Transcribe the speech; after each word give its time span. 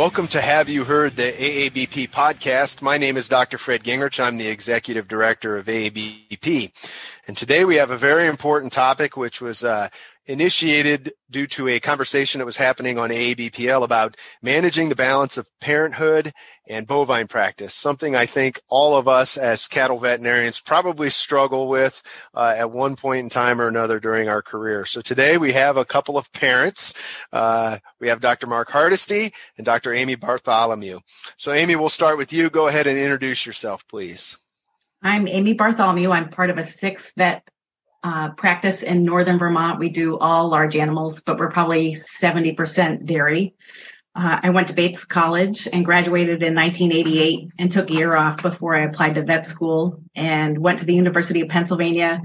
Welcome 0.00 0.28
to 0.28 0.40
Have 0.40 0.70
You 0.70 0.84
Heard 0.84 1.16
the 1.16 1.30
AABP 1.30 2.08
podcast. 2.08 2.80
My 2.80 2.96
name 2.96 3.18
is 3.18 3.28
Dr. 3.28 3.58
Fred 3.58 3.84
Gingrich. 3.84 4.18
I'm 4.18 4.38
the 4.38 4.48
executive 4.48 5.06
director 5.08 5.58
of 5.58 5.66
AABP. 5.66 6.72
And 7.26 7.36
today 7.36 7.66
we 7.66 7.76
have 7.76 7.90
a 7.90 7.98
very 7.98 8.26
important 8.26 8.72
topic, 8.72 9.18
which 9.18 9.42
was 9.42 9.62
uh, 9.62 9.90
initiated 10.30 11.12
due 11.28 11.46
to 11.48 11.66
a 11.66 11.80
conversation 11.80 12.38
that 12.38 12.46
was 12.46 12.56
happening 12.56 12.98
on 12.98 13.10
AABPL 13.10 13.82
about 13.82 14.16
managing 14.40 14.88
the 14.88 14.94
balance 14.94 15.36
of 15.36 15.50
parenthood 15.60 16.32
and 16.68 16.86
bovine 16.86 17.26
practice, 17.26 17.74
something 17.74 18.14
I 18.14 18.26
think 18.26 18.60
all 18.68 18.96
of 18.96 19.08
us 19.08 19.36
as 19.36 19.66
cattle 19.66 19.98
veterinarians 19.98 20.60
probably 20.60 21.10
struggle 21.10 21.66
with 21.66 22.00
uh, 22.32 22.54
at 22.56 22.70
one 22.70 22.94
point 22.94 23.24
in 23.24 23.28
time 23.28 23.60
or 23.60 23.66
another 23.66 23.98
during 23.98 24.28
our 24.28 24.40
career. 24.40 24.84
So 24.84 25.00
today 25.00 25.36
we 25.36 25.52
have 25.52 25.76
a 25.76 25.84
couple 25.84 26.16
of 26.16 26.32
parents. 26.32 26.94
Uh, 27.32 27.78
we 27.98 28.06
have 28.06 28.20
Dr. 28.20 28.46
Mark 28.46 28.70
Hardesty 28.70 29.34
and 29.58 29.64
Dr. 29.64 29.92
Amy 29.92 30.14
Bartholomew. 30.14 31.00
So 31.38 31.52
Amy, 31.52 31.74
we'll 31.74 31.88
start 31.88 32.16
with 32.16 32.32
you. 32.32 32.50
Go 32.50 32.68
ahead 32.68 32.86
and 32.86 32.96
introduce 32.96 33.44
yourself, 33.44 33.86
please. 33.88 34.36
I'm 35.02 35.26
Amy 35.26 35.54
Bartholomew. 35.54 36.10
I'm 36.12 36.28
part 36.28 36.50
of 36.50 36.58
a 36.58 36.64
six 36.64 37.12
vet 37.16 37.49
uh, 38.02 38.30
practice 38.30 38.82
in 38.82 39.02
northern 39.02 39.38
Vermont. 39.38 39.78
We 39.78 39.90
do 39.90 40.18
all 40.18 40.48
large 40.48 40.76
animals, 40.76 41.20
but 41.20 41.38
we're 41.38 41.50
probably 41.50 41.94
70% 41.94 43.04
dairy. 43.04 43.54
Uh, 44.14 44.40
I 44.42 44.50
went 44.50 44.68
to 44.68 44.74
Bates 44.74 45.04
College 45.04 45.68
and 45.72 45.84
graduated 45.84 46.42
in 46.42 46.54
1988 46.54 47.48
and 47.58 47.70
took 47.70 47.90
a 47.90 47.94
year 47.94 48.16
off 48.16 48.42
before 48.42 48.74
I 48.74 48.84
applied 48.84 49.14
to 49.14 49.22
vet 49.22 49.46
school 49.46 50.02
and 50.16 50.58
went 50.58 50.80
to 50.80 50.84
the 50.84 50.94
University 50.94 51.42
of 51.42 51.48
Pennsylvania 51.48 52.20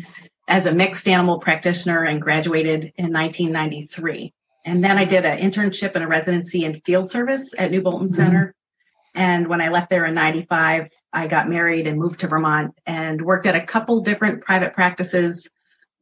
as 0.48 0.66
a 0.66 0.74
mixed 0.74 1.08
animal 1.08 1.40
practitioner 1.40 2.04
and 2.04 2.22
graduated 2.22 2.94
in 2.98 3.12
1993. 3.12 4.34
And 4.66 4.84
then 4.84 4.98
I 4.98 5.06
did 5.06 5.26
an 5.26 5.38
internship 5.40 5.94
and 5.94 6.04
a 6.04 6.08
residency 6.08 6.66
in 6.66 6.82
field 6.82 7.10
service 7.12 7.54
at 7.58 7.70
New 7.70 7.82
Bolton 7.82 8.08
mm-hmm. 8.08 8.16
Center. 8.16 8.56
And 9.14 9.48
when 9.48 9.62
I 9.62 9.70
left 9.70 9.90
there 9.90 10.06
in 10.06 10.16
95, 10.16 10.90
I 11.14 11.28
got 11.28 11.50
married 11.50 11.88
and 11.88 12.00
moved 12.00 12.22
to 12.22 12.28
Vermont 12.28 12.74
and 12.86 13.22
worked 13.22 13.46
at 13.46 13.56
a 13.56 13.66
couple 13.66 14.02
different 14.02 14.42
private 14.42 14.74
practices 14.74 15.48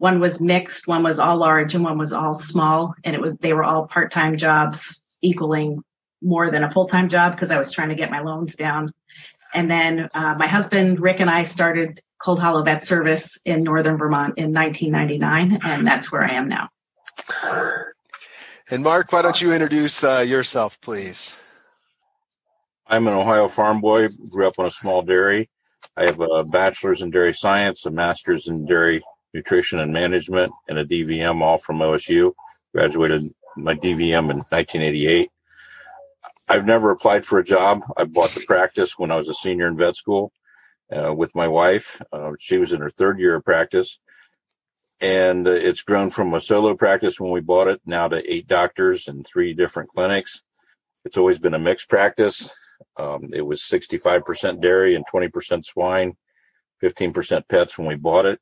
one 0.03 0.19
was 0.19 0.41
mixed, 0.41 0.85
one 0.85 1.01
was 1.01 1.17
all 1.17 1.37
large, 1.37 1.75
and 1.75 1.83
one 1.83 1.97
was 1.97 2.11
all 2.11 2.33
small. 2.33 2.93
And 3.05 3.15
it 3.15 3.21
was 3.21 3.37
they 3.37 3.53
were 3.53 3.63
all 3.63 3.87
part-time 3.87 4.35
jobs 4.35 5.01
equaling 5.21 5.81
more 6.21 6.51
than 6.51 6.65
a 6.65 6.69
full-time 6.69 7.07
job 7.07 7.31
because 7.31 7.51
I 7.51 7.57
was 7.57 7.71
trying 7.71 7.87
to 7.87 7.95
get 7.95 8.11
my 8.11 8.19
loans 8.19 8.53
down. 8.57 8.91
And 9.53 9.71
then 9.71 10.09
uh, 10.13 10.35
my 10.37 10.45
husband 10.45 10.99
Rick 10.99 11.21
and 11.21 11.29
I 11.29 11.43
started 11.43 12.01
Cold 12.17 12.37
Hollow 12.41 12.63
Vet 12.63 12.83
Service 12.83 13.37
in 13.45 13.63
northern 13.63 13.95
Vermont 13.95 14.37
in 14.37 14.51
1999, 14.53 15.61
and 15.63 15.87
that's 15.87 16.11
where 16.11 16.21
I 16.21 16.33
am 16.33 16.49
now. 16.49 16.67
And 18.69 18.83
Mark, 18.83 19.13
why 19.13 19.21
don't 19.21 19.41
you 19.41 19.53
introduce 19.53 20.03
uh, 20.03 20.19
yourself, 20.19 20.81
please? 20.81 21.37
I'm 22.87 23.07
an 23.07 23.13
Ohio 23.13 23.47
farm 23.47 23.79
boy. 23.79 24.09
Grew 24.29 24.47
up 24.47 24.59
on 24.59 24.65
a 24.65 24.71
small 24.71 25.01
dairy. 25.01 25.49
I 25.95 26.03
have 26.03 26.19
a 26.19 26.43
bachelor's 26.43 27.01
in 27.01 27.09
dairy 27.09 27.33
science, 27.33 27.85
a 27.85 27.91
master's 27.91 28.49
in 28.49 28.65
dairy 28.65 29.01
nutrition 29.33 29.79
and 29.79 29.93
management, 29.93 30.51
and 30.67 30.77
a 30.77 30.85
DVM, 30.85 31.41
all 31.41 31.57
from 31.57 31.79
OSU. 31.79 32.33
Graduated 32.73 33.23
my 33.55 33.75
DVM 33.75 34.29
in 34.29 34.37
1988. 34.49 35.29
I've 36.49 36.65
never 36.65 36.91
applied 36.91 37.25
for 37.25 37.39
a 37.39 37.43
job. 37.43 37.83
I 37.95 38.03
bought 38.03 38.31
the 38.31 38.45
practice 38.45 38.97
when 38.97 39.11
I 39.11 39.15
was 39.15 39.29
a 39.29 39.33
senior 39.33 39.67
in 39.67 39.77
vet 39.77 39.95
school 39.95 40.31
uh, 40.91 41.13
with 41.13 41.35
my 41.35 41.47
wife. 41.47 42.01
Uh, 42.11 42.31
she 42.39 42.57
was 42.57 42.73
in 42.73 42.81
her 42.81 42.89
third 42.89 43.19
year 43.19 43.35
of 43.35 43.45
practice. 43.45 43.99
And 44.99 45.47
uh, 45.47 45.51
it's 45.51 45.81
grown 45.81 46.09
from 46.09 46.33
a 46.33 46.39
solo 46.39 46.75
practice 46.75 47.19
when 47.19 47.31
we 47.31 47.41
bought 47.41 47.67
it 47.67 47.81
now 47.85 48.07
to 48.07 48.31
eight 48.31 48.47
doctors 48.47 49.07
and 49.07 49.25
three 49.25 49.53
different 49.53 49.89
clinics. 49.89 50.43
It's 51.05 51.17
always 51.17 51.39
been 51.39 51.53
a 51.53 51.59
mixed 51.59 51.89
practice. 51.89 52.55
Um, 52.97 53.29
it 53.33 53.41
was 53.41 53.61
65% 53.61 54.61
dairy 54.61 54.95
and 54.95 55.05
20% 55.11 55.65
swine, 55.65 56.15
15% 56.81 57.47
pets 57.47 57.77
when 57.77 57.87
we 57.87 57.95
bought 57.95 58.25
it. 58.25 58.39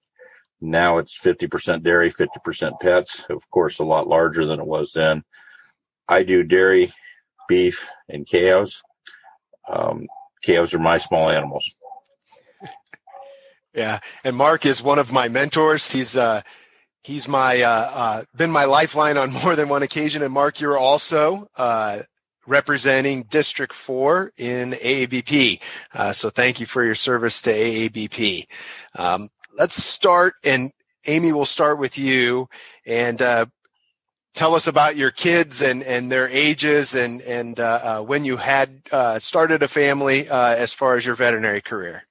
Now 0.61 0.99
it's 0.99 1.19
50% 1.19 1.83
dairy, 1.83 2.09
50% 2.11 2.79
pets. 2.79 3.25
Of 3.29 3.49
course, 3.49 3.79
a 3.79 3.83
lot 3.83 4.07
larger 4.07 4.45
than 4.45 4.59
it 4.59 4.67
was 4.67 4.91
then. 4.93 5.23
I 6.07 6.23
do 6.23 6.43
dairy, 6.43 6.91
beef, 7.47 7.91
and 8.07 8.27
calves. 8.27 8.83
Um, 9.67 10.07
cows 10.43 10.73
are 10.73 10.79
my 10.79 10.97
small 10.97 11.29
animals. 11.29 11.73
Yeah, 13.73 13.99
and 14.25 14.35
Mark 14.35 14.65
is 14.65 14.83
one 14.83 14.99
of 14.99 15.13
my 15.13 15.29
mentors. 15.29 15.91
He's 15.91 16.17
uh, 16.17 16.41
he's 17.03 17.29
my 17.29 17.61
uh, 17.61 17.91
uh, 17.93 18.23
been 18.35 18.51
my 18.51 18.65
lifeline 18.65 19.15
on 19.15 19.31
more 19.43 19.55
than 19.55 19.69
one 19.69 19.81
occasion. 19.81 20.21
And 20.21 20.33
Mark, 20.33 20.59
you're 20.59 20.77
also 20.77 21.47
uh, 21.55 21.99
representing 22.45 23.23
District 23.23 23.73
Four 23.73 24.33
in 24.37 24.73
AABP. 24.73 25.61
Uh, 25.93 26.11
so 26.11 26.29
thank 26.29 26.59
you 26.59 26.65
for 26.65 26.83
your 26.83 26.95
service 26.95 27.41
to 27.43 27.51
AABP. 27.53 28.45
Um, 28.95 29.29
let's 29.57 29.81
start, 29.81 30.35
and 30.43 30.71
Amy, 31.07 31.33
will 31.33 31.45
start 31.45 31.79
with 31.79 31.97
you, 31.97 32.49
and 32.85 33.21
uh, 33.21 33.45
tell 34.33 34.55
us 34.55 34.67
about 34.67 34.95
your 34.95 35.11
kids 35.11 35.61
and 35.61 35.83
and 35.83 36.11
their 36.11 36.27
ages, 36.29 36.95
and 36.95 37.21
and 37.21 37.59
uh, 37.59 37.79
uh, 37.83 38.01
when 38.01 38.25
you 38.25 38.37
had 38.37 38.81
uh, 38.91 39.19
started 39.19 39.63
a 39.63 39.67
family 39.67 40.29
uh, 40.29 40.55
as 40.55 40.73
far 40.73 40.95
as 40.95 41.05
your 41.05 41.15
veterinary 41.15 41.61
career. 41.61 42.03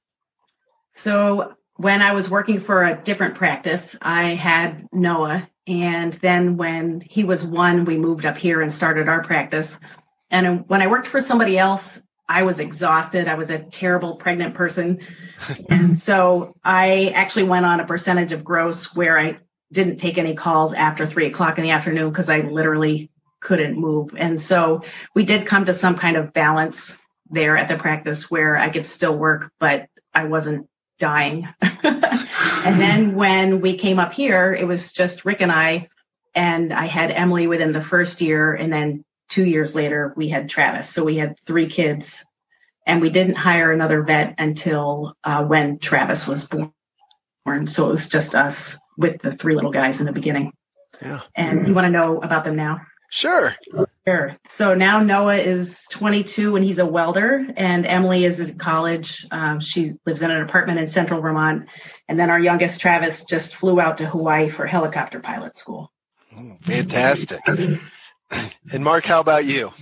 So 0.92 1.54
when 1.76 2.02
I 2.02 2.12
was 2.12 2.28
working 2.28 2.60
for 2.60 2.84
a 2.84 3.00
different 3.02 3.36
practice, 3.36 3.96
I 4.02 4.34
had 4.34 4.86
Noah, 4.92 5.48
and 5.66 6.12
then 6.14 6.56
when 6.56 7.00
he 7.00 7.24
was 7.24 7.44
one, 7.44 7.84
we 7.84 7.96
moved 7.96 8.26
up 8.26 8.36
here 8.36 8.60
and 8.60 8.72
started 8.72 9.08
our 9.08 9.22
practice. 9.22 9.78
And 10.30 10.68
when 10.68 10.82
I 10.82 10.86
worked 10.86 11.06
for 11.06 11.20
somebody 11.20 11.58
else, 11.58 12.00
I 12.30 12.44
was 12.44 12.60
exhausted. 12.60 13.26
I 13.26 13.34
was 13.34 13.50
a 13.50 13.58
terrible 13.58 14.14
pregnant 14.14 14.54
person. 14.54 15.00
and 15.68 15.98
so 16.08 16.54
I 16.64 17.08
actually 17.08 17.44
went 17.44 17.66
on 17.66 17.80
a 17.80 17.86
percentage 17.86 18.30
of 18.30 18.44
gross 18.44 18.94
where 18.94 19.18
I 19.18 19.38
didn't 19.72 19.96
take 19.96 20.16
any 20.16 20.34
calls 20.34 20.72
after 20.72 21.06
three 21.06 21.26
o'clock 21.26 21.58
in 21.58 21.64
the 21.64 21.70
afternoon 21.70 22.10
because 22.10 22.30
I 22.30 22.40
literally 22.40 23.10
couldn't 23.40 23.76
move. 23.76 24.14
And 24.16 24.40
so 24.40 24.82
we 25.12 25.24
did 25.24 25.46
come 25.46 25.64
to 25.64 25.74
some 25.74 25.96
kind 25.96 26.16
of 26.16 26.32
balance 26.32 26.96
there 27.30 27.56
at 27.56 27.68
the 27.68 27.76
practice 27.76 28.30
where 28.30 28.56
I 28.56 28.70
could 28.70 28.86
still 28.86 29.16
work, 29.16 29.50
but 29.58 29.88
I 30.14 30.24
wasn't 30.24 30.68
dying. 31.00 31.48
and 31.62 32.80
then 32.80 33.16
when 33.16 33.60
we 33.60 33.76
came 33.76 33.98
up 33.98 34.12
here, 34.12 34.54
it 34.54 34.66
was 34.66 34.92
just 34.92 35.24
Rick 35.24 35.40
and 35.40 35.50
I, 35.50 35.88
and 36.34 36.72
I 36.72 36.86
had 36.86 37.10
Emily 37.10 37.48
within 37.48 37.72
the 37.72 37.80
first 37.80 38.20
year, 38.20 38.54
and 38.54 38.72
then 38.72 39.04
two 39.30 39.46
years 39.46 39.74
later, 39.74 40.12
we 40.16 40.28
had 40.28 40.50
Travis. 40.50 40.90
So 40.90 41.04
we 41.04 41.16
had 41.16 41.38
three 41.40 41.68
kids, 41.68 42.24
and 42.86 43.00
we 43.00 43.08
didn't 43.08 43.36
hire 43.36 43.72
another 43.72 44.02
vet 44.02 44.34
until 44.38 45.14
uh, 45.24 45.44
when 45.44 45.78
Travis 45.78 46.26
was 46.26 46.46
born. 46.46 47.66
So 47.66 47.88
it 47.88 47.92
was 47.92 48.08
just 48.08 48.34
us 48.34 48.76
with 48.98 49.22
the 49.22 49.32
three 49.32 49.54
little 49.54 49.70
guys 49.70 50.00
in 50.00 50.06
the 50.06 50.12
beginning. 50.12 50.52
Yeah. 51.00 51.20
And 51.34 51.66
you 51.66 51.72
want 51.72 51.86
to 51.86 51.90
know 51.90 52.18
about 52.18 52.44
them 52.44 52.56
now? 52.56 52.82
Sure. 53.10 53.56
Sure. 54.06 54.36
So 54.48 54.74
now 54.74 55.00
Noah 55.00 55.36
is 55.36 55.84
22 55.90 56.54
and 56.54 56.64
he's 56.64 56.78
a 56.78 56.86
welder, 56.86 57.44
and 57.56 57.84
Emily 57.84 58.24
is 58.24 58.38
in 58.38 58.56
college. 58.56 59.26
Um, 59.32 59.58
she 59.58 59.94
lives 60.06 60.22
in 60.22 60.30
an 60.30 60.42
apartment 60.42 60.78
in 60.78 60.86
central 60.86 61.20
Vermont. 61.20 61.68
And 62.08 62.18
then 62.18 62.30
our 62.30 62.38
youngest, 62.38 62.80
Travis, 62.80 63.24
just 63.24 63.56
flew 63.56 63.80
out 63.80 63.96
to 63.98 64.06
Hawaii 64.06 64.48
for 64.48 64.66
helicopter 64.66 65.18
pilot 65.18 65.56
school. 65.56 65.92
Fantastic. 66.62 67.40
And 68.72 68.84
Mark, 68.84 69.06
how 69.06 69.20
about 69.20 69.46
you? 69.46 69.72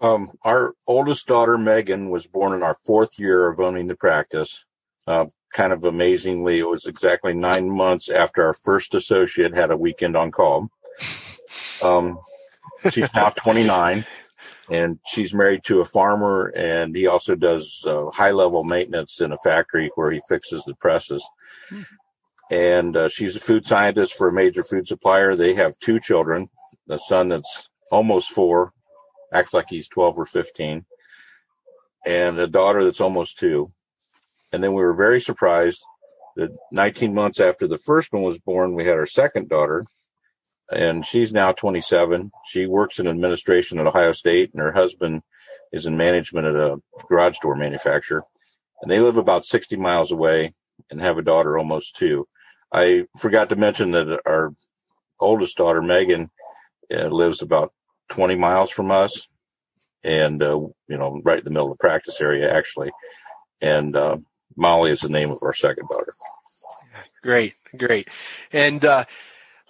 Um, 0.00 0.32
our 0.42 0.74
oldest 0.86 1.26
daughter, 1.26 1.56
Megan, 1.56 2.10
was 2.10 2.26
born 2.26 2.52
in 2.52 2.62
our 2.62 2.74
fourth 2.74 3.18
year 3.18 3.48
of 3.48 3.60
owning 3.60 3.86
the 3.86 3.96
practice. 3.96 4.64
Uh, 5.06 5.26
kind 5.52 5.72
of 5.72 5.84
amazingly, 5.84 6.58
it 6.58 6.68
was 6.68 6.86
exactly 6.86 7.32
nine 7.32 7.70
months 7.70 8.10
after 8.10 8.44
our 8.44 8.52
first 8.52 8.94
associate 8.94 9.54
had 9.54 9.70
a 9.70 9.76
weekend 9.76 10.16
on 10.16 10.30
call. 10.30 10.68
Um, 11.82 12.18
she's 12.90 13.12
now 13.14 13.30
29 13.36 14.04
and 14.70 14.98
she's 15.06 15.32
married 15.32 15.64
to 15.64 15.80
a 15.80 15.84
farmer 15.84 16.48
and 16.56 16.94
he 16.94 17.06
also 17.06 17.34
does 17.34 17.84
uh, 17.86 18.10
high 18.10 18.32
level 18.32 18.64
maintenance 18.64 19.20
in 19.20 19.32
a 19.32 19.36
factory 19.38 19.88
where 19.94 20.10
he 20.10 20.20
fixes 20.28 20.64
the 20.64 20.74
presses. 20.74 21.24
And 22.50 22.96
uh, 22.96 23.08
she's 23.08 23.34
a 23.34 23.40
food 23.40 23.66
scientist 23.66 24.14
for 24.14 24.28
a 24.28 24.32
major 24.32 24.62
food 24.62 24.86
supplier. 24.86 25.34
They 25.34 25.54
have 25.54 25.78
two 25.78 25.98
children 25.98 26.48
a 26.88 26.98
son 26.98 27.28
that's 27.28 27.68
almost 27.90 28.30
four, 28.30 28.72
acts 29.32 29.52
like 29.52 29.66
he's 29.68 29.88
12 29.88 30.18
or 30.18 30.24
15, 30.24 30.84
and 32.06 32.38
a 32.38 32.46
daughter 32.46 32.84
that's 32.84 33.00
almost 33.00 33.38
two. 33.38 33.72
And 34.52 34.62
then 34.62 34.72
we 34.72 34.82
were 34.82 34.94
very 34.94 35.20
surprised 35.20 35.82
that 36.36 36.56
19 36.70 37.14
months 37.14 37.40
after 37.40 37.66
the 37.66 37.78
first 37.78 38.12
one 38.12 38.22
was 38.22 38.38
born, 38.38 38.74
we 38.74 38.84
had 38.84 38.96
our 38.96 39.06
second 39.06 39.48
daughter, 39.48 39.86
and 40.70 41.04
she's 41.04 41.32
now 41.32 41.52
27. 41.52 42.30
She 42.44 42.66
works 42.66 42.98
in 42.98 43.06
administration 43.06 43.78
at 43.78 43.86
Ohio 43.86 44.12
State, 44.12 44.52
and 44.52 44.60
her 44.60 44.72
husband 44.72 45.22
is 45.72 45.86
in 45.86 45.96
management 45.96 46.46
at 46.46 46.56
a 46.56 46.80
garage 47.08 47.38
door 47.38 47.56
manufacturer. 47.56 48.22
And 48.82 48.90
they 48.90 49.00
live 49.00 49.16
about 49.16 49.44
60 49.44 49.76
miles 49.76 50.12
away 50.12 50.54
and 50.90 51.00
have 51.00 51.18
a 51.18 51.22
daughter 51.22 51.56
almost 51.56 51.96
two. 51.96 52.28
I 52.72 53.06
forgot 53.18 53.48
to 53.50 53.56
mention 53.56 53.92
that 53.92 54.20
our 54.26 54.52
oldest 55.20 55.56
daughter, 55.56 55.82
Megan, 55.82 56.30
uh, 56.92 57.08
lives 57.08 57.42
about 57.42 57.72
20 58.10 58.36
miles 58.36 58.70
from 58.70 58.90
us. 58.90 59.28
and 60.04 60.42
uh, 60.42 60.58
you 60.88 60.96
know, 60.96 61.20
right 61.24 61.38
in 61.38 61.44
the 61.44 61.50
middle 61.50 61.70
of 61.72 61.78
the 61.78 61.82
practice 61.82 62.20
area, 62.20 62.52
actually. 62.54 62.90
And 63.60 63.96
uh, 63.96 64.18
Molly 64.56 64.90
is 64.92 65.00
the 65.00 65.08
name 65.08 65.30
of 65.30 65.38
our 65.42 65.54
second 65.54 65.88
daughter. 65.88 66.12
Great, 67.22 67.54
great. 67.76 68.08
And 68.52 68.84
uh, 68.84 69.04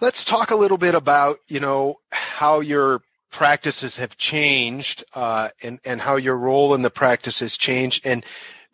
let's 0.00 0.25
talk 0.25 0.50
a 0.50 0.56
little 0.56 0.76
bit 0.76 0.94
about 0.94 1.38
you 1.48 1.60
know 1.60 2.00
how 2.12 2.60
your 2.60 3.02
practices 3.31 3.96
have 3.96 4.16
changed 4.16 5.04
uh, 5.14 5.48
and 5.62 5.81
and 5.84 6.02
how 6.02 6.16
your 6.16 6.37
role 6.37 6.75
in 6.75 6.82
the 6.82 6.90
practice 6.90 7.40
has 7.40 7.56
changed 7.56 8.06
and 8.06 8.25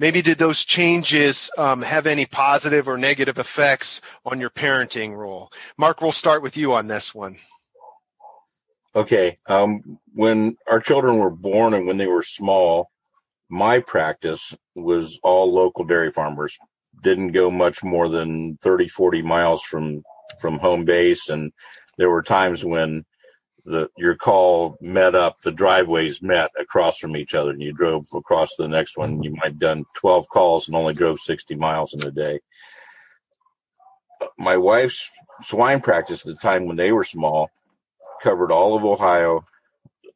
maybe 0.02 0.20
did 0.20 0.38
those 0.38 0.64
changes 0.64 1.48
um, 1.56 1.82
have 1.82 2.08
any 2.08 2.26
positive 2.26 2.88
or 2.88 2.98
negative 2.98 3.38
effects 3.38 4.00
on 4.26 4.40
your 4.40 4.50
parenting 4.50 5.16
role? 5.16 5.50
Mark 5.78 6.02
we'll 6.02 6.10
start 6.10 6.42
with 6.42 6.56
you 6.56 6.74
on 6.74 6.88
this 6.88 7.14
one. 7.14 7.38
Okay 8.94 9.38
um, 9.46 9.98
when 10.12 10.56
our 10.68 10.80
children 10.80 11.18
were 11.18 11.30
born 11.30 11.72
and 11.72 11.86
when 11.86 11.96
they 11.96 12.08
were 12.08 12.22
small 12.22 12.90
my 13.48 13.78
practice 13.78 14.54
was 14.74 15.20
all 15.22 15.52
local 15.52 15.84
dairy 15.84 16.10
farmers. 16.10 16.58
Didn't 17.02 17.32
go 17.32 17.50
much 17.50 17.84
more 17.84 18.08
than 18.08 18.58
30 18.62 18.88
40 18.88 19.22
miles 19.22 19.62
from 19.62 20.02
from 20.40 20.58
home 20.58 20.84
base 20.84 21.28
and 21.28 21.52
there 21.96 22.10
were 22.10 22.22
times 22.22 22.64
when 22.64 23.04
the 23.64 23.88
your 23.96 24.16
call 24.16 24.76
met 24.80 25.14
up 25.14 25.40
the 25.40 25.52
driveways 25.52 26.20
met 26.20 26.50
across 26.58 26.98
from 26.98 27.16
each 27.16 27.34
other 27.34 27.50
and 27.50 27.62
you 27.62 27.72
drove 27.72 28.06
across 28.14 28.56
the 28.56 28.66
next 28.66 28.96
one. 28.96 29.22
You 29.22 29.32
might 29.32 29.52
have 29.52 29.58
done 29.58 29.84
12 29.96 30.28
calls 30.28 30.66
and 30.66 30.76
only 30.76 30.94
drove 30.94 31.20
60 31.20 31.54
miles 31.54 31.94
in 31.94 32.02
a 32.06 32.10
day. 32.10 32.40
My 34.38 34.56
wife's 34.56 35.08
swine 35.42 35.80
practice 35.80 36.26
at 36.26 36.34
the 36.34 36.40
time 36.40 36.66
when 36.66 36.76
they 36.76 36.92
were 36.92 37.04
small 37.04 37.50
covered 38.22 38.52
all 38.52 38.76
of 38.76 38.84
ohio 38.84 39.44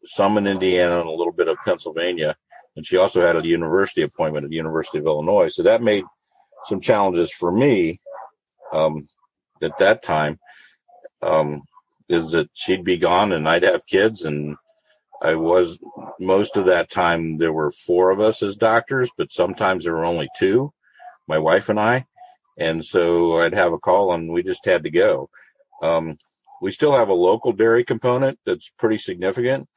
some 0.04 0.38
in 0.38 0.46
indiana 0.46 1.00
and 1.00 1.08
a 1.08 1.12
little 1.12 1.32
bit 1.32 1.48
of 1.48 1.56
pennsylvania 1.64 2.36
and 2.76 2.86
she 2.86 2.98
also 2.98 3.22
had 3.22 3.36
a 3.36 3.46
university 3.46 4.02
appointment 4.02 4.44
at 4.44 4.50
the 4.50 4.56
university 4.56 4.98
of 4.98 5.06
illinois. 5.06 5.48
So 5.48 5.62
that 5.62 5.82
made 5.82 6.04
some 6.64 6.80
challenges 6.80 7.32
for 7.32 7.50
me 7.50 8.00
um, 8.72 9.08
at 9.62 9.78
that 9.78 10.02
time. 10.02 10.38
Um, 11.22 11.62
is 12.08 12.32
that 12.32 12.48
she'd 12.54 12.84
be 12.84 12.96
gone 12.96 13.32
and 13.32 13.48
I'd 13.48 13.62
have 13.62 13.86
kids 13.86 14.24
and 14.24 14.56
I 15.22 15.34
was 15.34 15.78
most 16.20 16.56
of 16.56 16.66
that 16.66 16.90
time 16.90 17.38
there 17.38 17.52
were 17.52 17.70
four 17.70 18.10
of 18.10 18.20
us 18.20 18.42
as 18.42 18.56
doctors, 18.56 19.10
but 19.16 19.32
sometimes 19.32 19.84
there 19.84 19.94
were 19.94 20.04
only 20.04 20.28
two, 20.36 20.72
my 21.26 21.38
wife 21.38 21.68
and 21.68 21.80
I. 21.80 22.06
And 22.58 22.84
so 22.84 23.38
I'd 23.38 23.54
have 23.54 23.72
a 23.72 23.78
call 23.78 24.12
and 24.12 24.32
we 24.32 24.42
just 24.42 24.64
had 24.64 24.84
to 24.84 24.90
go. 24.90 25.30
Um, 25.82 26.18
we 26.62 26.70
still 26.70 26.92
have 26.92 27.08
a 27.08 27.14
local 27.14 27.52
dairy 27.52 27.84
component 27.84 28.38
that's 28.46 28.70
pretty 28.78 28.98
significant, 28.98 29.68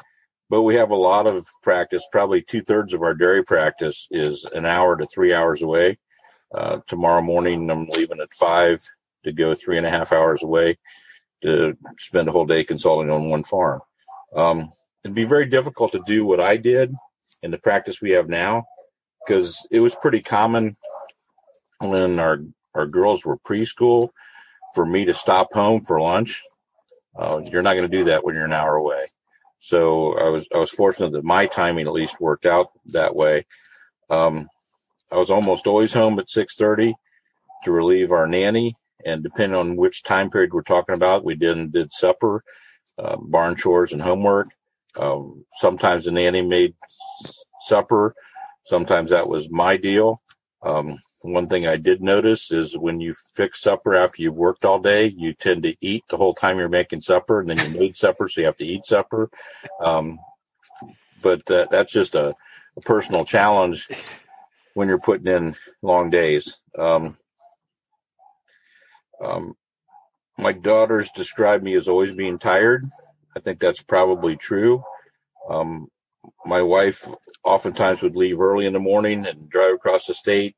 but 0.49 0.61
we 0.61 0.75
have 0.75 0.91
a 0.91 0.95
lot 0.95 1.27
of 1.27 1.45
practice. 1.61 2.05
Probably 2.11 2.41
two 2.41 2.61
thirds 2.61 2.93
of 2.93 3.01
our 3.01 3.13
dairy 3.13 3.43
practice 3.43 4.07
is 4.11 4.45
an 4.53 4.65
hour 4.65 4.95
to 4.97 5.05
three 5.07 5.33
hours 5.33 5.61
away. 5.61 5.97
Uh, 6.53 6.79
tomorrow 6.87 7.21
morning, 7.21 7.69
I'm 7.69 7.87
leaving 7.89 8.21
at 8.21 8.33
five 8.33 8.81
to 9.23 9.33
go 9.33 9.53
three 9.53 9.77
and 9.77 9.85
a 9.85 9.89
half 9.89 10.13
hours 10.13 10.43
away 10.43 10.77
to 11.41 11.77
spend 11.97 12.27
a 12.27 12.31
whole 12.31 12.45
day 12.45 12.63
consulting 12.63 13.09
on 13.09 13.30
one 13.30 13.44
farm. 13.44 13.81
Um, 14.36 14.71
it'd 15.03 15.15
be 15.15 15.25
very 15.25 15.45
difficult 15.45 15.91
to 15.94 16.03
do 16.06 16.25
what 16.25 16.39
I 16.39 16.57
did 16.57 16.94
in 17.41 17.51
the 17.51 17.57
practice 17.57 18.01
we 18.01 18.12
have 18.12 18.30
now 18.30 18.65
because 19.25 19.68
it 19.71 19.80
was 19.80 19.95
pretty 19.95 20.21
common 20.21 20.75
when 21.80 22.19
our 22.19 22.39
our 22.75 22.86
girls 22.86 23.25
were 23.25 23.38
preschool 23.38 24.09
for 24.75 24.86
me 24.86 25.06
to 25.06 25.13
stop 25.13 25.53
home 25.53 25.83
for 25.83 26.00
lunch. 26.00 26.44
Uh, 27.18 27.41
you're 27.51 27.63
not 27.63 27.74
going 27.74 27.89
to 27.89 27.97
do 27.97 28.06
that 28.06 28.24
when 28.24 28.36
you're 28.36 28.45
an 28.45 28.53
hour 28.53 28.75
away. 28.75 29.07
So 29.59 30.18
I 30.18 30.30
was 30.30 30.47
I 30.53 30.57
was 30.57 30.71
fortunate 30.71 31.12
that 31.13 31.24
my 31.24 31.45
timing 31.47 31.88
at 31.88 31.94
least 31.94 32.21
worked 32.21 32.45
out 32.45 32.68
that 32.88 33.15
way. 33.15 33.45
Um, 34.09 34.47
I 35.12 35.18
was 35.18 35.30
almost 35.30 35.68
always 35.68 35.94
home 35.94 36.19
at 36.19 36.30
six 36.30 36.56
thirty 36.56 36.94
to 37.63 37.71
relieve 37.71 38.12
our 38.12 38.27
nanny 38.27 38.75
and 39.06 39.24
depending 39.24 39.57
on 39.57 39.75
which 39.75 40.04
time 40.04 40.30
period 40.30 40.54
we're 40.54 40.62
talking 40.62 40.96
about, 40.96 41.24
we 41.24 41.36
did 41.36 41.72
did 41.72 41.92
supper, 41.92 42.44
uh, 42.98 43.18
barn 43.18 43.56
chores, 43.56 43.94
and 43.94 44.01
homework. 44.01 44.48
Um, 45.00 45.46
sometimes 45.54 46.06
the 46.06 46.12
nanny 46.12 46.42
made 46.42 46.75
supper. 47.62 48.16
Sometimes 48.66 49.10
that 49.12 49.28
was 49.28 49.50
my 49.50 49.78
deal. 49.78 50.22
Um, 50.62 51.00
one 51.22 51.48
thing 51.48 51.68
I 51.68 51.75
did 51.75 52.01
notice 52.01 52.51
is 52.51 52.78
when 52.78 53.01
you 53.01 53.13
fix 53.13 53.62
supper 53.62 53.96
after 53.96 54.22
you've 54.22 54.38
worked 54.38 54.63
all 54.63 54.80
day, 54.80 55.13
you 55.18 55.34
tend 55.34 55.63
to 55.63 55.75
eat 55.81 56.04
the 56.10 56.18
whole 56.18 56.34
time 56.34 56.57
you're 56.57 56.69
making 56.69 57.01
supper, 57.01 57.42
and 57.42 57.50
then 57.50 57.60
you 57.74 57.80
made 57.80 57.98
supper, 57.98 58.28
so 58.28 58.42
you 58.42 58.46
have 58.46 58.57
to 58.57 58.66
eat 58.66 58.86
supper. 58.86 59.30
Um, 59.81 60.19
but 61.22 61.50
uh, 61.51 61.68
that's 61.69 61.92
just 61.92 62.16
a, 62.16 62.34
a, 62.78 62.81
personal 62.81 63.25
challenge 63.25 63.90
when 64.74 64.88
you're 64.88 65.00
putting 65.00 65.28
in 65.28 65.56
long 65.81 66.10
days. 66.10 66.62
Um, 66.78 67.18
um, 69.21 69.54
my 70.38 70.54
daughters 70.54 71.10
describe 71.16 71.62
me 71.62 71.75
as 71.75 71.88
always 71.88 72.16
being 72.16 72.39
tired. 72.39 72.86
I 73.36 73.39
think 73.39 73.60
that's 73.60 73.83
probably 73.83 74.36
true. 74.36 74.83
Um, 75.50 75.88
my 76.45 76.62
wife 76.62 77.07
oftentimes 77.44 78.01
would 78.01 78.16
leave 78.16 78.39
early 78.39 78.66
in 78.66 78.74
the 78.74 78.80
morning 78.80 79.25
and 79.25 79.50
drive 79.50 79.74
across 79.74 80.06
the 80.06 80.13
state. 80.13 80.56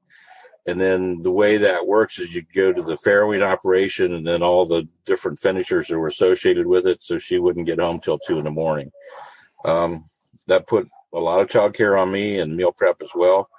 And 0.67 0.79
then 0.79 1.21
the 1.23 1.31
way 1.31 1.57
that 1.57 1.87
works 1.87 2.19
is 2.19 2.35
you 2.35 2.43
go 2.53 2.71
to 2.71 2.81
the 2.83 2.97
farrowing 2.97 3.43
operation 3.43 4.13
and 4.13 4.25
then 4.25 4.43
all 4.43 4.65
the 4.65 4.87
different 5.05 5.39
finishers 5.39 5.87
that 5.87 5.97
were 5.97 6.07
associated 6.07 6.67
with 6.67 6.85
it. 6.85 7.01
So 7.01 7.17
she 7.17 7.39
wouldn't 7.39 7.65
get 7.65 7.79
home 7.79 7.99
till 7.99 8.19
two 8.19 8.37
in 8.37 8.43
the 8.43 8.51
morning. 8.51 8.91
Um, 9.65 10.05
that 10.47 10.67
put 10.67 10.87
a 11.13 11.19
lot 11.19 11.41
of 11.41 11.47
childcare 11.47 11.99
on 11.99 12.11
me 12.11 12.39
and 12.39 12.55
meal 12.55 12.71
prep 12.71 13.01
as 13.01 13.11
well. 13.15 13.49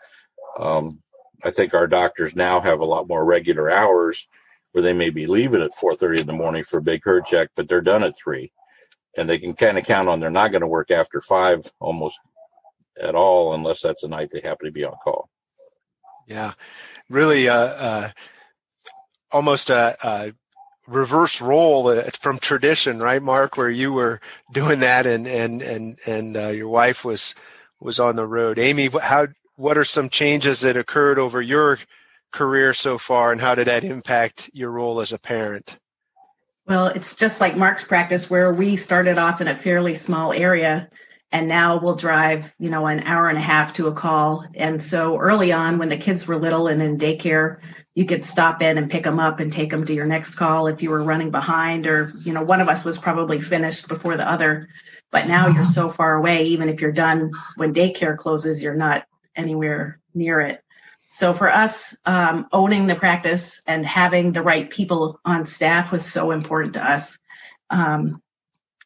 Um, 0.58 1.02
I 1.44 1.50
think 1.50 1.74
our 1.74 1.88
doctors 1.88 2.36
now 2.36 2.60
have 2.60 2.80
a 2.80 2.84
lot 2.84 3.08
more 3.08 3.24
regular 3.24 3.70
hours 3.70 4.28
where 4.72 4.82
they 4.82 4.92
may 4.92 5.10
be 5.10 5.26
leaving 5.26 5.62
at 5.62 5.70
4.30 5.72 6.20
in 6.20 6.26
the 6.26 6.32
morning 6.32 6.62
for 6.62 6.78
a 6.78 6.82
big 6.82 7.02
herd 7.04 7.26
check, 7.26 7.50
but 7.54 7.68
they're 7.68 7.80
done 7.80 8.02
at 8.02 8.16
3. 8.16 8.50
And 9.16 9.28
they 9.28 9.38
can 9.38 9.54
kind 9.54 9.78
of 9.78 9.84
count 9.84 10.08
on 10.08 10.20
they're 10.20 10.30
not 10.30 10.50
going 10.50 10.62
to 10.62 10.66
work 10.66 10.90
after 10.90 11.20
5 11.20 11.72
almost 11.80 12.18
at 13.00 13.14
all 13.14 13.54
unless 13.54 13.82
that's 13.82 14.02
the 14.02 14.08
night 14.08 14.30
they 14.32 14.40
happen 14.40 14.66
to 14.66 14.72
be 14.72 14.84
on 14.84 14.94
call. 15.02 15.28
Yeah, 16.26 16.52
really 17.08 17.48
uh, 17.48 17.54
uh, 17.54 18.10
almost 19.30 19.70
a, 19.70 19.96
a, 20.02 20.32
reverse 20.88 21.40
role 21.40 21.88
uh, 21.88 22.02
from 22.18 22.38
tradition, 22.38 22.98
right, 22.98 23.22
Mark, 23.22 23.56
where 23.56 23.70
you 23.70 23.92
were 23.92 24.20
doing 24.52 24.80
that 24.80 25.06
and, 25.06 25.28
and, 25.28 25.62
and, 25.62 25.96
and 26.06 26.36
uh, 26.36 26.48
your 26.48 26.68
wife 26.68 27.04
was 27.04 27.34
was 27.82 27.98
on 27.98 28.16
the 28.16 28.26
road. 28.26 28.58
Amy, 28.58 28.88
how 29.02 29.28
what 29.56 29.76
are 29.76 29.84
some 29.84 30.08
changes 30.08 30.60
that 30.60 30.76
occurred 30.76 31.18
over 31.18 31.42
your 31.42 31.78
career 32.32 32.74
so 32.74 32.98
far, 32.98 33.32
and 33.32 33.40
how 33.40 33.54
did 33.54 33.68
that 33.68 33.84
impact 33.84 34.50
your 34.52 34.70
role 34.70 35.00
as 35.00 35.12
a 35.12 35.18
parent? 35.18 35.78
Well, 36.66 36.88
it's 36.88 37.16
just 37.16 37.40
like 37.40 37.56
Mark's 37.56 37.84
practice, 37.84 38.30
where 38.30 38.52
we 38.52 38.76
started 38.76 39.18
off 39.18 39.40
in 39.40 39.48
a 39.48 39.54
fairly 39.54 39.94
small 39.94 40.32
area, 40.32 40.88
and 41.30 41.48
now 41.48 41.80
we'll 41.80 41.96
drive, 41.96 42.52
you 42.58 42.70
know, 42.70 42.86
an 42.86 43.00
hour 43.00 43.28
and 43.28 43.38
a 43.38 43.42
half 43.42 43.72
to 43.74 43.88
a 43.88 43.94
call. 43.94 44.44
And 44.54 44.82
so 44.82 45.18
early 45.18 45.52
on, 45.52 45.78
when 45.78 45.88
the 45.88 45.96
kids 45.96 46.26
were 46.26 46.36
little 46.36 46.68
and 46.68 46.82
in 46.82 46.98
daycare, 46.98 47.58
you 47.94 48.06
could 48.06 48.24
stop 48.24 48.62
in 48.62 48.78
and 48.78 48.90
pick 48.90 49.04
them 49.04 49.18
up 49.18 49.40
and 49.40 49.52
take 49.52 49.70
them 49.70 49.84
to 49.84 49.92
your 49.92 50.06
next 50.06 50.34
call 50.34 50.66
if 50.66 50.82
you 50.82 50.90
were 50.90 51.02
running 51.02 51.30
behind, 51.30 51.86
or 51.86 52.12
you 52.22 52.32
know, 52.32 52.42
one 52.42 52.60
of 52.60 52.68
us 52.68 52.84
was 52.84 52.98
probably 52.98 53.40
finished 53.40 53.88
before 53.88 54.16
the 54.16 54.30
other. 54.30 54.68
But 55.10 55.26
now 55.26 55.48
you're 55.48 55.64
so 55.64 55.90
far 55.90 56.14
away, 56.14 56.44
even 56.44 56.68
if 56.68 56.80
you're 56.80 56.92
done 56.92 57.32
when 57.56 57.74
daycare 57.74 58.16
closes, 58.16 58.62
you're 58.62 58.74
not 58.74 59.04
anywhere 59.36 60.00
near 60.14 60.40
it. 60.40 60.62
So 61.14 61.34
for 61.34 61.52
us, 61.52 61.94
um, 62.06 62.46
owning 62.52 62.86
the 62.86 62.94
practice 62.94 63.60
and 63.66 63.84
having 63.84 64.32
the 64.32 64.40
right 64.40 64.70
people 64.70 65.20
on 65.26 65.44
staff 65.44 65.92
was 65.92 66.10
so 66.10 66.30
important 66.30 66.72
to 66.72 66.82
us. 66.82 67.18
Um, 67.68 68.22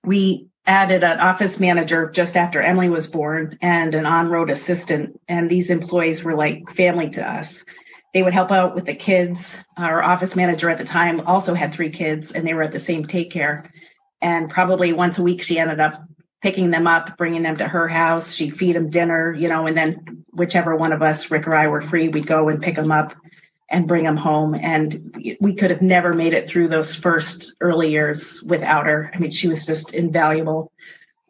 we 0.03 0.49
added 0.67 1.05
an 1.05 1.21
office 1.21 1.61
manager 1.61 2.11
just 2.11 2.37
after 2.37 2.61
Emily 2.61 2.89
was 2.89 3.07
born 3.07 3.57
and 3.63 3.95
an 3.95 4.07
on-road 4.07 4.51
assistant, 4.51 5.21
and 5.29 5.49
these 5.49 5.71
employees 5.71 6.25
were 6.25 6.35
like 6.35 6.69
family 6.75 7.11
to 7.11 7.25
us. 7.25 7.65
They 8.13 8.25
would 8.25 8.35
help 8.35 8.51
out 8.51 8.75
with 8.75 8.87
the 8.87 8.97
kids. 8.97 9.57
Our 9.77 10.03
office 10.03 10.35
manager 10.35 10.69
at 10.69 10.79
the 10.79 10.85
time 10.85 11.21
also 11.21 11.55
had 11.55 11.73
three 11.73 11.91
kids, 11.91 12.33
and 12.33 12.45
they 12.45 12.55
were 12.55 12.65
at 12.65 12.73
the 12.73 12.81
same 12.81 13.07
take 13.07 13.31
care. 13.31 13.71
And 14.21 14.51
probably 14.51 14.93
once 14.93 15.19
a 15.19 15.23
week, 15.23 15.45
she 15.45 15.61
ended 15.61 15.79
up 15.79 16.03
picking 16.43 16.71
them 16.71 16.87
up, 16.87 17.17
bringing 17.17 17.43
them 17.43 17.57
to 17.57 17.67
her 17.67 17.89
house. 17.89 18.35
She'd 18.35 18.57
feed 18.57 18.77
them 18.77 18.91
dinner, 18.91 19.33
you 19.33 19.49
know, 19.49 19.67
and 19.67 19.77
then 19.77 20.25
whichever 20.31 20.77
one 20.77 20.93
of 20.93 21.03
us, 21.03 21.31
Rick 21.31 21.47
or 21.49 21.57
I, 21.57 21.69
were 21.69 21.83
free, 21.83 22.09
we'd 22.09 22.27
go 22.27 22.49
and 22.49 22.63
pick 22.63 22.77
them 22.77 22.93
up 22.93 23.15
and 23.69 23.89
bring 23.89 24.05
them 24.05 24.17
home. 24.17 24.55
And 24.55 25.37
we 25.41 25.55
could 25.55 25.71
have 25.71 25.83
never 25.83 26.15
made 26.15 26.35
it 26.35 26.49
through 26.49 26.69
those 26.69 26.95
first 26.95 27.55
early 27.61 27.91
years 27.91 28.43
without 28.43 28.87
her. 28.87 29.11
I 29.13 29.19
mean, 29.19 29.31
she 29.31 29.49
was 29.49 29.67
just 29.67 29.95
invaluable. 29.95 30.73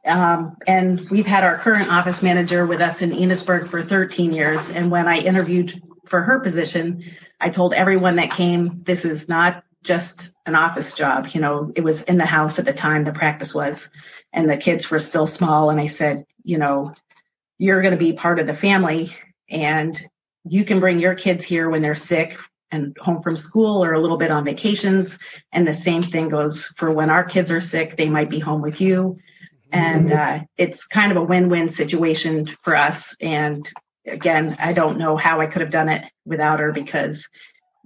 Um, 0.04 0.56
and 0.66 1.08
we've 1.10 1.26
had 1.26 1.44
our 1.44 1.58
current 1.58 1.90
office 1.90 2.22
manager 2.22 2.66
with 2.66 2.80
us 2.80 3.02
in 3.02 3.10
Enosburg 3.10 3.70
for 3.70 3.82
13 3.82 4.32
years. 4.32 4.70
And 4.70 4.90
when 4.90 5.08
I 5.08 5.18
interviewed 5.18 5.82
for 6.04 6.22
her 6.22 6.40
position, 6.40 7.02
I 7.40 7.48
told 7.50 7.74
everyone 7.74 8.16
that 8.16 8.30
came, 8.30 8.82
this 8.84 9.04
is 9.04 9.28
not 9.28 9.64
just 9.82 10.34
an 10.46 10.54
office 10.54 10.92
job. 10.92 11.28
You 11.28 11.40
know, 11.40 11.72
it 11.74 11.82
was 11.82 12.02
in 12.02 12.18
the 12.18 12.26
house 12.26 12.58
at 12.58 12.64
the 12.64 12.72
time 12.72 13.04
the 13.04 13.12
practice 13.12 13.54
was 13.54 13.88
and 14.36 14.48
the 14.48 14.56
kids 14.56 14.90
were 14.90 14.98
still 14.98 15.26
small. 15.26 15.70
And 15.70 15.80
I 15.80 15.86
said, 15.86 16.26
you 16.44 16.58
know, 16.58 16.94
you're 17.58 17.80
going 17.80 17.94
to 17.94 17.98
be 17.98 18.12
part 18.12 18.38
of 18.38 18.46
the 18.46 18.54
family 18.54 19.16
and 19.48 19.98
you 20.44 20.64
can 20.64 20.78
bring 20.78 21.00
your 21.00 21.14
kids 21.14 21.42
here 21.42 21.68
when 21.70 21.80
they're 21.80 21.94
sick 21.94 22.38
and 22.70 22.96
home 23.00 23.22
from 23.22 23.34
school 23.34 23.82
or 23.82 23.94
a 23.94 23.98
little 23.98 24.18
bit 24.18 24.30
on 24.30 24.44
vacations. 24.44 25.18
And 25.52 25.66
the 25.66 25.72
same 25.72 26.02
thing 26.02 26.28
goes 26.28 26.66
for 26.66 26.92
when 26.92 27.08
our 27.08 27.24
kids 27.24 27.50
are 27.50 27.60
sick, 27.60 27.96
they 27.96 28.10
might 28.10 28.28
be 28.28 28.38
home 28.38 28.60
with 28.60 28.80
you. 28.80 29.16
And 29.72 30.12
uh, 30.12 30.40
it's 30.56 30.86
kind 30.86 31.10
of 31.10 31.18
a 31.18 31.24
win 31.24 31.48
win 31.48 31.68
situation 31.70 32.46
for 32.62 32.76
us. 32.76 33.16
And 33.20 33.68
again, 34.06 34.56
I 34.60 34.74
don't 34.74 34.98
know 34.98 35.16
how 35.16 35.40
I 35.40 35.46
could 35.46 35.62
have 35.62 35.70
done 35.70 35.88
it 35.88 36.04
without 36.26 36.60
her 36.60 36.72
because 36.72 37.28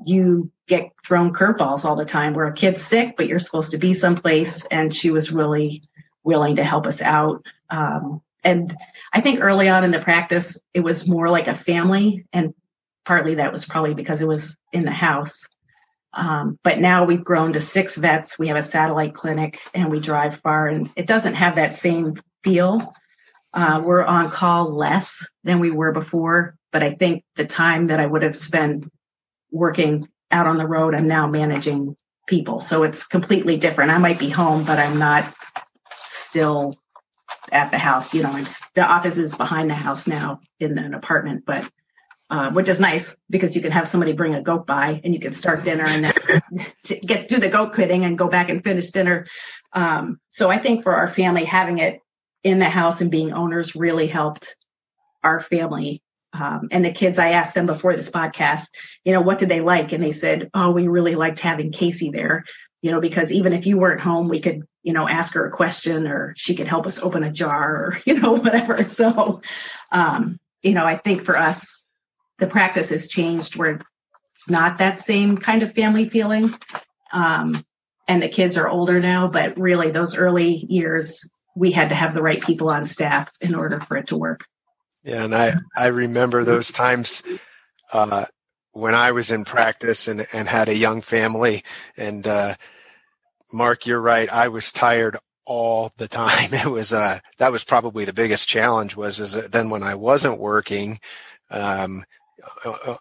you 0.05 0.51
get 0.67 0.91
thrown 1.07 1.33
curveballs 1.33 1.85
all 1.85 1.97
the 1.97 2.05
time 2.05 2.35
where 2.35 2.47
a 2.47 2.53
kid's 2.53 2.83
sick, 2.83 3.15
but 3.17 3.29
you're 3.29 3.39
supposed 3.39 3.71
to 3.71 3.79
be 3.79 3.95
someplace. 3.95 4.65
And 4.71 4.95
she 4.95 5.11
was 5.11 5.31
really 5.31 5.83
willing 6.25 6.57
to 6.57 6.65
help 6.65 6.87
us 6.87 7.01
out. 7.03 7.47
Um, 7.71 8.23
and 8.43 8.75
I 9.13 9.21
think 9.21 9.41
early 9.41 9.69
on 9.69 9.85
in 9.85 9.91
the 9.91 10.01
practice, 10.01 10.59
it 10.73 10.81
was 10.81 11.09
more 11.09 11.29
like 11.29 11.49
a 11.49 11.55
family. 11.55 12.27
And 12.33 12.55
partly 13.05 13.37
that 13.37 13.53
was 13.53 13.65
probably 13.65 13.95
because 13.95 14.23
it 14.23 14.29
was 14.29 14.57
in 14.73 14.85
the 14.85 14.91
house. 14.91 15.47
Um, 16.13 16.59
but 16.65 16.79
now 16.79 17.05
we've 17.05 17.25
grown 17.25 17.53
to 17.53 17.61
six 17.61 17.97
vets. 17.97 18.39
We 18.39 18.49
have 18.49 18.57
a 18.57 18.63
satellite 18.63 19.15
clinic 19.15 19.61
and 19.75 19.91
we 19.91 20.01
drive 20.01 20.41
far, 20.41 20.67
and 20.67 20.91
it 20.97 21.07
doesn't 21.07 21.35
have 21.35 21.57
that 21.57 21.75
same 21.75 22.21
feel. 22.43 22.95
Uh, 23.53 23.83
we're 23.85 24.05
on 24.05 24.31
call 24.31 24.75
less 24.75 25.27
than 25.45 25.61
we 25.61 25.71
were 25.71 25.93
before, 25.93 26.57
but 26.73 26.83
I 26.83 26.95
think 26.95 27.25
the 27.37 27.47
time 27.47 27.89
that 27.89 28.01
I 28.01 28.07
would 28.07 28.23
have 28.23 28.37
spent 28.37 28.91
working 29.51 30.09
out 30.31 30.47
on 30.47 30.57
the 30.57 30.67
road, 30.67 30.95
I'm 30.95 31.09
now 31.09 31.27
managing 31.27 31.97
people. 32.27 32.61
So 32.61 32.85
it's 32.85 33.05
completely 33.05 33.57
different. 33.57 33.91
I 33.91 33.99
might 33.99 34.19
be 34.19 34.29
home, 34.29 34.65
but 34.65 34.79
I'm 34.79 34.99
not 34.99 35.33
still 36.31 36.79
at 37.51 37.71
the 37.71 37.79
house. 37.79 38.15
You 38.15 38.23
know, 38.23 38.45
the 38.75 38.85
office 38.85 39.19
is 39.19 39.35
behind 39.35 39.69
the 39.69 39.75
house 39.75 40.07
now 40.07 40.41
in 40.61 40.79
an 40.79 40.95
apartment, 40.95 41.45
but 41.45 41.69
uh, 42.31 42.51
which 42.51 42.69
is 42.69 42.79
nice 42.79 43.17
because 43.29 43.57
you 43.57 43.61
can 43.61 43.73
have 43.73 43.89
somebody 43.89 44.13
bring 44.13 44.37
a 44.37 44.43
goat 44.43 44.65
by 44.65 45.01
and 45.03 45.13
you 45.13 45.19
can 45.19 45.33
start 45.33 45.65
dinner 45.65 45.85
and 45.85 46.05
then 46.05 46.67
get 47.05 47.27
do 47.27 47.39
the 47.39 47.49
goat 47.49 47.75
kidding 47.75 48.05
and 48.05 48.17
go 48.17 48.29
back 48.29 48.49
and 48.49 48.63
finish 48.63 48.91
dinner. 48.91 49.27
Um, 49.73 50.21
so 50.31 50.49
I 50.49 50.59
think 50.59 50.85
for 50.85 50.95
our 50.95 51.09
family, 51.09 51.45
having 51.45 51.79
it 51.79 52.01
in 52.45 52.61
the 52.61 52.69
house 52.69 53.01
and 53.01 53.11
being 53.11 53.33
owners 53.33 53.75
really 53.75 54.07
helped 54.07 54.55
our 55.25 55.41
family. 55.41 56.03
Um, 56.33 56.69
and 56.71 56.85
the 56.85 56.93
kids, 56.93 57.19
I 57.19 57.31
asked 57.31 57.55
them 57.55 57.67
before 57.67 57.97
this 57.97 58.09
podcast, 58.09 58.69
you 59.05 59.13
know, 59.13 59.21
what 59.21 59.39
did 59.39 59.49
they 59.49 59.61
like? 59.61 59.93
And 59.93 60.03
they 60.03 60.13
said, 60.13 60.49
oh, 60.55 60.71
we 60.71 60.87
really 60.87 61.17
liked 61.17 61.41
having 61.41 61.73
Casey 61.73 62.11
there, 62.11 62.45
you 62.81 62.93
know, 62.93 63.01
because 63.01 63.33
even 63.33 63.53
if 63.53 63.67
you 63.67 63.77
weren't 63.77 64.01
home, 64.01 64.29
we 64.29 64.41
could, 64.41 64.63
you 64.83 64.93
know, 64.93 65.09
ask 65.09 65.35
her 65.35 65.47
a 65.47 65.51
question 65.51 66.07
or 66.07 66.35
she 66.37 66.55
could 66.55 66.69
help 66.69 66.87
us 66.87 66.99
open 66.99 67.23
a 67.23 67.31
jar 67.31 67.75
or, 67.75 67.99
you 68.05 68.15
know, 68.15 68.33
whatever. 68.33 68.89
So, 68.89 69.43
um, 69.93 70.39
you 70.63 70.75
know, 70.75 70.85
I 70.85 70.97
think 70.97 71.25
for 71.25 71.37
us, 71.37 71.83
the 72.39 72.47
practice 72.47 72.89
has 72.89 73.09
changed 73.09 73.57
where 73.57 73.81
it's 74.33 74.49
not 74.49 74.79
that 74.79 75.01
same 75.01 75.37
kind 75.37 75.63
of 75.63 75.75
family 75.75 76.09
feeling. 76.09 76.55
Um, 77.13 77.65
and 78.09 78.23
the 78.23 78.29
kids 78.29 78.57
are 78.57 78.69
older 78.69 79.01
now, 79.01 79.29
but 79.29 79.59
really 79.59 79.91
those 79.91 80.17
early 80.17 80.55
years, 80.69 81.29
we 81.55 81.71
had 81.71 81.91
to 81.91 81.95
have 81.95 82.15
the 82.15 82.23
right 82.23 82.43
people 82.43 82.71
on 82.71 82.87
staff 82.87 83.31
in 83.41 83.55
order 83.55 83.81
for 83.81 83.97
it 83.97 84.09
to 84.09 84.17
work. 84.17 84.47
Yeah, 85.03 85.25
and 85.25 85.35
I 85.35 85.55
I 85.77 85.87
remember 85.87 86.45
those 86.45 86.71
times 86.71 87.23
uh, 87.93 88.27
when 88.73 88.95
I 88.95 89.13
was 89.13 89.31
in 89.31 89.45
practice 89.45 90.09
and 90.09 90.27
and 90.33 90.49
had 90.49 90.69
a 90.69 90.77
young 90.77 91.01
family. 91.01 91.65
And 91.97 92.27
uh, 92.27 92.55
Mark, 93.53 93.87
you're 93.87 94.01
right. 94.01 94.31
I 94.31 94.49
was 94.49 94.73
tired 94.73 95.17
all 95.47 95.93
the 95.97 96.09
time. 96.09 96.51
It 96.53 96.71
was 96.71 96.93
uh 96.93 97.19
that 97.39 97.53
was 97.53 97.65
probably 97.65 98.05
the 98.05 98.13
biggest 98.13 98.49
challenge 98.49 98.97
was 98.97 99.19
is 99.21 99.33
then 99.33 99.71
when 99.71 99.83
I 99.83 99.95
wasn't 99.95 100.41
working, 100.41 101.01
um, 101.51 102.05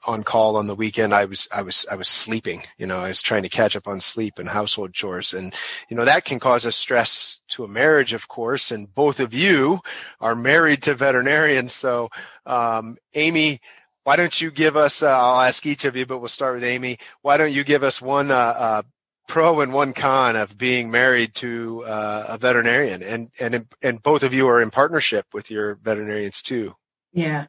on 0.08 0.24
call 0.24 0.56
on 0.56 0.68
the 0.68 0.76
weekend 0.76 1.14
i 1.14 1.26
was 1.26 1.48
i 1.54 1.62
was 1.62 1.86
i 1.92 1.96
was 1.96 2.08
sleeping 2.08 2.64
you 2.78 2.86
know 2.86 3.00
i 3.00 3.08
was 3.08 3.22
trying 3.22 3.44
to 3.44 3.50
catch 3.50 3.76
up 3.76 3.88
on 3.88 4.00
sleep 4.00 4.38
and 4.38 4.50
household 4.50 4.94
chores 4.94 5.34
and 5.34 5.54
you 5.90 5.96
know 5.96 6.06
that 6.06 6.26
can 6.26 6.40
cause 6.40 6.66
a 6.66 6.72
stress 6.72 7.42
to 7.48 7.64
a 7.64 7.68
marriage 7.68 8.14
of 8.14 8.28
course 8.28 8.72
and 8.72 8.94
both 8.94 9.20
of 9.20 9.34
you 9.34 9.80
are 10.20 10.36
married 10.36 10.82
to 10.82 10.94
veterinarians 10.94 11.74
so 11.74 12.10
um, 12.46 12.98
amy 13.14 13.60
why 14.04 14.16
don't 14.16 14.42
you 14.42 14.52
give 14.52 14.76
us 14.76 15.02
uh, 15.04 15.08
i'll 15.08 15.42
ask 15.42 15.66
each 15.66 15.86
of 15.86 15.96
you 15.96 16.06
but 16.06 16.20
we'll 16.20 16.28
start 16.28 16.56
with 16.56 16.64
amy 16.64 16.98
why 17.22 17.38
don't 17.38 17.54
you 17.54 17.64
give 17.64 17.84
us 17.84 18.02
one 18.02 18.32
uh, 18.32 18.34
uh 18.36 18.82
pro 19.30 19.62
and 19.62 19.72
one 19.72 19.94
con 19.94 20.36
of 20.36 20.58
being 20.58 20.92
married 20.92 21.34
to 21.36 21.86
uh, 21.86 22.26
a 22.28 22.38
veterinarian 22.38 23.02
and 23.02 23.30
and 23.40 23.66
and 23.82 24.04
both 24.04 24.24
of 24.24 24.34
you 24.34 24.50
are 24.50 24.60
in 24.60 24.72
partnership 24.72 25.26
with 25.34 25.50
your 25.50 25.76
veterinarians 25.76 26.42
too 26.42 26.76
yeah. 27.12 27.48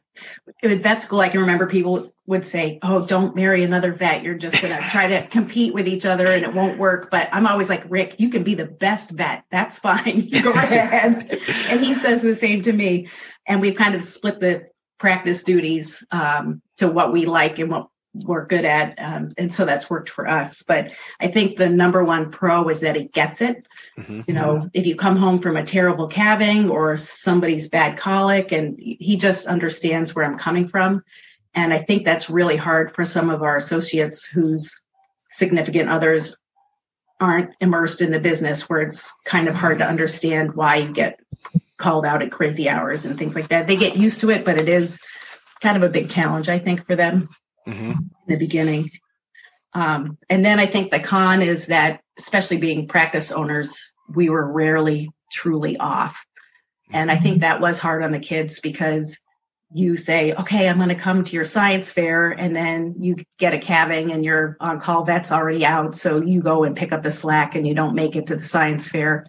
Vet 0.63 1.03
school, 1.03 1.19
I 1.19 1.29
can 1.29 1.41
remember 1.41 1.67
people 1.67 2.11
would 2.25 2.45
say, 2.45 2.79
Oh, 2.81 3.05
don't 3.05 3.35
marry 3.35 3.63
another 3.63 3.93
vet. 3.93 4.23
You're 4.23 4.33
just 4.35 4.59
going 4.59 4.75
to 4.81 4.89
try 4.89 5.07
to 5.07 5.27
compete 5.27 5.73
with 5.73 5.87
each 5.87 6.05
other 6.05 6.25
and 6.25 6.43
it 6.43 6.53
won't 6.53 6.79
work. 6.79 7.09
But 7.11 7.29
I'm 7.31 7.45
always 7.45 7.69
like, 7.69 7.83
Rick, 7.87 8.19
you 8.19 8.29
can 8.29 8.43
be 8.43 8.55
the 8.55 8.65
best 8.65 9.11
vet. 9.11 9.43
That's 9.51 9.77
fine. 9.77 10.29
Go 10.43 10.51
ahead. 10.51 11.39
and 11.69 11.85
he 11.85 11.93
says 11.95 12.21
the 12.21 12.35
same 12.35 12.63
to 12.63 12.73
me. 12.73 13.07
And 13.47 13.61
we've 13.61 13.75
kind 13.75 13.93
of 13.93 14.03
split 14.03 14.39
the 14.39 14.67
practice 14.97 15.43
duties 15.43 16.03
um, 16.09 16.61
to 16.77 16.87
what 16.87 17.13
we 17.13 17.25
like 17.25 17.59
and 17.59 17.69
what 17.69 17.87
we're 18.13 18.45
good 18.45 18.65
at. 18.65 18.95
Um, 18.97 19.31
and 19.37 19.53
so 19.53 19.65
that's 19.65 19.89
worked 19.89 20.09
for 20.09 20.27
us. 20.27 20.63
But 20.63 20.91
I 21.19 21.27
think 21.29 21.57
the 21.57 21.69
number 21.69 22.03
one 22.03 22.31
pro 22.31 22.67
is 22.69 22.81
that 22.81 22.95
he 22.95 23.05
gets 23.05 23.41
it. 23.41 23.65
Mm-hmm. 23.97 24.21
You 24.27 24.33
know, 24.33 24.69
if 24.73 24.85
you 24.85 24.95
come 24.95 25.15
home 25.15 25.37
from 25.39 25.55
a 25.55 25.65
terrible 25.65 26.07
calving 26.07 26.69
or 26.69 26.97
somebody's 26.97 27.69
bad 27.69 27.97
colic, 27.97 28.51
and 28.51 28.77
he 28.79 29.15
just 29.17 29.47
understands 29.47 30.13
where 30.13 30.25
I'm 30.25 30.37
coming 30.37 30.67
from. 30.67 31.03
And 31.53 31.73
I 31.73 31.79
think 31.79 32.05
that's 32.05 32.29
really 32.29 32.57
hard 32.57 32.95
for 32.95 33.05
some 33.05 33.29
of 33.29 33.43
our 33.43 33.55
associates 33.55 34.25
whose 34.25 34.79
significant 35.29 35.89
others 35.89 36.35
aren't 37.19 37.51
immersed 37.61 38.01
in 38.01 38.11
the 38.11 38.19
business, 38.19 38.67
where 38.67 38.81
it's 38.81 39.13
kind 39.25 39.47
of 39.47 39.55
hard 39.55 39.79
to 39.79 39.85
understand 39.85 40.53
why 40.55 40.77
you 40.77 40.91
get 40.91 41.19
called 41.77 42.05
out 42.05 42.21
at 42.21 42.31
crazy 42.31 42.67
hours 42.67 43.05
and 43.05 43.17
things 43.17 43.35
like 43.35 43.49
that. 43.49 43.67
They 43.67 43.75
get 43.75 43.95
used 43.95 44.19
to 44.21 44.31
it, 44.31 44.43
but 44.43 44.57
it 44.57 44.67
is 44.67 44.99
kind 45.61 45.77
of 45.77 45.83
a 45.83 45.89
big 45.89 46.09
challenge, 46.09 46.49
I 46.49 46.59
think, 46.59 46.85
for 46.85 46.95
them 46.95 47.29
mm-hmm. 47.71 47.91
in 47.91 48.09
the 48.27 48.35
beginning. 48.35 48.91
Um, 49.73 50.17
and 50.29 50.43
then 50.45 50.59
I 50.59 50.67
think 50.67 50.91
the 50.91 50.99
con 50.99 51.41
is 51.41 51.67
that, 51.67 52.01
especially 52.17 52.57
being 52.57 52.87
practice 52.87 53.31
owners, 53.31 53.79
we 54.13 54.29
were 54.29 54.51
rarely 54.51 55.09
truly 55.31 55.77
off. 55.77 56.23
And 56.91 57.09
I 57.09 57.17
think 57.17 57.41
that 57.41 57.61
was 57.61 57.79
hard 57.79 58.03
on 58.03 58.11
the 58.11 58.19
kids 58.19 58.59
because 58.59 59.17
you 59.73 59.95
say, 59.95 60.33
okay, 60.33 60.67
I'm 60.67 60.77
going 60.77 60.89
to 60.89 60.95
come 60.95 61.23
to 61.23 61.33
your 61.33 61.45
science 61.45 61.91
fair. 61.91 62.31
And 62.31 62.53
then 62.53 62.95
you 62.99 63.15
get 63.37 63.53
a 63.53 63.59
calving 63.59 64.11
and 64.11 64.25
your 64.25 64.57
on 64.59 64.81
call 64.81 65.05
vet's 65.05 65.31
already 65.31 65.65
out. 65.65 65.95
So 65.95 66.21
you 66.21 66.41
go 66.41 66.65
and 66.65 66.75
pick 66.75 66.91
up 66.91 67.01
the 67.01 67.11
slack 67.11 67.55
and 67.55 67.65
you 67.65 67.73
don't 67.73 67.95
make 67.95 68.17
it 68.17 68.27
to 68.27 68.35
the 68.35 68.43
science 68.43 68.89
fair. 68.89 69.25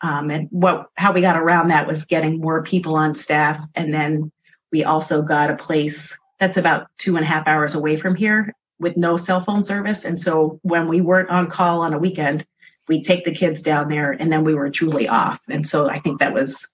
Um, 0.00 0.30
and 0.30 0.48
what, 0.50 0.86
how 0.96 1.12
we 1.12 1.20
got 1.20 1.36
around 1.36 1.68
that 1.68 1.86
was 1.86 2.04
getting 2.04 2.40
more 2.40 2.62
people 2.62 2.96
on 2.96 3.14
staff. 3.14 3.62
And 3.74 3.92
then 3.92 4.32
we 4.72 4.84
also 4.84 5.20
got 5.20 5.50
a 5.50 5.56
place 5.56 6.16
that's 6.42 6.56
about 6.56 6.88
two 6.98 7.14
and 7.14 7.24
a 7.24 7.28
half 7.28 7.46
hours 7.46 7.76
away 7.76 7.96
from 7.96 8.16
here 8.16 8.52
with 8.80 8.96
no 8.96 9.16
cell 9.16 9.44
phone 9.44 9.62
service. 9.62 10.04
And 10.04 10.20
so 10.20 10.58
when 10.62 10.88
we 10.88 11.00
weren't 11.00 11.30
on 11.30 11.48
call 11.48 11.82
on 11.82 11.94
a 11.94 11.98
weekend, 11.98 12.44
we'd 12.88 13.04
take 13.04 13.24
the 13.24 13.30
kids 13.30 13.62
down 13.62 13.88
there 13.88 14.10
and 14.10 14.32
then 14.32 14.42
we 14.42 14.52
were 14.52 14.68
truly 14.68 15.06
off. 15.06 15.38
And 15.48 15.64
so 15.64 15.88
I 15.88 16.00
think 16.00 16.18
that 16.18 16.34
was 16.34 16.66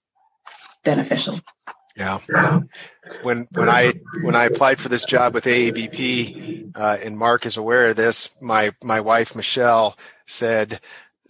beneficial. 0.83 1.39
Yeah. 1.95 2.17
When 3.21 3.45
when 3.51 3.69
I 3.69 3.93
when 4.23 4.35
I 4.35 4.45
applied 4.45 4.79
for 4.79 4.89
this 4.89 5.05
job 5.05 5.35
with 5.35 5.43
AABP, 5.45 6.71
uh, 6.73 6.97
and 7.03 7.15
Mark 7.15 7.45
is 7.45 7.57
aware 7.57 7.89
of 7.89 7.95
this, 7.95 8.35
my 8.41 8.73
my 8.83 9.01
wife 9.01 9.35
Michelle 9.35 9.99
said, 10.25 10.79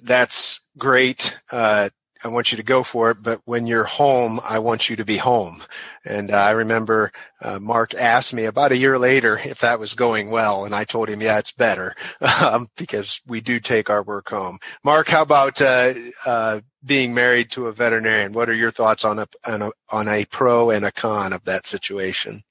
"That's 0.02 0.62
great. 0.78 1.36
Uh, 1.52 1.90
I 2.24 2.28
want 2.28 2.52
you 2.52 2.58
to 2.58 2.64
go 2.64 2.84
for 2.84 3.12
it, 3.12 3.24
but 3.24 3.42
when 3.46 3.66
you're 3.66 3.86
home, 3.86 4.42
I 4.44 4.60
want 4.60 4.90
you 4.90 4.96
to 4.98 5.06
be 5.06 5.18
home. 5.18 5.64
And 6.04 6.32
uh, 6.32 6.38
I 6.38 6.52
remember 6.52 7.14
uh, 7.42 7.60
Mark 7.60 7.94
asked 7.94 8.34
me 8.34 8.44
about 8.44 8.74
a 8.74 8.78
year 8.78 8.98
later 8.98 9.38
if 9.38 9.60
that 9.60 9.80
was 9.80 9.94
going 9.94 10.30
well, 10.30 10.66
and 10.66 10.76
I 10.76 10.84
told 10.84 11.08
him, 11.08 11.22
yeah, 11.22 11.40
it's 11.40 11.54
better 11.54 11.96
um, 12.42 12.68
because 12.76 13.22
we 13.26 13.40
do 13.40 13.60
take 13.60 13.90
our 13.90 14.04
work 14.04 14.30
home. 14.30 14.58
Mark, 14.84 15.08
how 15.08 15.22
about 15.22 15.62
uh, 15.62 15.94
uh 16.26 16.60
being 16.86 17.14
married 17.14 17.52
to 17.52 17.68
a 17.68 17.74
veterinarian? 17.74 18.34
What 18.34 18.50
are 18.50 18.54
your 18.54 18.72
thoughts 18.72 19.06
on 19.06 19.20
a, 19.20 19.28
on 19.48 19.62
a 19.62 19.72
on 19.90 20.08
a 20.08 20.26
pro 20.26 20.70
and 20.70 20.86
a 20.86 20.92
con 20.92 21.34
of 21.34 21.44
that 21.46 21.66
situation? 21.66 22.42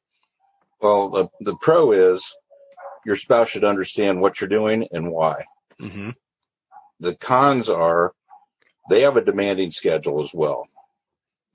Well, 0.81 1.09
the 1.09 1.29
the 1.41 1.57
pro 1.57 1.93
is 1.93 2.35
your 3.05 3.17
spouse 3.17 3.51
should 3.51 3.65
understand 3.65 4.21
what 4.21 4.41
you're 4.41 4.49
doing 4.49 4.87
and 4.93 5.11
why. 5.11 5.45
Mm-hmm. 5.81 6.11
The 7.01 7.15
cons 7.17 7.69
are 7.69 8.13
they 8.89 9.03
have 9.03 9.17
a 9.17 9.25
demanding 9.25 9.71
schedule 9.71 10.21
as 10.21 10.33
well, 10.35 10.69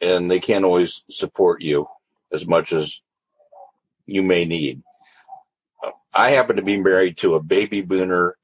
and 0.02 0.30
they 0.30 0.40
can't 0.40 0.66
always 0.66 1.04
support 1.10 1.62
you 1.62 1.88
as 2.32 2.48
much 2.48 2.74
as 2.74 3.02
you 4.06 4.24
may 4.24 4.46
need. 4.46 4.82
I 6.14 6.32
happen 6.32 6.58
to 6.58 6.62
be 6.62 6.78
married 6.78 7.18
to 7.18 7.36
a 7.36 7.44
baby 7.44 7.82
boomer 7.82 8.38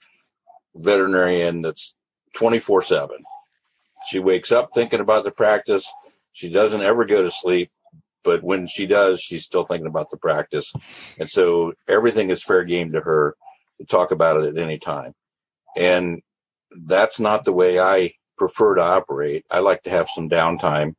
veterinarian 0.75 1.61
that's 1.61 1.93
24 2.33 2.81
7. 2.83 3.17
She 4.07 4.19
wakes 4.19 4.51
up 4.51 4.69
thinking 4.73 5.01
about 5.01 5.23
the 5.23 5.31
practice. 5.31 5.91
She 6.31 6.49
doesn't 6.49 6.81
ever 6.81 7.05
go 7.05 7.21
to 7.21 7.31
sleep, 7.31 7.69
but 8.23 8.43
when 8.43 8.65
she 8.65 8.85
does, 8.85 9.21
she's 9.21 9.43
still 9.43 9.65
thinking 9.65 9.87
about 9.87 10.09
the 10.09 10.17
practice. 10.17 10.71
And 11.19 11.29
so 11.29 11.73
everything 11.87 12.29
is 12.29 12.43
fair 12.43 12.63
game 12.63 12.93
to 12.93 13.01
her 13.01 13.35
to 13.79 13.85
talk 13.85 14.11
about 14.11 14.37
it 14.37 14.55
at 14.55 14.63
any 14.63 14.77
time. 14.77 15.13
And 15.75 16.21
that's 16.71 17.19
not 17.19 17.45
the 17.45 17.53
way 17.53 17.79
I 17.79 18.13
prefer 18.39 18.75
to 18.75 18.81
operate. 18.81 19.45
I 19.51 19.59
like 19.59 19.83
to 19.83 19.89
have 19.91 20.07
some 20.07 20.29
downtime 20.29 20.95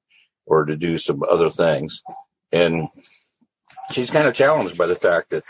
or 0.47 0.65
to 0.67 0.77
do 0.77 0.99
some 0.99 1.23
other 1.29 1.51
things. 1.51 2.03
And 2.53 2.89
she's 3.91 4.11
kind 4.11 4.29
of 4.29 4.35
challenged 4.35 4.79
by 4.79 4.87
the 4.87 4.95
fact 4.95 5.31
that 5.31 5.43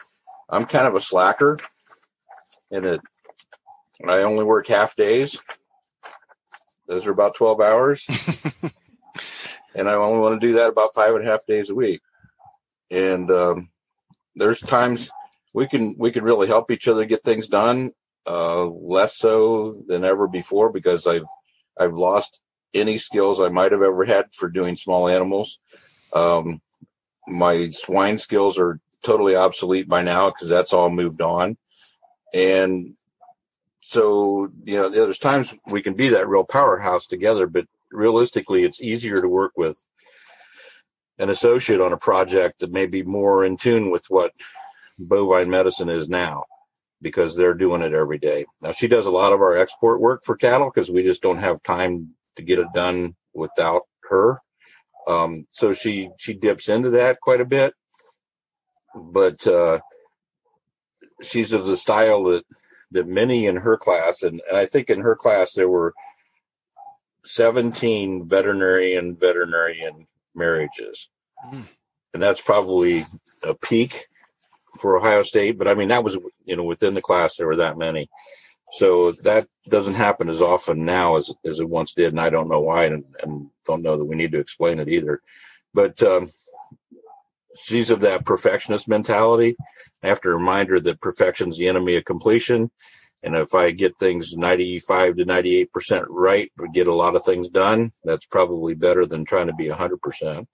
I'm 0.49 0.65
kind 0.65 0.87
of 0.87 0.95
a 0.95 1.01
slacker 1.01 1.59
and 2.71 2.85
that 2.85 3.01
I 4.07 4.23
only 4.23 4.45
work 4.45 4.69
half 4.69 4.97
days. 4.97 5.39
Those 6.87 7.07
are 7.07 7.13
about 7.13 7.35
12 7.35 7.61
hours. 7.61 8.07
and 9.75 9.89
I 9.89 9.95
only 9.95 10.21
want 10.21 10.41
to 10.41 10.47
do 10.47 10.55
that 10.55 10.71
about 10.71 10.95
five 10.95 11.15
and 11.15 11.27
a 11.27 11.31
half 11.31 11.47
days 11.47 11.71
a 11.71 11.75
week. 11.75 12.01
And 12.91 13.31
um, 13.31 13.71
there's 14.35 14.61
times 14.61 15.11
we 15.53 15.67
can 15.67 15.95
we 15.99 16.11
can 16.11 16.25
really 16.25 16.47
help 16.47 16.71
each 16.71 16.89
other 16.89 17.05
get 17.05 17.25
things 17.25 17.49
done. 17.49 17.93
Uh, 18.27 18.67
less 18.67 19.17
so 19.17 19.75
than 19.89 20.05
ever 20.05 20.29
before 20.29 20.71
because 20.71 21.07
I've 21.07 21.25
I've 21.81 21.95
lost 21.95 22.41
any 22.75 22.99
skills 22.99 23.41
I 23.41 23.49
might 23.49 23.73
have 23.73 23.83
ever 23.83 24.05
had 24.05 24.27
for 24.35 24.49
doing 24.49 24.77
small 24.77 25.09
animals. 25.09 25.59
Um, 26.13 26.61
my 27.27 27.71
swine 27.71 28.19
skills 28.19 28.59
are 28.59 28.79
totally 29.03 29.35
obsolete 29.35 29.89
by 29.89 30.03
now 30.03 30.31
because 30.31 30.49
that's 30.49 30.73
all 30.73 30.91
moved 30.91 31.23
on. 31.23 31.57
And 32.35 32.95
so, 33.81 34.51
you 34.65 34.77
know, 34.77 34.89
there's 34.89 35.19
times 35.19 35.55
we 35.67 35.83
can 35.83 35.95
be 35.95 36.11
that 36.11 36.29
real 36.29 36.45
powerhouse 36.45 37.07
together, 37.07 37.47
but 37.47 37.67
realistically, 37.91 38.63
it's 38.63 38.83
easier 38.83 39.21
to 39.21 39.29
work 39.29 39.53
with 39.57 39.85
an 41.19 41.31
associate 41.31 41.81
on 41.81 41.93
a 41.93 41.99
project 41.99 42.61
that 42.61 42.73
may 42.73 42.87
be 42.87 43.03
more 43.03 43.45
in 43.45 43.57
tune 43.57 43.91
with 43.91 44.05
what 44.09 44.33
bovine 44.99 45.51
medicine 45.51 45.89
is 45.89 46.09
now 46.09 46.45
because 47.03 47.35
they're 47.35 47.55
doing 47.55 47.83
it 47.83 47.95
every 47.95 48.19
day. 48.19 48.45
Now, 48.63 48.73
she 48.73 48.89
does 48.89 49.07
a 49.07 49.11
lot 49.11 49.33
of 49.33 49.41
our 49.41 49.57
export 49.57 50.01
work 50.01 50.23
for 50.25 50.37
cattle 50.37 50.71
because 50.73 50.91
we 50.91 51.03
just 51.03 51.23
don't 51.23 51.39
have 51.39 51.63
time 51.63 52.15
to 52.37 52.43
get 52.43 52.59
it 52.59 52.69
done 52.75 53.15
without 53.35 53.83
her. 54.09 54.39
Um, 55.07 55.47
so 55.51 55.73
she 55.73 56.11
she 56.19 56.35
dips 56.35 56.69
into 56.69 56.91
that 56.91 57.21
quite 57.21 57.41
a 57.41 57.47
bit, 57.47 57.75
but 58.95 59.47
uh, 59.47 59.81
she's 61.23 61.53
of 61.53 61.67
the 61.67 61.77
style 61.77 62.25
that 62.25 62.45
that 62.93 63.07
many 63.07 63.47
in 63.47 63.57
her 63.57 63.77
class, 63.77 64.23
and, 64.23 64.41
and 64.49 64.57
I 64.57 64.67
think 64.67 64.91
in 64.91 65.01
her 65.01 65.17
class 65.17 65.53
there 65.55 65.69
were 65.69 65.95
17 67.25 68.29
veterinarian 68.29 69.17
veterinarian 69.17 70.07
marriages. 70.35 71.11
Mm. 71.47 71.69
And 72.13 72.23
that's 72.23 72.41
probably 72.41 73.05
a 73.45 73.55
peak 73.55 74.07
for 74.79 74.97
Ohio 74.97 75.23
State, 75.23 75.59
but 75.59 75.69
I 75.69 75.75
mean 75.75 75.89
that 75.89 76.05
was 76.05 76.19
you 76.45 76.57
know 76.57 76.65
within 76.65 76.95
the 76.95 77.03
class 77.03 77.37
there 77.37 77.47
were 77.47 77.57
that 77.57 77.79
many. 77.79 78.09
So 78.73 79.13
that 79.25 79.49
doesn't 79.69 79.95
happen 79.95 80.29
as 80.29 80.41
often 80.41 80.85
now 80.85 81.17
as 81.17 81.33
as 81.45 81.61
it 81.61 81.69
once 81.69 81.93
did, 81.93 82.13
and 82.13 82.21
I 82.21 82.31
don't 82.31 82.49
know 82.49 82.61
why, 82.61 82.87
and, 82.87 83.05
and 83.23 83.51
don't 83.67 83.83
know 83.83 83.97
that 83.97 84.05
we 84.05 84.17
need 84.17 84.33
to 84.33 84.39
explain 84.39 84.79
it 84.79 84.89
either. 84.89 85.21
But 85.75 86.03
um, 86.03 86.31
she's 87.57 87.91
of 87.91 88.01
that 88.01 88.25
perfectionist 88.25 88.89
mentality. 88.89 89.57
I 90.03 90.09
have 90.09 90.21
to 90.23 90.31
remind 90.31 90.69
her 90.71 90.81
that 90.81 91.01
perfection's 91.01 91.59
the 91.59 91.69
enemy 91.69 91.97
of 91.97 92.05
completion, 92.05 92.71
and 93.23 93.37
if 93.37 93.55
I 93.55 93.71
get 93.71 93.99
things 93.99 94.37
95 94.37 95.17
to 95.17 95.25
98% 95.25 96.07
right, 96.09 96.51
but 96.57 96.73
get 96.73 96.89
a 96.89 96.95
lot 96.95 97.17
of 97.17 97.25
things 97.25 97.49
done, 97.49 97.93
that's 98.03 98.25
probably 98.27 98.75
better 98.75 99.05
than 99.05 99.25
trying 99.25 99.49
to 99.49 99.55
be 99.55 99.69
100%. 99.69 100.47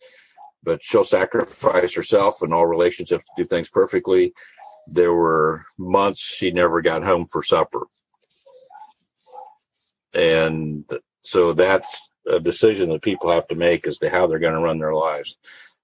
But 0.67 0.83
she'll 0.83 1.05
sacrifice 1.05 1.95
herself 1.95 2.43
and 2.43 2.53
all 2.53 2.67
relationships 2.67 3.25
to 3.25 3.43
do 3.43 3.49
things 3.49 3.71
perfectly. 3.71 4.35
There 4.87 5.15
were 5.15 5.65
months 5.79 6.21
she 6.21 6.51
never 6.51 6.83
got 6.83 7.03
home 7.03 7.27
for 7.27 7.43
supper. 7.43 7.87
And 10.13 10.85
so 11.23 11.55
that's 11.55 12.11
a 12.27 12.41
decision 12.41 12.91
that 12.91 13.03
people 13.03 13.31
have 13.31 13.47
to 13.49 13.55
make 13.55 13.87
as 13.87 13.99
to 13.99 14.11
how 14.11 14.27
they're 14.27 14.39
going 14.39 14.55
to 14.55 14.61
run 14.61 14.79
their 14.79 14.95
lives. 14.95 15.39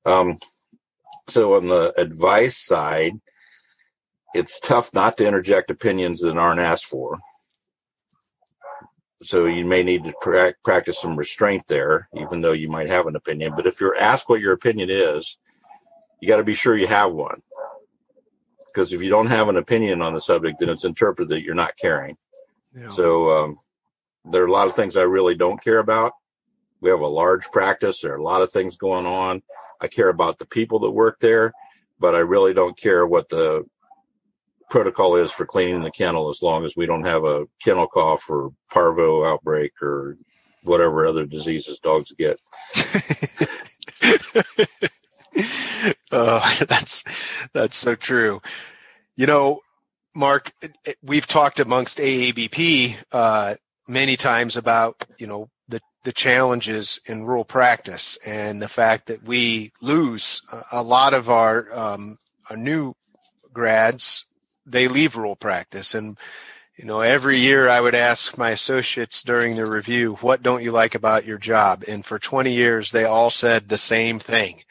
Um, 0.05 0.37
so 1.29 1.55
on 1.55 1.69
the 1.69 1.93
advice 1.99 2.59
side, 2.59 3.13
it's 4.35 4.61
tough 4.61 4.93
not 4.95 5.17
to 5.19 5.27
interject 5.27 5.71
opinions 5.71 6.21
that 6.21 6.37
aren't 6.37 6.61
asked 6.61 6.87
for. 6.87 7.19
So 9.23 9.47
you 9.47 9.65
may 9.65 9.83
need 9.83 10.05
to 10.05 10.15
pra- 10.21 10.55
practice 10.65 11.01
some 11.01 11.17
restraint 11.17 11.63
there, 11.69 12.09
even 12.15 12.41
though 12.41 12.53
you 12.53 12.69
might 12.69 12.89
have 12.89 13.07
an 13.07 13.17
opinion. 13.17 13.55
But 13.57 13.67
if 13.67 13.81
you're 13.81 13.97
asked 13.97 14.29
what 14.29 14.41
your 14.41 14.53
opinion 14.53 14.91
is, 14.91 15.39
you 16.21 16.29
got 16.29 16.39
to 16.39 16.45
be 16.45 16.55
sure 16.55 16.77
you 16.77 16.89
have 16.89 17.13
one. 17.13 17.41
Because 18.67 18.93
if 18.93 19.03
you 19.03 19.11
don't 19.11 19.27
have 19.27 19.49
an 19.49 19.57
opinion 19.57 20.03
on 20.03 20.15
the 20.15 20.21
subject, 20.21 20.59
then 20.59 20.71
it's 20.71 20.85
interpreted 20.85 21.29
that 21.31 21.43
you're 21.43 21.55
not 21.55 21.77
caring. 21.77 22.17
Yeah. 22.75 22.89
So 22.89 23.31
um, 23.31 23.59
there 24.25 24.43
are 24.43 24.47
a 24.47 24.53
lot 24.53 24.67
of 24.67 24.75
things 24.75 24.97
I 24.97 25.03
really 25.03 25.35
don't 25.35 25.63
care 25.63 25.79
about. 25.79 26.13
We 26.81 26.91
have 26.91 27.01
a 27.01 27.07
large 27.07 27.51
practice. 27.53 28.01
There 28.01 28.15
are 28.15 28.19
a 28.19 28.23
lot 28.25 28.43
of 28.43 28.51
things 28.51 28.77
going 28.77 29.07
on. 29.07 29.43
I 29.81 29.89
care 29.89 30.09
about 30.09 30.39
the 30.39 30.47
people 30.47 30.81
that 30.81 30.91
work 30.91 31.21
there, 31.21 31.53
but 32.01 32.15
I 32.15 32.19
really 32.19 32.55
don't 32.55 32.77
care 32.77 33.07
what 33.07 33.29
the 33.29 33.65
protocol 34.73 35.17
is 35.17 35.31
for 35.31 35.45
cleaning 35.45 35.83
the 35.83 35.91
kennel 35.91 36.31
as 36.31 36.41
long 36.41 36.65
as 36.65 36.75
we 36.75 36.87
don't 36.87 37.05
have 37.05 37.25
a 37.25 37.45
kennel 37.63 37.87
cough 37.87 38.31
or 38.31 38.49
parvo 38.73 39.23
outbreak 39.23 39.71
or 39.83 40.17
whatever 40.63 41.07
other 41.07 41.27
diseases 41.27 41.79
dogs 41.79 42.11
get. 42.13 42.41
oh, 46.11 46.59
that's 46.69 47.05
that's 47.53 47.77
so 47.77 47.95
true. 47.95 48.41
You 49.15 49.27
know, 49.27 49.61
Mark, 50.17 50.55
we've 51.03 51.27
talked 51.27 51.61
amongst 51.61 51.99
AABP 51.99 52.97
uh, 53.13 53.57
many 53.87 54.17
times 54.17 54.57
about 54.57 55.05
you 55.19 55.27
know 55.27 55.51
the 55.69 55.83
the 56.05 56.13
challenges 56.13 56.99
in 57.05 57.27
rural 57.27 57.45
practice 57.45 58.17
and 58.27 58.63
the 58.63 58.69
fact 58.69 59.09
that 59.09 59.23
we 59.23 59.71
lose 59.83 60.41
a 60.73 60.83
lot 60.83 61.13
of 61.13 61.29
our 61.29 61.71
um, 61.79 62.17
our 62.49 62.57
new 62.57 62.95
grads 63.53 64.25
they 64.67 64.89
leave 64.89 65.17
rural 65.17 65.37
practice. 65.37 65.95
And 65.95 66.19
you 66.77 66.85
know 66.87 67.01
every 67.01 67.39
year 67.39 67.69
i 67.69 67.81
would 67.81 67.95
ask 67.95 68.39
my 68.39 68.51
associates 68.51 69.23
during 69.23 69.57
the 69.57 69.67
review 69.67 70.15
what 70.17 70.43
don't 70.43 70.63
you 70.63 70.73
like 70.73 70.95
about 70.95 71.27
your 71.27 71.39
job? 71.39 71.85
And 71.87 72.05
for 72.05 72.19
20 72.19 72.53
years 72.53 72.91
they 72.91 73.05
all 73.05 73.31
said 73.31 73.69
the 73.69 73.79
same 73.79 74.19
thing 74.19 74.63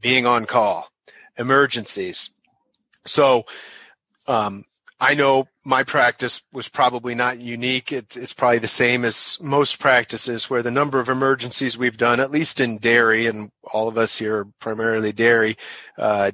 being 0.00 0.26
on 0.26 0.46
call 0.46 0.88
emergencies. 1.36 2.30
So 3.06 3.44
um, 4.26 4.64
i 5.00 5.14
know 5.14 5.48
my 5.64 5.82
practice 5.84 6.42
was 6.52 6.68
probably 6.68 7.14
not 7.14 7.38
unique. 7.38 7.92
It, 7.92 8.16
it's 8.16 8.32
probably 8.32 8.58
the 8.58 8.66
same 8.68 9.04
as 9.04 9.38
most 9.40 9.78
practices 9.78 10.48
where 10.48 10.62
the 10.62 10.70
number 10.70 10.98
of 10.98 11.08
emergencies 11.10 11.76
we've 11.76 11.98
done 11.98 12.20
at 12.20 12.30
least 12.30 12.58
in 12.60 12.78
dairy 12.78 13.26
and 13.26 13.50
all 13.72 13.86
of 13.88 13.98
us 13.98 14.16
here 14.16 14.38
are 14.38 14.44
primarily 14.60 15.12
dairy 15.12 15.56
uh, 15.98 16.30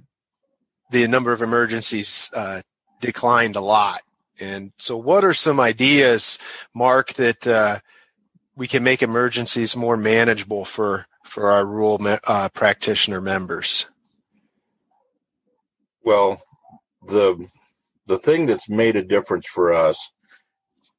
the 0.90 1.08
number 1.08 1.32
of 1.32 1.42
emergencies 1.42 2.30
uh, 2.34 2.62
declined 3.04 3.54
a 3.54 3.60
lot. 3.60 4.02
And 4.40 4.72
so, 4.78 4.96
what 4.96 5.24
are 5.24 5.34
some 5.34 5.60
ideas, 5.60 6.38
Mark, 6.74 7.12
that 7.14 7.46
uh, 7.46 7.78
we 8.56 8.66
can 8.66 8.82
make 8.82 9.02
emergencies 9.02 9.76
more 9.76 9.96
manageable 9.96 10.64
for 10.64 11.06
for 11.24 11.50
our 11.50 11.64
rural 11.64 12.00
uh, 12.26 12.48
practitioner 12.48 13.20
members? 13.20 13.86
Well, 16.02 16.40
the 17.06 17.46
the 18.06 18.18
thing 18.18 18.46
that's 18.46 18.68
made 18.68 18.96
a 18.96 19.04
difference 19.04 19.46
for 19.46 19.72
us 19.72 20.10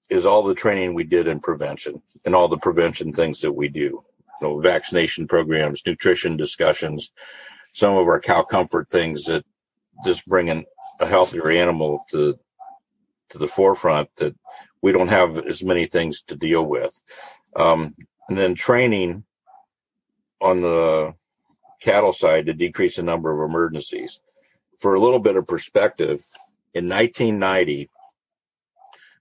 is 0.09 0.25
all 0.25 0.43
the 0.43 0.55
training 0.55 0.93
we 0.93 1.03
did 1.03 1.27
in 1.27 1.39
prevention 1.39 2.01
and 2.25 2.35
all 2.35 2.47
the 2.47 2.57
prevention 2.57 3.11
things 3.11 3.41
that 3.41 3.51
we 3.53 3.67
do. 3.67 4.03
You 4.41 4.41
know, 4.41 4.59
vaccination 4.59 5.27
programs, 5.27 5.81
nutrition 5.85 6.37
discussions, 6.37 7.11
some 7.73 7.97
of 7.97 8.07
our 8.07 8.21
cow 8.21 8.43
comfort 8.43 8.89
things 8.89 9.25
that 9.25 9.43
just 10.05 10.25
bring 10.27 10.49
a 10.99 11.05
healthier 11.05 11.51
animal 11.51 12.01
to 12.11 12.35
to 13.29 13.37
the 13.37 13.47
forefront 13.47 14.09
that 14.17 14.35
we 14.81 14.91
don't 14.91 15.07
have 15.07 15.37
as 15.39 15.63
many 15.63 15.85
things 15.85 16.21
to 16.21 16.35
deal 16.35 16.65
with. 16.65 17.01
Um, 17.55 17.95
and 18.29 18.37
then 18.37 18.53
training 18.53 19.23
on 20.41 20.61
the 20.61 21.13
cattle 21.81 22.13
side 22.13 22.45
to 22.45 22.53
decrease 22.53 22.97
the 22.97 23.03
number 23.03 23.31
of 23.31 23.49
emergencies. 23.49 24.21
For 24.79 24.93
a 24.93 24.99
little 24.99 25.19
bit 25.19 25.37
of 25.37 25.47
perspective, 25.47 26.21
in 26.73 26.87
1990, 26.89 27.89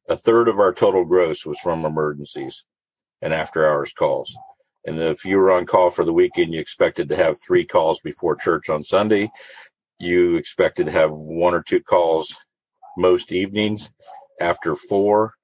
a 0.09 0.17
third 0.17 0.49
of 0.49 0.59
our 0.59 0.73
total 0.73 1.05
gross 1.05 1.47
was 1.47 1.59
from 1.61 1.85
emergencies 1.85 2.65
and 3.23 3.33
after 3.33 3.67
hours 3.67 3.93
calls. 3.93 4.37
And 4.85 4.99
if 4.99 5.25
you 5.25 5.39
were 5.39 5.51
on 5.51 5.65
call 5.65 5.89
for 5.89 6.05
the 6.05 6.13
weekend, 6.13 6.53
you 6.53 6.61
expected 6.61 7.09
to 7.09 7.17
have 7.17 7.41
three 7.41 7.65
calls 7.65 8.01
before 8.01 8.37
church 8.37 8.69
on 8.69 8.83
Sunday 8.83 9.31
you 9.99 10.37
expected 10.37 10.87
to 10.87 10.93
have 10.93 11.11
one 11.13 11.55
or 11.55 11.63
two 11.63 11.81
calls 11.81 12.35
most 12.97 13.33
evenings 13.33 13.91
after 14.41 14.75
four. 14.75 15.35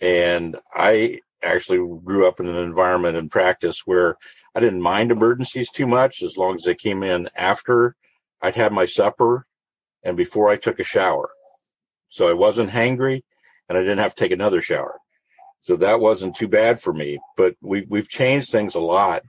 And 0.00 0.56
I 0.74 1.20
actually 1.42 1.78
grew 2.04 2.26
up 2.26 2.40
in 2.40 2.48
an 2.48 2.56
environment 2.56 3.16
in 3.16 3.28
practice 3.28 3.82
where 3.84 4.16
I 4.54 4.60
didn't 4.60 4.82
mind 4.82 5.10
emergencies 5.10 5.70
too 5.70 5.86
much 5.86 6.22
as 6.22 6.36
long 6.36 6.54
as 6.54 6.62
they 6.62 6.74
came 6.74 7.02
in 7.02 7.28
after 7.36 7.94
I'd 8.42 8.54
had 8.54 8.72
my 8.72 8.86
supper 8.86 9.46
and 10.02 10.16
before 10.16 10.48
I 10.48 10.56
took 10.56 10.80
a 10.80 10.84
shower. 10.84 11.30
So 12.08 12.28
I 12.28 12.32
wasn't 12.32 12.70
hangry 12.70 13.22
and 13.68 13.78
I 13.78 13.82
didn't 13.82 13.98
have 13.98 14.14
to 14.14 14.22
take 14.22 14.32
another 14.32 14.60
shower. 14.60 14.98
So 15.60 15.76
that 15.76 16.00
wasn't 16.00 16.36
too 16.36 16.48
bad 16.48 16.80
for 16.80 16.92
me, 16.92 17.18
but 17.36 17.54
we've, 17.62 17.86
we've 17.90 18.08
changed 18.08 18.50
things 18.50 18.74
a 18.74 18.80
lot. 18.80 19.22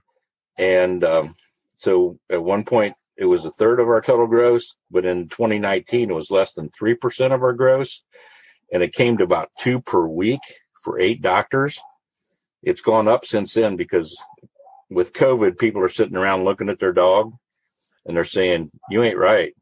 And, 0.58 1.04
um, 1.04 1.34
so 1.76 2.18
at 2.30 2.42
one 2.42 2.64
point 2.64 2.94
it 3.22 3.26
was 3.26 3.44
a 3.44 3.52
third 3.52 3.78
of 3.78 3.86
our 3.86 4.00
total 4.00 4.26
gross, 4.26 4.74
but 4.90 5.04
in 5.04 5.28
2019 5.28 6.10
it 6.10 6.12
was 6.12 6.32
less 6.32 6.54
than 6.54 6.68
3% 6.70 7.32
of 7.32 7.42
our 7.42 7.52
gross. 7.52 8.02
And 8.72 8.82
it 8.82 8.92
came 8.92 9.16
to 9.18 9.22
about 9.22 9.52
two 9.60 9.80
per 9.80 10.04
week 10.04 10.40
for 10.82 10.98
eight 10.98 11.22
doctors. 11.22 11.80
It's 12.64 12.80
gone 12.80 13.06
up 13.06 13.24
since 13.24 13.54
then 13.54 13.76
because 13.76 14.20
with 14.90 15.12
COVID, 15.12 15.56
people 15.56 15.80
are 15.84 15.88
sitting 15.88 16.16
around 16.16 16.42
looking 16.42 16.68
at 16.68 16.80
their 16.80 16.92
dog 16.92 17.32
and 18.04 18.16
they're 18.16 18.24
saying, 18.24 18.72
You 18.90 19.04
ain't 19.04 19.18
right. 19.18 19.54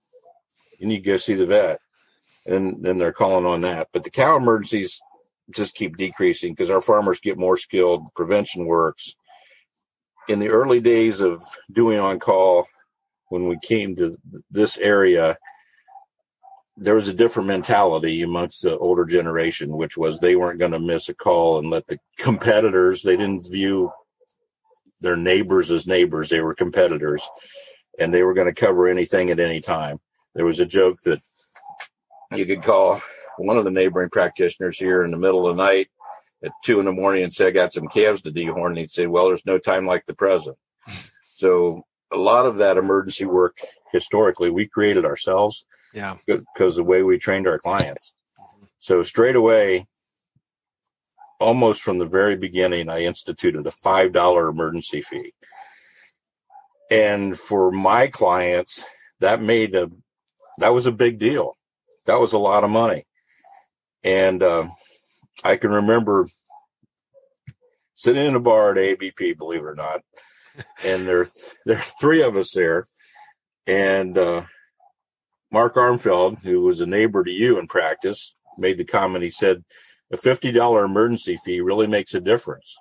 You 0.79 0.87
need 0.87 1.05
to 1.05 1.11
go 1.11 1.17
see 1.19 1.35
the 1.35 1.45
vet. 1.45 1.81
And 2.47 2.83
then 2.83 2.97
they're 2.97 3.13
calling 3.13 3.45
on 3.45 3.61
that. 3.61 3.89
But 3.93 4.05
the 4.05 4.11
cow 4.11 4.39
emergencies 4.39 4.99
just 5.51 5.75
keep 5.75 5.99
decreasing 5.99 6.55
because 6.55 6.71
our 6.71 6.81
farmers 6.81 7.21
get 7.21 7.37
more 7.37 7.59
skilled, 7.59 8.07
prevention 8.15 8.65
works. 8.65 9.15
In 10.29 10.39
the 10.39 10.49
early 10.49 10.81
days 10.81 11.21
of 11.21 11.43
doing 11.71 11.99
on 11.99 12.21
call, 12.21 12.67
when 13.31 13.47
we 13.47 13.59
came 13.63 13.97
to 13.97 14.19
this 14.51 14.77
area, 14.77 15.39
there 16.77 16.95
was 16.95 17.09
a 17.09 17.15
different 17.15 17.49
mentality 17.49 18.23
amongst 18.23 18.63
the 18.63 18.77
older 18.77 19.05
generation, 19.05 19.77
which 19.77 19.97
was 19.97 20.19
they 20.19 20.37
weren't 20.37 20.59
going 20.59 20.73
to 20.73 20.79
miss 20.79 21.09
a 21.09 21.15
call 21.15 21.59
and 21.59 21.71
let 21.71 21.87
the 21.87 21.99
competitors, 22.19 23.03
they 23.03 23.17
didn't 23.17 23.51
view 23.51 23.91
their 25.01 25.17
neighbors 25.17 25.71
as 25.71 25.87
neighbors, 25.87 26.29
they 26.29 26.41
were 26.41 26.55
competitors 26.55 27.27
and 27.99 28.13
they 28.13 28.23
were 28.23 28.35
going 28.35 28.53
to 28.53 28.61
cover 28.61 28.89
anything 28.89 29.31
at 29.31 29.41
any 29.41 29.61
time. 29.61 29.99
There 30.35 30.45
was 30.45 30.61
a 30.61 30.67
joke 30.67 30.99
that 31.05 31.21
you 32.35 32.47
could 32.47 32.63
call 32.63 33.01
one 33.39 33.57
of 33.57 33.65
the 33.65 33.71
neighboring 33.71 34.11
practitioners 34.11 34.79
here 34.79 35.05
in 35.05 35.11
the 35.11 35.17
middle 35.17 35.47
of 35.47 35.57
the 35.57 35.63
night 35.63 35.89
at 36.43 36.53
two 36.65 36.81
in 36.81 36.87
the 36.87 36.93
morning 36.93 37.23
and 37.23 37.33
say, 37.33 37.47
I 37.47 37.51
got 37.51 37.73
some 37.73 37.89
calves 37.89 38.23
to 38.23 38.33
dehorn. 38.33 38.69
And 38.69 38.79
he'd 38.79 38.91
say, 38.91 39.07
Well, 39.07 39.27
there's 39.27 39.47
no 39.47 39.59
time 39.59 39.87
like 39.87 40.07
the 40.07 40.15
present. 40.15 40.57
So 41.35 41.85
a 42.13 42.17
lot 42.17 42.47
of 42.47 42.57
that 42.57 42.77
emergency 42.77 43.25
work 43.25 43.59
historically 43.93 44.51
we 44.51 44.67
created 44.67 45.05
ourselves. 45.05 45.67
Yeah. 45.95 46.17
Because 46.27 46.77
the 46.77 46.85
way 46.85 47.03
we 47.03 47.19
trained 47.19 47.47
our 47.47 47.59
clients. 47.59 48.15
So 48.79 49.03
straight 49.03 49.37
away, 49.37 49.87
almost 51.39 51.83
from 51.83 51.99
the 51.99 52.07
very 52.07 52.37
beginning, 52.37 52.89
I 52.89 53.05
instituted 53.05 53.67
a 53.67 53.71
$5 53.71 54.51
emergency 54.51 55.01
fee. 55.01 55.35
And 56.91 57.39
for 57.39 57.71
my 57.71 58.09
clients, 58.09 58.85
that 59.21 59.41
made 59.43 59.75
a, 59.75 59.91
that 60.59 60.73
was 60.73 60.87
a 60.87 60.93
big 60.93 61.19
deal. 61.19 61.57
That 62.07 62.21
was 62.21 62.33
a 62.33 62.39
lot 62.39 62.65
of 62.65 62.71
money. 62.71 63.05
And 64.03 64.43
uh, 64.43 64.69
I 65.45 65.57
can 65.57 65.71
remember 65.71 66.27
sitting 67.95 68.25
in 68.25 68.35
a 68.35 68.41
bar 68.41 68.73
at 68.73 68.79
ABP, 68.79 69.35
believe 69.35 69.61
it 69.61 69.67
or 69.67 69.75
not, 69.75 70.01
and 70.85 71.07
there 71.07 71.27
there 71.67 71.77
are 71.77 71.93
three 72.01 72.23
of 72.23 72.37
us 72.37 72.53
there, 72.53 72.87
and 73.67 74.17
uh, 74.17 74.45
Mark 75.51 75.75
Armfeld, 75.75 76.41
who 76.41 76.63
was 76.63 76.81
a 76.81 76.87
neighbor 76.87 77.25
to 77.25 77.31
you 77.31 77.59
in 77.59 77.67
practice, 77.67 78.37
made 78.59 78.79
the 78.79 78.85
comment. 78.85 79.25
He 79.25 79.31
said, 79.31 79.65
"A 80.13 80.17
fifty 80.17 80.53
dollar 80.53 80.85
emergency 80.85 81.37
fee 81.37 81.61
really 81.61 81.87
makes 81.87 82.15
a 82.15 82.21
difference." 82.21 82.77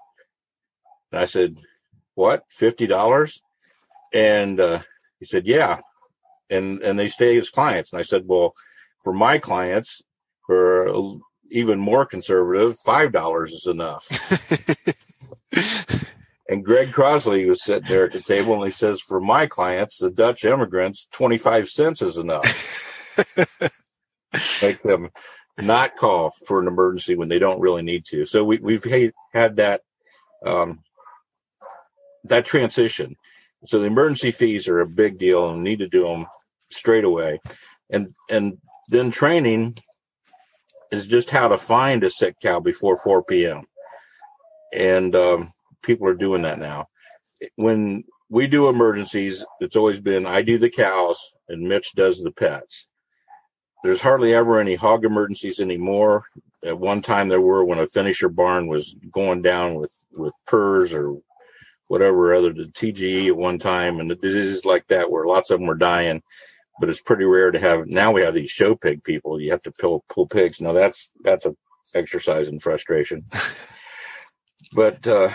And 1.12 1.22
I 1.22 1.26
said, 1.26 1.56
"What? 2.16 2.44
Fifty 2.50 2.88
dollars?" 2.88 3.42
And 4.14 4.60
uh, 4.60 4.80
he 5.20 5.26
said, 5.26 5.48
"Yeah." 5.48 5.80
And 6.50 6.82
and 6.82 6.98
they 6.98 7.08
stay 7.08 7.38
as 7.38 7.50
clients. 7.50 7.94
And 7.94 8.00
I 8.00 8.04
said, 8.04 8.24
"Well, 8.26 8.54
for 9.04 9.14
my 9.14 9.38
clients, 9.38 10.02
for 10.46 10.92
even 11.52 11.80
more 11.80 12.06
conservative, 12.06 12.78
five 12.86 13.12
dollars 13.12 13.52
is 13.52 13.68
enough." 13.68 14.08
And 16.50 16.66
Greg 16.66 16.92
Crosley 16.92 17.48
was 17.48 17.64
sitting 17.64 17.88
there 17.88 18.06
at 18.06 18.12
the 18.12 18.22
table 18.22 18.56
and 18.56 18.66
he 18.66 18.72
says, 18.72 19.02
For 19.02 19.22
my 19.22 19.46
clients, 19.46 20.00
the 20.00 20.10
Dutch 20.10 20.46
immigrants, 20.46 21.08
25 21.12 21.70
cents 21.70 22.02
is 22.02 22.18
enough. 22.18 23.16
Make 24.62 24.82
them 24.82 25.10
not 25.60 25.96
call 25.96 26.32
for 26.48 26.60
an 26.60 26.68
emergency 26.68 27.16
when 27.16 27.30
they 27.30 27.38
don't 27.38 27.60
really 27.60 27.84
need 27.84 28.04
to. 28.06 28.26
So 28.26 28.44
we, 28.44 28.58
we've 28.58 29.14
had 29.32 29.58
that 29.58 29.82
um, 30.44 30.80
that 32.24 32.46
transition. 32.46 33.16
So 33.66 33.80
the 33.80 33.86
emergency 33.86 34.32
fees 34.32 34.68
are 34.68 34.80
a 34.80 34.88
big 34.88 35.20
deal 35.20 35.50
and 35.50 35.64
need 35.64 35.80
to 35.80 35.88
do 35.88 36.04
them 36.04 36.26
straight 36.72 37.04
away. 37.04 37.40
And 37.92 38.12
and 38.30 38.58
then 38.88 39.12
training 39.12 39.78
is 40.92 41.06
just 41.06 41.30
how 41.30 41.48
to 41.50 41.58
find 41.58 42.04
a 42.04 42.10
sick 42.10 42.36
cow 42.42 42.60
before 42.60 42.98
4 42.98 43.24
p.m. 43.24 43.66
And 44.74 45.16
um, 45.16 45.52
people 45.84 46.08
are 46.08 46.16
doing 46.16 46.44
that 46.44 46.60
now. 46.60 46.88
When 47.56 48.04
we 48.30 48.48
do 48.48 48.70
emergencies, 48.70 49.46
it's 49.60 49.76
always 49.76 50.00
been 50.00 50.26
I 50.26 50.42
do 50.42 50.58
the 50.58 50.70
cows 50.70 51.20
and 51.48 51.68
Mitch 51.68 51.94
does 51.94 52.22
the 52.22 52.32
pets. 52.32 52.88
There's 53.84 54.02
hardly 54.02 54.34
ever 54.34 54.60
any 54.60 54.76
hog 54.76 55.06
emergencies 55.06 55.60
anymore. 55.60 56.24
At 56.64 56.78
one 56.78 57.02
time 57.02 57.30
there 57.30 57.42
were 57.42 57.64
when 57.64 57.80
a 57.80 57.88
finisher 57.88 58.30
barn 58.30 58.68
was 58.68 58.96
going 59.12 59.42
down 59.42 59.76
with 59.76 59.96
with 60.12 60.34
PRRS 60.48 60.94
or 60.94 61.22
whatever 61.88 62.34
other 62.34 62.54
the 62.54 62.66
TGE 62.66 63.28
at 63.28 63.38
one 63.38 63.58
time 63.58 64.00
and 64.00 64.12
the 64.12 64.16
diseases 64.16 64.66
like 64.66 64.86
that 64.88 65.10
where 65.10 65.26
lots 65.26 65.50
of 65.50 65.60
them 65.60 65.68
were 65.68 65.76
dying. 65.76 66.22
But 66.80 66.90
it's 66.90 67.02
pretty 67.02 67.26
rare 67.26 67.52
to 67.52 67.60
have 67.60 67.88
now 67.88 68.12
we 68.12 68.22
have 68.22 68.34
these 68.34 68.52
show 68.52 68.76
pig 68.76 69.04
people. 69.04 69.42
You 69.42 69.52
have 69.52 69.64
to 69.64 69.74
pull 69.80 70.06
pull 70.10 70.28
pigs. 70.28 70.62
Now 70.62 70.74
that's 70.74 71.14
that's 71.24 71.46
a 71.46 71.56
exercise 71.96 72.50
in 72.50 72.60
frustration. 72.60 73.26
but 74.74 75.06
uh 75.08 75.30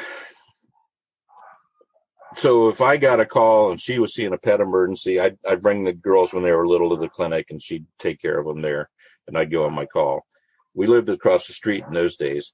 so 2.36 2.68
if 2.68 2.80
I 2.80 2.96
got 2.96 3.20
a 3.20 3.26
call 3.26 3.70
and 3.70 3.80
she 3.80 3.98
was 3.98 4.14
seeing 4.14 4.32
a 4.32 4.38
pet 4.38 4.60
emergency, 4.60 5.20
I'd, 5.20 5.38
I'd 5.46 5.62
bring 5.62 5.84
the 5.84 5.92
girls 5.92 6.32
when 6.32 6.42
they 6.42 6.52
were 6.52 6.66
little 6.66 6.90
to 6.90 6.96
the 6.96 7.08
clinic 7.08 7.46
and 7.50 7.62
she'd 7.62 7.86
take 7.98 8.20
care 8.20 8.38
of 8.38 8.46
them 8.46 8.62
there 8.62 8.90
and 9.26 9.36
I'd 9.36 9.50
go 9.50 9.64
on 9.64 9.74
my 9.74 9.86
call. 9.86 10.26
We 10.74 10.86
lived 10.86 11.08
across 11.08 11.46
the 11.46 11.52
street 11.52 11.84
in 11.86 11.94
those 11.94 12.16
days. 12.16 12.52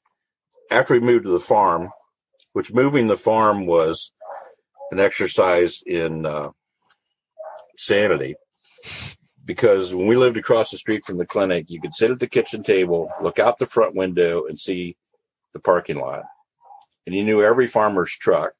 After 0.71 0.95
we 0.95 1.01
moved 1.01 1.25
to 1.25 1.31
the 1.31 1.39
farm, 1.39 1.91
which 2.53 2.73
moving 2.73 3.07
the 3.07 3.17
farm 3.17 3.67
was 3.67 4.13
an 4.91 5.01
exercise 5.01 5.83
in 5.87 6.27
uh, 6.27 6.49
sanity 7.77 8.35
because 9.45 9.95
when 9.95 10.07
we 10.07 10.17
lived 10.17 10.37
across 10.37 10.71
the 10.71 10.79
street 10.79 11.05
from 11.05 11.17
the 11.17 11.27
clinic, 11.27 11.67
you 11.69 11.81
could 11.81 11.95
sit 11.95 12.11
at 12.11 12.21
the 12.21 12.29
kitchen 12.29 12.63
table, 12.63 13.11
look 13.23 13.39
out 13.39 13.59
the 13.59 13.67
front 13.67 13.95
window 13.95 14.47
and 14.47 14.59
see 14.59 14.97
the 15.55 15.61
parking 15.61 15.99
lot. 15.99 16.25
And 17.07 17.15
you 17.15 17.25
knew 17.25 17.43
every 17.43 17.67
farmer's 17.67 18.13
truck 18.13 18.53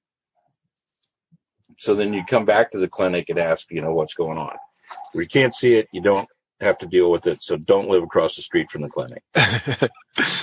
so 1.81 1.95
then 1.95 2.13
you 2.13 2.23
come 2.23 2.45
back 2.45 2.71
to 2.71 2.79
the 2.79 2.89
clinic 2.89 3.31
and 3.31 3.39
ask, 3.39 3.71
you 3.71 3.81
know, 3.81 3.95
what's 3.95 4.13
going 4.13 4.37
on. 4.37 4.55
If 5.15 5.23
you 5.23 5.27
can't 5.27 5.55
see 5.55 5.77
it, 5.77 5.89
you 5.93 6.03
don't 6.03 6.29
have 6.61 6.77
to 6.79 6.87
deal 6.87 7.11
with 7.11 7.27
it. 7.27 7.43
So 7.43 7.57
don't 7.57 7.89
live 7.89 8.03
across 8.03 8.37
the 8.37 8.43
street 8.43 8.71
from 8.71 8.83
the 8.83 8.91
clinic. 8.91 9.23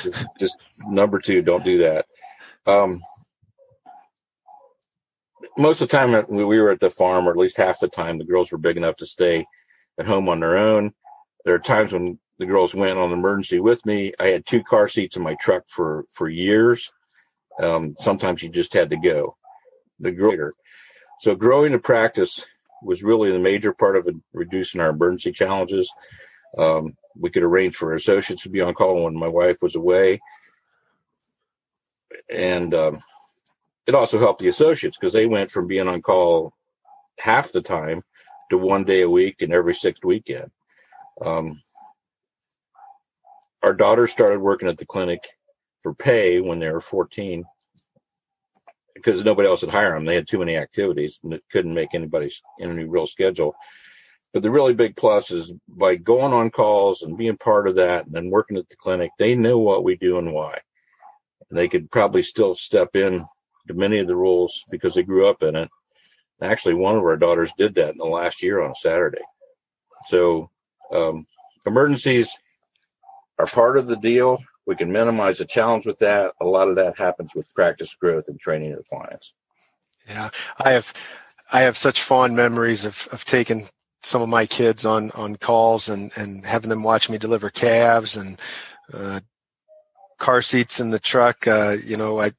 just, 0.01 0.25
just, 0.39 0.57
number 0.87 1.19
two, 1.19 1.43
don't 1.43 1.63
do 1.63 1.77
that. 1.77 2.07
Um, 2.65 3.03
most 5.59 5.79
of 5.79 5.89
the 5.89 5.95
time 5.95 6.25
we 6.27 6.43
were 6.43 6.71
at 6.71 6.79
the 6.79 6.89
farm, 6.89 7.27
or 7.27 7.31
at 7.31 7.37
least 7.37 7.57
half 7.57 7.79
the 7.79 7.87
time, 7.87 8.17
the 8.17 8.25
girls 8.25 8.51
were 8.51 8.57
big 8.57 8.75
enough 8.75 8.95
to 8.95 9.05
stay 9.05 9.45
at 9.99 10.07
home 10.07 10.27
on 10.29 10.39
their 10.39 10.57
own. 10.57 10.91
There 11.45 11.53
are 11.53 11.59
times 11.59 11.93
when 11.93 12.17
the 12.39 12.47
girls 12.47 12.73
went 12.73 12.97
on 12.97 13.11
emergency 13.11 13.59
with 13.59 13.85
me. 13.85 14.11
I 14.19 14.29
had 14.29 14.47
two 14.47 14.63
car 14.63 14.87
seats 14.87 15.15
in 15.15 15.21
my 15.21 15.35
truck 15.39 15.65
for 15.67 16.05
for 16.11 16.27
years. 16.27 16.91
Um, 17.59 17.93
sometimes 17.99 18.41
you 18.41 18.49
just 18.49 18.73
had 18.73 18.89
to 18.89 18.97
go. 18.97 19.37
The 19.99 20.11
girl 20.11 20.53
so 21.19 21.35
growing 21.35 21.71
the 21.71 21.79
practice 21.79 22.45
was 22.83 23.03
really 23.03 23.31
the 23.31 23.39
major 23.39 23.73
part 23.73 23.97
of 23.97 24.07
reducing 24.33 24.81
our 24.81 24.89
emergency 24.89 25.31
challenges. 25.31 25.91
Um, 26.57 26.95
we 27.15 27.29
could 27.29 27.43
arrange 27.43 27.75
for 27.75 27.93
associates 27.93 28.43
to 28.43 28.49
be 28.49 28.61
on 28.61 28.73
call 28.73 29.03
when 29.03 29.17
my 29.17 29.27
wife 29.27 29.57
was 29.61 29.75
away. 29.75 30.19
And 32.29 32.73
um, 32.73 32.99
it 33.87 33.95
also 33.95 34.19
helped 34.19 34.41
the 34.41 34.49
associates 34.49 34.97
because 34.97 35.13
they 35.13 35.25
went 35.25 35.49
from 35.49 35.67
being 35.67 35.87
on 35.87 36.01
call 36.01 36.53
half 37.17 37.51
the 37.51 37.61
time 37.61 38.03
to 38.51 38.57
one 38.57 38.83
day 38.83 39.01
a 39.01 39.09
week 39.09 39.41
and 39.41 39.53
every 39.53 39.73
sixth 39.73 40.05
weekend. 40.05 40.51
Um, 41.21 41.59
our 43.63 43.73
daughter 43.73 44.05
started 44.05 44.39
working 44.39 44.69
at 44.69 44.77
the 44.77 44.85
clinic 44.85 45.23
for 45.81 45.93
pay 45.93 46.41
when 46.41 46.59
they 46.59 46.69
were 46.69 46.81
14 46.81 47.43
because 48.97 49.23
nobody 49.23 49.47
else 49.47 49.61
would 49.61 49.71
hire 49.71 49.93
them. 49.93 50.05
They 50.05 50.15
had 50.15 50.27
too 50.27 50.39
many 50.39 50.57
activities 50.57 51.19
and 51.23 51.33
it 51.33 51.43
couldn't 51.51 51.73
make 51.73 51.93
anybody 51.93 52.31
any 52.59 52.83
real 52.85 53.07
schedule. 53.07 53.55
But 54.33 54.43
the 54.43 54.51
really 54.51 54.73
big 54.73 54.95
plus 54.95 55.31
is 55.31 55.53
by 55.67 55.95
going 55.95 56.33
on 56.33 56.49
calls 56.49 57.01
and 57.01 57.17
being 57.17 57.37
part 57.37 57.67
of 57.67 57.75
that 57.75 58.05
and 58.05 58.13
then 58.13 58.29
working 58.29 58.57
at 58.57 58.69
the 58.69 58.75
clinic, 58.75 59.11
they 59.17 59.35
know 59.35 59.57
what 59.57 59.83
we 59.83 59.95
do 59.95 60.17
and 60.17 60.33
why. 60.33 60.59
And 61.49 61.57
they 61.57 61.67
could 61.67 61.89
probably 61.89 62.23
still 62.23 62.55
step 62.55 62.95
in 62.95 63.25
to 63.67 63.73
many 63.73 63.99
of 63.99 64.07
the 64.07 64.15
rules 64.15 64.63
because 64.69 64.95
they 64.95 65.03
grew 65.03 65.27
up 65.27 65.43
in 65.43 65.55
it 65.55 65.69
Actually, 66.41 66.75
one 66.75 66.95
of 66.95 67.03
our 67.03 67.17
daughters 67.17 67.51
did 67.57 67.73
that 67.75 67.91
in 67.91 67.97
the 67.97 68.05
last 68.05 68.43
year 68.43 68.61
on 68.61 68.71
a 68.71 68.75
Saturday. 68.75 69.23
So 70.05 70.51
um, 70.91 71.25
emergencies 71.65 72.39
are 73.39 73.47
part 73.47 73.77
of 73.77 73.87
the 73.87 73.95
deal. 73.95 74.37
We 74.67 74.75
can 74.75 74.91
minimize 74.91 75.37
the 75.37 75.45
challenge 75.45 75.85
with 75.85 75.97
that. 75.99 76.33
A 76.41 76.45
lot 76.45 76.67
of 76.67 76.75
that 76.75 76.97
happens 76.97 77.33
with 77.33 77.51
practice 77.55 77.95
growth 77.95 78.27
and 78.27 78.39
training 78.39 78.73
of 78.73 78.77
the 78.79 78.83
clients. 78.83 79.33
Yeah, 80.07 80.29
I 80.59 80.71
have 80.71 80.93
I 81.51 81.61
have 81.61 81.77
such 81.77 82.03
fond 82.03 82.35
memories 82.35 82.85
of 82.85 83.07
of 83.11 83.25
taking 83.25 83.69
some 84.03 84.21
of 84.21 84.29
my 84.29 84.45
kids 84.45 84.85
on 84.85 85.11
on 85.11 85.37
calls 85.37 85.87
and 85.87 86.11
and 86.17 86.45
having 86.45 86.69
them 86.69 86.83
watch 86.83 87.09
me 87.09 87.17
deliver 87.17 87.49
calves 87.49 88.17
and 88.17 88.39
uh, 88.93 89.21
car 90.19 90.41
seats 90.41 90.79
in 90.81 90.91
the 90.91 90.99
truck. 90.99 91.47
Uh, 91.47 91.77
you 91.83 91.95
know, 91.95 92.19
I, 92.19 92.31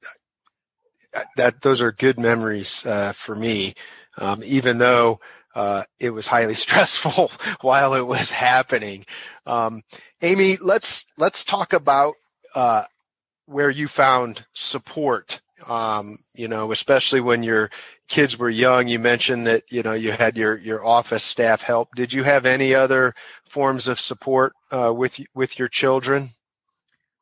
that 1.36 1.62
those 1.62 1.80
are 1.80 1.92
good 1.92 2.18
memories 2.18 2.84
uh, 2.86 3.12
for 3.12 3.34
me, 3.34 3.74
um, 4.18 4.42
even 4.44 4.78
though 4.78 5.20
uh, 5.58 5.82
it 5.98 6.10
was 6.10 6.28
highly 6.28 6.54
stressful 6.66 7.32
while 7.60 7.92
it 7.94 8.06
was 8.06 8.30
happening. 8.30 9.04
Um, 9.44 9.82
Amy, 10.22 10.56
let's 10.62 11.04
let's 11.18 11.44
talk 11.44 11.72
about 11.72 12.14
uh, 12.54 12.84
where 13.46 13.68
you 13.68 13.88
found 13.88 14.46
support. 14.52 15.40
Um, 15.66 16.18
you 16.34 16.46
know, 16.46 16.70
especially 16.70 17.20
when 17.20 17.42
your 17.42 17.70
kids 18.06 18.38
were 18.38 18.48
young. 18.48 18.86
You 18.86 19.00
mentioned 19.00 19.48
that 19.48 19.64
you 19.68 19.82
know 19.82 19.94
you 19.94 20.12
had 20.12 20.36
your 20.36 20.56
your 20.56 20.84
office 20.84 21.24
staff 21.24 21.62
help. 21.62 21.88
Did 21.96 22.12
you 22.12 22.22
have 22.22 22.46
any 22.46 22.72
other 22.72 23.14
forms 23.44 23.88
of 23.88 23.98
support 23.98 24.52
uh, 24.70 24.92
with 24.94 25.20
with 25.34 25.58
your 25.58 25.68
children? 25.68 26.30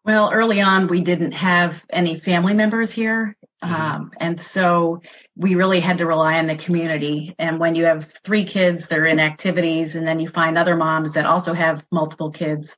Well, 0.05 0.31
early 0.31 0.61
on, 0.61 0.88
we 0.88 1.01
didn't 1.01 1.33
have 1.33 1.83
any 1.90 2.20
family 2.20 2.53
members 2.53 2.92
here. 2.92 3.35
Mm-hmm. 3.64 3.75
Um, 3.75 4.12
and 4.20 4.38
so 4.38 5.01
we 5.37 5.55
really 5.55 5.81
had 5.81 5.99
to 5.99 6.07
rely 6.07 6.38
on 6.38 6.46
the 6.46 6.57
community. 6.57 7.35
And 7.38 7.61
when 7.61 7.75
you 7.75 7.85
have 7.85 8.09
three 8.25 8.44
kids, 8.44 8.87
they're 8.87 9.07
in 9.07 9.20
activities, 9.20 9.94
and 9.94 10.07
then 10.07 10.18
you 10.18 10.31
find 10.31 10.57
other 10.57 10.77
moms 10.77 11.12
that 11.12 11.27
also 11.27 11.53
have 11.53 11.85
multiple 11.92 12.31
kids. 12.31 12.77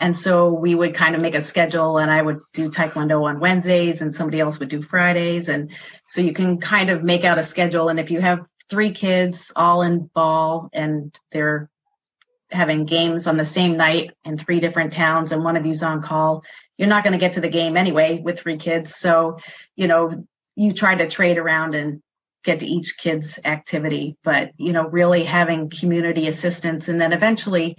And 0.00 0.16
so 0.16 0.52
we 0.52 0.74
would 0.74 0.94
kind 0.94 1.14
of 1.14 1.20
make 1.20 1.34
a 1.34 1.42
schedule, 1.42 1.98
and 1.98 2.10
I 2.10 2.20
would 2.20 2.40
do 2.54 2.70
Taekwondo 2.70 3.22
on 3.22 3.38
Wednesdays, 3.38 4.00
and 4.00 4.12
somebody 4.12 4.40
else 4.40 4.58
would 4.58 4.70
do 4.70 4.82
Fridays. 4.82 5.48
And 5.48 5.70
so 6.06 6.20
you 6.20 6.32
can 6.32 6.58
kind 6.58 6.90
of 6.90 7.04
make 7.04 7.22
out 7.22 7.38
a 7.38 7.42
schedule. 7.42 7.90
And 7.90 8.00
if 8.00 8.10
you 8.10 8.20
have 8.20 8.40
three 8.68 8.92
kids 8.92 9.52
all 9.54 9.82
in 9.82 10.10
ball 10.14 10.70
and 10.72 11.16
they're 11.32 11.68
having 12.50 12.86
games 12.86 13.26
on 13.26 13.36
the 13.36 13.44
same 13.44 13.76
night 13.76 14.12
in 14.24 14.38
three 14.38 14.58
different 14.58 14.92
towns, 14.92 15.32
and 15.32 15.44
one 15.44 15.56
of 15.56 15.66
you's 15.66 15.82
on 15.82 16.02
call, 16.02 16.42
you're 16.78 16.88
not 16.88 17.04
going 17.04 17.12
to 17.12 17.18
get 17.18 17.34
to 17.34 17.42
the 17.42 17.48
game 17.48 17.76
anyway 17.76 18.18
with 18.24 18.40
three 18.40 18.56
kids. 18.56 18.96
So, 18.96 19.38
you 19.76 19.86
know, 19.86 20.24
you 20.60 20.74
try 20.74 20.94
to 20.94 21.08
trade 21.08 21.38
around 21.38 21.74
and 21.74 22.02
get 22.44 22.60
to 22.60 22.66
each 22.66 22.98
kid's 22.98 23.38
activity, 23.44 24.18
but, 24.22 24.50
you 24.58 24.74
know, 24.74 24.86
really 24.88 25.24
having 25.24 25.70
community 25.70 26.28
assistance. 26.28 26.88
And 26.88 27.00
then 27.00 27.14
eventually, 27.14 27.76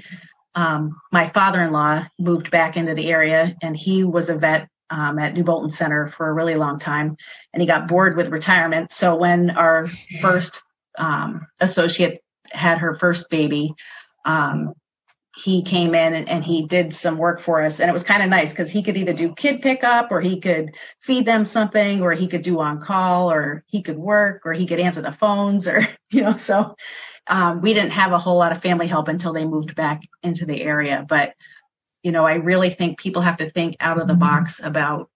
um, 0.55 0.99
my 1.11 1.29
father 1.29 1.61
in 1.61 1.71
law 1.71 2.05
moved 2.17 2.49
back 2.49 2.77
into 2.77 2.95
the 2.95 3.11
area 3.11 3.55
and 3.61 3.77
he 3.77 4.03
was 4.03 4.29
a 4.29 4.37
vet 4.37 4.67
um, 4.89 5.19
at 5.19 5.33
New 5.33 5.43
Bolton 5.43 5.69
Center 5.69 6.07
for 6.07 6.27
a 6.27 6.33
really 6.33 6.55
long 6.55 6.79
time 6.79 7.17
and 7.53 7.61
he 7.61 7.67
got 7.67 7.87
bored 7.87 8.17
with 8.17 8.29
retirement. 8.29 8.91
So 8.91 9.15
when 9.15 9.51
our 9.51 9.87
first 10.19 10.59
um, 10.97 11.45
associate 11.59 12.21
had 12.51 12.79
her 12.79 12.95
first 12.95 13.29
baby, 13.29 13.75
um, 14.25 14.73
he 15.35 15.63
came 15.63 15.95
in 15.95 16.13
and, 16.13 16.27
and, 16.27 16.43
he 16.43 16.65
did 16.65 16.93
some 16.93 17.17
work 17.17 17.39
for 17.39 17.61
us. 17.61 17.79
And 17.79 17.89
it 17.89 17.93
was 17.93 18.03
kind 18.03 18.21
of 18.21 18.29
nice 18.29 18.49
because 18.49 18.69
he 18.69 18.83
could 18.83 18.97
either 18.97 19.13
do 19.13 19.33
kid 19.33 19.61
pickup 19.61 20.11
or 20.11 20.19
he 20.19 20.41
could 20.41 20.71
feed 20.99 21.25
them 21.25 21.45
something 21.45 22.01
or 22.01 22.11
he 22.11 22.27
could 22.27 22.41
do 22.41 22.59
on 22.59 22.81
call 22.81 23.31
or 23.31 23.63
he 23.67 23.81
could 23.81 23.97
work 23.97 24.41
or 24.45 24.51
he 24.51 24.67
could 24.67 24.79
answer 24.79 25.01
the 25.01 25.13
phones 25.13 25.67
or 25.67 25.87
you 26.11 26.21
know 26.21 26.35
so 26.35 26.75
um, 27.27 27.61
we 27.61 27.73
didn't 27.73 27.91
have 27.91 28.11
a 28.11 28.17
whole 28.17 28.37
lot 28.37 28.51
of 28.51 28.61
family 28.61 28.87
help 28.87 29.07
until 29.07 29.31
they 29.31 29.45
moved 29.45 29.73
back 29.73 30.01
into 30.21 30.45
the 30.45 30.61
area. 30.61 31.05
But 31.07 31.33
you 32.03 32.11
know 32.11 32.25
i 32.25 32.33
really 32.33 32.71
think 32.71 32.97
people 32.97 33.21
have 33.21 33.37
to 33.37 33.49
think 33.49 33.75
out 33.79 34.01
of 34.01 34.07
the 34.07 34.15
box 34.15 34.59
about 34.59 35.11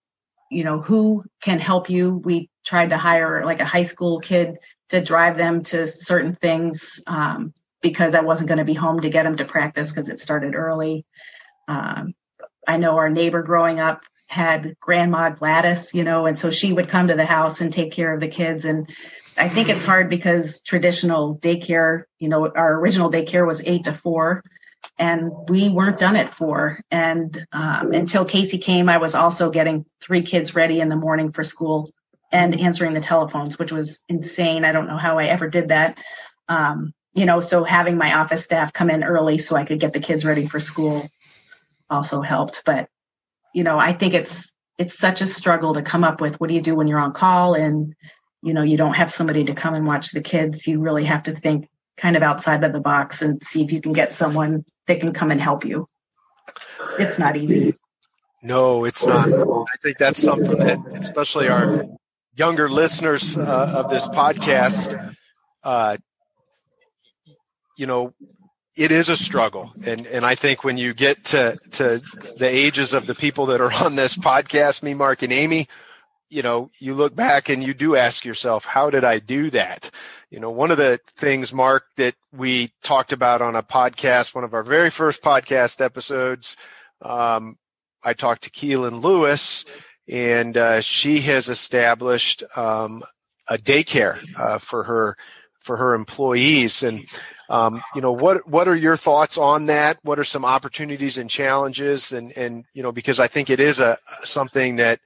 you 0.50 0.64
know 0.64 0.80
who 0.80 1.24
can 1.42 1.58
help 1.58 1.90
you. 1.90 2.22
We 2.24 2.50
tried 2.64 2.90
to 2.90 2.98
hire 2.98 3.44
like 3.44 3.60
a 3.60 3.64
high 3.64 3.82
school 3.82 4.20
kid 4.20 4.58
to 4.90 5.02
drive 5.02 5.36
them 5.36 5.62
to 5.64 5.86
certain 5.88 6.34
things 6.36 7.00
um, 7.06 7.52
because 7.88 8.14
I 8.14 8.20
wasn't 8.20 8.48
going 8.48 8.58
to 8.58 8.64
be 8.64 8.74
home 8.74 9.00
to 9.00 9.10
get 9.10 9.26
him 9.26 9.36
to 9.36 9.44
practice 9.44 9.90
because 9.90 10.08
it 10.08 10.18
started 10.18 10.54
early. 10.54 11.04
Um, 11.68 12.14
I 12.66 12.76
know 12.76 12.96
our 12.96 13.08
neighbor 13.08 13.42
growing 13.42 13.80
up 13.80 14.02
had 14.26 14.74
grandma 14.80 15.30
Gladys, 15.30 15.94
you 15.94 16.02
know, 16.04 16.26
and 16.26 16.38
so 16.38 16.50
she 16.50 16.72
would 16.72 16.88
come 16.88 17.08
to 17.08 17.14
the 17.14 17.24
house 17.24 17.60
and 17.60 17.72
take 17.72 17.92
care 17.92 18.12
of 18.12 18.20
the 18.20 18.28
kids. 18.28 18.64
And 18.64 18.88
I 19.36 19.48
think 19.48 19.68
it's 19.68 19.84
hard 19.84 20.10
because 20.10 20.60
traditional 20.62 21.38
daycare, 21.38 22.04
you 22.18 22.28
know, 22.28 22.50
our 22.50 22.74
original 22.80 23.10
daycare 23.10 23.46
was 23.46 23.62
eight 23.64 23.84
to 23.84 23.92
four, 23.92 24.42
and 24.98 25.30
we 25.48 25.68
weren't 25.68 25.98
done 25.98 26.16
at 26.16 26.34
four. 26.34 26.80
And 26.90 27.46
um, 27.52 27.92
until 27.92 28.24
Casey 28.24 28.58
came, 28.58 28.88
I 28.88 28.98
was 28.98 29.14
also 29.14 29.50
getting 29.50 29.84
three 30.00 30.22
kids 30.22 30.54
ready 30.54 30.80
in 30.80 30.88
the 30.88 30.96
morning 30.96 31.32
for 31.32 31.44
school 31.44 31.88
and 32.32 32.58
answering 32.60 32.94
the 32.94 33.00
telephones, 33.00 33.58
which 33.58 33.72
was 33.72 34.00
insane. 34.08 34.64
I 34.64 34.72
don't 34.72 34.88
know 34.88 34.96
how 34.96 35.18
I 35.18 35.26
ever 35.26 35.48
did 35.48 35.68
that. 35.68 36.00
Um, 36.48 36.92
you 37.16 37.24
know, 37.24 37.40
so 37.40 37.64
having 37.64 37.96
my 37.96 38.14
office 38.14 38.44
staff 38.44 38.72
come 38.72 38.90
in 38.90 39.02
early 39.02 39.38
so 39.38 39.56
I 39.56 39.64
could 39.64 39.80
get 39.80 39.92
the 39.92 40.00
kids 40.00 40.24
ready 40.24 40.46
for 40.46 40.60
school 40.60 41.08
also 41.88 42.20
helped. 42.20 42.62
But, 42.64 42.88
you 43.54 43.64
know, 43.64 43.78
I 43.78 43.94
think 43.94 44.14
it's 44.14 44.52
it's 44.78 44.98
such 44.98 45.22
a 45.22 45.26
struggle 45.26 45.74
to 45.74 45.82
come 45.82 46.04
up 46.04 46.20
with 46.20 46.38
what 46.38 46.48
do 46.48 46.54
you 46.54 46.60
do 46.60 46.74
when 46.74 46.86
you're 46.86 46.98
on 46.98 47.14
call? 47.14 47.54
And 47.54 47.94
you 48.42 48.52
know 48.52 48.62
you 48.62 48.76
don't 48.76 48.94
have 48.94 49.12
somebody 49.12 49.44
to 49.44 49.54
come 49.54 49.74
and 49.74 49.86
watch 49.86 50.12
the 50.12 50.20
kids. 50.20 50.66
You 50.66 50.80
really 50.80 51.04
have 51.04 51.24
to 51.24 51.34
think 51.34 51.68
kind 51.96 52.16
of 52.16 52.22
outside 52.22 52.62
of 52.62 52.72
the 52.72 52.80
box 52.80 53.22
and 53.22 53.42
see 53.42 53.64
if 53.64 53.72
you 53.72 53.80
can 53.80 53.92
get 53.92 54.12
someone 54.12 54.64
that 54.86 55.00
can 55.00 55.12
come 55.12 55.30
and 55.30 55.40
help 55.40 55.64
you. 55.64 55.88
It's 56.98 57.18
not 57.18 57.36
easy. 57.36 57.74
No 58.42 58.84
it's 58.84 59.06
not. 59.06 59.28
I 59.28 59.76
think 59.82 59.98
that's 59.98 60.22
something 60.22 60.58
that 60.58 60.78
especially 61.00 61.48
our 61.48 61.86
younger 62.34 62.68
listeners 62.68 63.38
uh, 63.38 63.72
of 63.74 63.90
this 63.90 64.06
podcast 64.06 65.16
uh, 65.64 65.96
you 67.76 67.86
know, 67.86 68.14
it 68.76 68.90
is 68.90 69.08
a 69.08 69.16
struggle. 69.16 69.72
And, 69.84 70.06
and 70.06 70.24
I 70.24 70.34
think 70.34 70.62
when 70.62 70.76
you 70.76 70.92
get 70.92 71.24
to, 71.26 71.58
to 71.72 72.02
the 72.36 72.48
ages 72.48 72.92
of 72.92 73.06
the 73.06 73.14
people 73.14 73.46
that 73.46 73.60
are 73.60 73.72
on 73.84 73.96
this 73.96 74.16
podcast, 74.16 74.82
me, 74.82 74.94
Mark, 74.94 75.22
and 75.22 75.32
Amy, 75.32 75.66
you 76.28 76.42
know, 76.42 76.70
you 76.78 76.92
look 76.92 77.14
back 77.14 77.48
and 77.48 77.62
you 77.62 77.72
do 77.72 77.94
ask 77.96 78.24
yourself, 78.24 78.64
how 78.64 78.90
did 78.90 79.04
I 79.04 79.20
do 79.20 79.48
that? 79.50 79.90
You 80.30 80.40
know, 80.40 80.50
one 80.50 80.70
of 80.70 80.76
the 80.76 81.00
things, 81.16 81.52
Mark, 81.52 81.84
that 81.96 82.16
we 82.32 82.72
talked 82.82 83.12
about 83.12 83.40
on 83.40 83.54
a 83.54 83.62
podcast, 83.62 84.34
one 84.34 84.42
of 84.42 84.52
our 84.52 84.64
very 84.64 84.90
first 84.90 85.22
podcast 85.22 85.80
episodes, 85.80 86.56
um, 87.00 87.58
I 88.02 88.12
talked 88.12 88.42
to 88.44 88.50
Keelan 88.50 89.02
Lewis, 89.02 89.64
and 90.08 90.56
uh, 90.56 90.80
she 90.80 91.20
has 91.22 91.48
established 91.48 92.42
um, 92.56 93.02
a 93.48 93.56
daycare 93.56 94.18
uh, 94.38 94.58
for 94.58 94.84
her 94.84 95.16
for 95.60 95.76
her 95.76 95.94
employees. 95.94 96.84
And 96.84 97.04
um, 97.48 97.82
you 97.94 98.00
know, 98.00 98.12
what 98.12 98.48
what 98.48 98.68
are 98.68 98.74
your 98.74 98.96
thoughts 98.96 99.38
on 99.38 99.66
that? 99.66 99.98
What 100.02 100.18
are 100.18 100.24
some 100.24 100.44
opportunities 100.44 101.18
and 101.18 101.30
challenges? 101.30 102.12
And 102.12 102.36
and 102.36 102.64
you 102.72 102.82
know, 102.82 102.92
because 102.92 103.20
I 103.20 103.28
think 103.28 103.50
it 103.50 103.60
is 103.60 103.78
a 103.78 103.96
something 104.22 104.76
that 104.76 105.00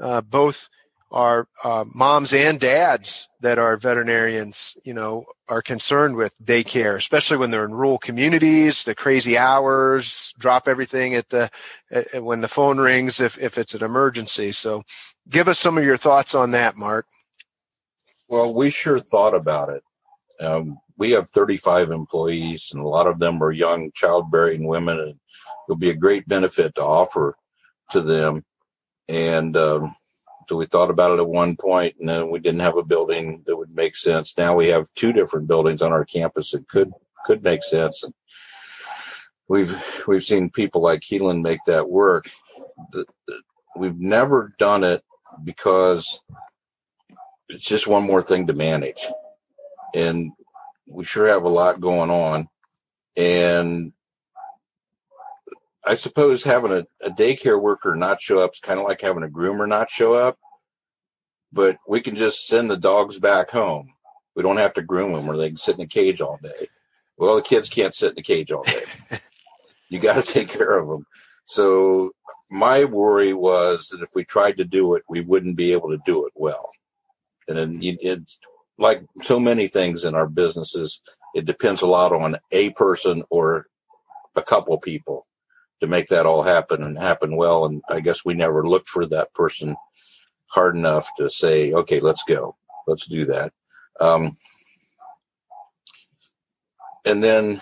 uh, 0.00 0.22
both 0.22 0.68
our 1.10 1.46
uh, 1.62 1.84
moms 1.94 2.32
and 2.32 2.58
dads 2.58 3.28
that 3.40 3.58
are 3.58 3.76
veterinarians, 3.76 4.78
you 4.82 4.94
know, 4.94 5.26
are 5.46 5.60
concerned 5.60 6.16
with 6.16 6.32
daycare, 6.42 6.96
especially 6.96 7.36
when 7.36 7.50
they're 7.50 7.66
in 7.66 7.74
rural 7.74 7.98
communities. 7.98 8.84
The 8.84 8.94
crazy 8.94 9.36
hours, 9.36 10.32
drop 10.38 10.66
everything 10.66 11.14
at 11.14 11.28
the 11.28 11.50
at, 11.90 12.24
when 12.24 12.40
the 12.40 12.48
phone 12.48 12.78
rings 12.78 13.20
if 13.20 13.38
if 13.38 13.58
it's 13.58 13.74
an 13.74 13.84
emergency. 13.84 14.52
So, 14.52 14.82
give 15.28 15.48
us 15.48 15.58
some 15.58 15.76
of 15.76 15.84
your 15.84 15.98
thoughts 15.98 16.34
on 16.34 16.52
that, 16.52 16.76
Mark. 16.76 17.06
Well, 18.28 18.54
we 18.54 18.70
sure 18.70 18.98
thought 18.98 19.34
about 19.34 19.68
it. 19.68 19.82
Um, 20.40 20.78
we 21.02 21.10
have 21.10 21.28
35 21.30 21.90
employees, 21.90 22.70
and 22.72 22.80
a 22.80 22.86
lot 22.86 23.08
of 23.08 23.18
them 23.18 23.42
are 23.42 23.50
young 23.50 23.90
childbearing 23.92 24.64
women, 24.68 25.00
and 25.00 25.18
it'll 25.66 25.76
be 25.76 25.90
a 25.90 25.96
great 25.96 26.28
benefit 26.28 26.76
to 26.76 26.80
offer 26.80 27.36
to 27.90 28.00
them. 28.00 28.44
And 29.08 29.56
um, 29.56 29.96
so 30.46 30.54
we 30.54 30.66
thought 30.66 30.90
about 30.90 31.10
it 31.10 31.20
at 31.20 31.28
one 31.28 31.56
point, 31.56 31.96
and 31.98 32.08
then 32.08 32.30
we 32.30 32.38
didn't 32.38 32.60
have 32.60 32.76
a 32.76 32.84
building 32.84 33.42
that 33.46 33.56
would 33.56 33.74
make 33.74 33.96
sense. 33.96 34.38
Now 34.38 34.54
we 34.54 34.68
have 34.68 34.94
two 34.94 35.12
different 35.12 35.48
buildings 35.48 35.82
on 35.82 35.90
our 35.90 36.04
campus 36.04 36.52
that 36.52 36.68
could 36.68 36.92
could 37.26 37.42
make 37.42 37.64
sense. 37.64 38.04
And 38.04 38.14
we've 39.48 39.74
we've 40.06 40.22
seen 40.22 40.50
people 40.50 40.82
like 40.82 41.00
Keelan 41.00 41.42
make 41.42 41.64
that 41.66 41.90
work. 41.90 42.30
The, 42.92 43.04
the, 43.26 43.40
we've 43.74 43.98
never 43.98 44.54
done 44.56 44.84
it 44.84 45.02
because 45.42 46.22
it's 47.48 47.64
just 47.64 47.88
one 47.88 48.04
more 48.04 48.22
thing 48.22 48.46
to 48.46 48.52
manage. 48.52 49.04
And 49.96 50.30
we 50.86 51.04
sure 51.04 51.28
have 51.28 51.44
a 51.44 51.48
lot 51.48 51.80
going 51.80 52.10
on. 52.10 52.48
And 53.16 53.92
I 55.84 55.94
suppose 55.94 56.44
having 56.44 56.72
a, 56.72 56.86
a 57.04 57.10
daycare 57.10 57.60
worker 57.60 57.94
not 57.94 58.20
show 58.20 58.38
up 58.38 58.52
is 58.54 58.60
kind 58.60 58.78
of 58.78 58.86
like 58.86 59.00
having 59.00 59.22
a 59.22 59.28
groomer 59.28 59.68
not 59.68 59.90
show 59.90 60.14
up, 60.14 60.38
but 61.52 61.78
we 61.88 62.00
can 62.00 62.16
just 62.16 62.46
send 62.46 62.70
the 62.70 62.76
dogs 62.76 63.18
back 63.18 63.50
home. 63.50 63.92
We 64.34 64.42
don't 64.42 64.56
have 64.58 64.74
to 64.74 64.82
groom 64.82 65.12
them, 65.12 65.28
or 65.28 65.36
they 65.36 65.48
can 65.48 65.56
sit 65.56 65.76
in 65.76 65.82
a 65.82 65.86
cage 65.86 66.20
all 66.20 66.38
day. 66.42 66.68
Well, 67.18 67.36
the 67.36 67.42
kids 67.42 67.68
can't 67.68 67.94
sit 67.94 68.12
in 68.12 68.18
a 68.18 68.22
cage 68.22 68.50
all 68.50 68.62
day. 68.62 68.82
you 69.88 69.98
got 69.98 70.22
to 70.24 70.32
take 70.32 70.48
care 70.48 70.78
of 70.78 70.88
them. 70.88 71.06
So 71.44 72.12
my 72.50 72.84
worry 72.84 73.34
was 73.34 73.88
that 73.88 74.02
if 74.02 74.10
we 74.14 74.24
tried 74.24 74.56
to 74.58 74.64
do 74.64 74.94
it, 74.94 75.02
we 75.08 75.20
wouldn't 75.20 75.56
be 75.56 75.72
able 75.72 75.90
to 75.90 76.00
do 76.06 76.26
it 76.26 76.32
well. 76.34 76.70
And 77.48 77.58
then 77.58 77.78
it's 77.82 78.38
like 78.78 79.04
so 79.22 79.38
many 79.38 79.66
things 79.68 80.04
in 80.04 80.14
our 80.14 80.28
businesses, 80.28 81.00
it 81.34 81.44
depends 81.44 81.82
a 81.82 81.86
lot 81.86 82.12
on 82.12 82.36
a 82.50 82.70
person 82.70 83.22
or 83.30 83.66
a 84.36 84.42
couple 84.42 84.78
people 84.78 85.26
to 85.80 85.86
make 85.86 86.08
that 86.08 86.26
all 86.26 86.42
happen 86.42 86.82
and 86.82 86.96
happen 86.96 87.36
well. 87.36 87.64
And 87.64 87.82
I 87.88 88.00
guess 88.00 88.24
we 88.24 88.34
never 88.34 88.66
looked 88.66 88.88
for 88.88 89.06
that 89.06 89.34
person 89.34 89.76
hard 90.48 90.76
enough 90.76 91.08
to 91.16 91.28
say, 91.30 91.72
okay, 91.72 92.00
let's 92.00 92.22
go, 92.24 92.56
let's 92.86 93.06
do 93.06 93.24
that. 93.26 93.52
Um, 94.00 94.36
and 97.04 97.22
then 97.22 97.60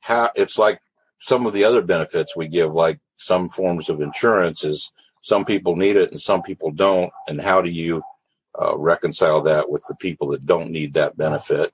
how 0.00 0.30
it's 0.34 0.58
like 0.58 0.80
some 1.18 1.46
of 1.46 1.52
the 1.52 1.64
other 1.64 1.82
benefits 1.82 2.36
we 2.36 2.48
give, 2.48 2.74
like 2.74 2.98
some 3.16 3.48
forms 3.48 3.88
of 3.88 4.00
insurance, 4.00 4.64
is 4.64 4.90
some 5.22 5.44
people 5.44 5.76
need 5.76 5.96
it 5.96 6.10
and 6.10 6.20
some 6.20 6.42
people 6.42 6.72
don't. 6.72 7.12
And 7.28 7.40
how 7.40 7.62
do 7.62 7.70
you 7.70 8.02
uh, 8.60 8.76
reconcile 8.76 9.40
that 9.42 9.68
with 9.68 9.84
the 9.86 9.96
people 9.96 10.28
that 10.28 10.46
don't 10.46 10.70
need 10.70 10.94
that 10.94 11.16
benefit? 11.16 11.72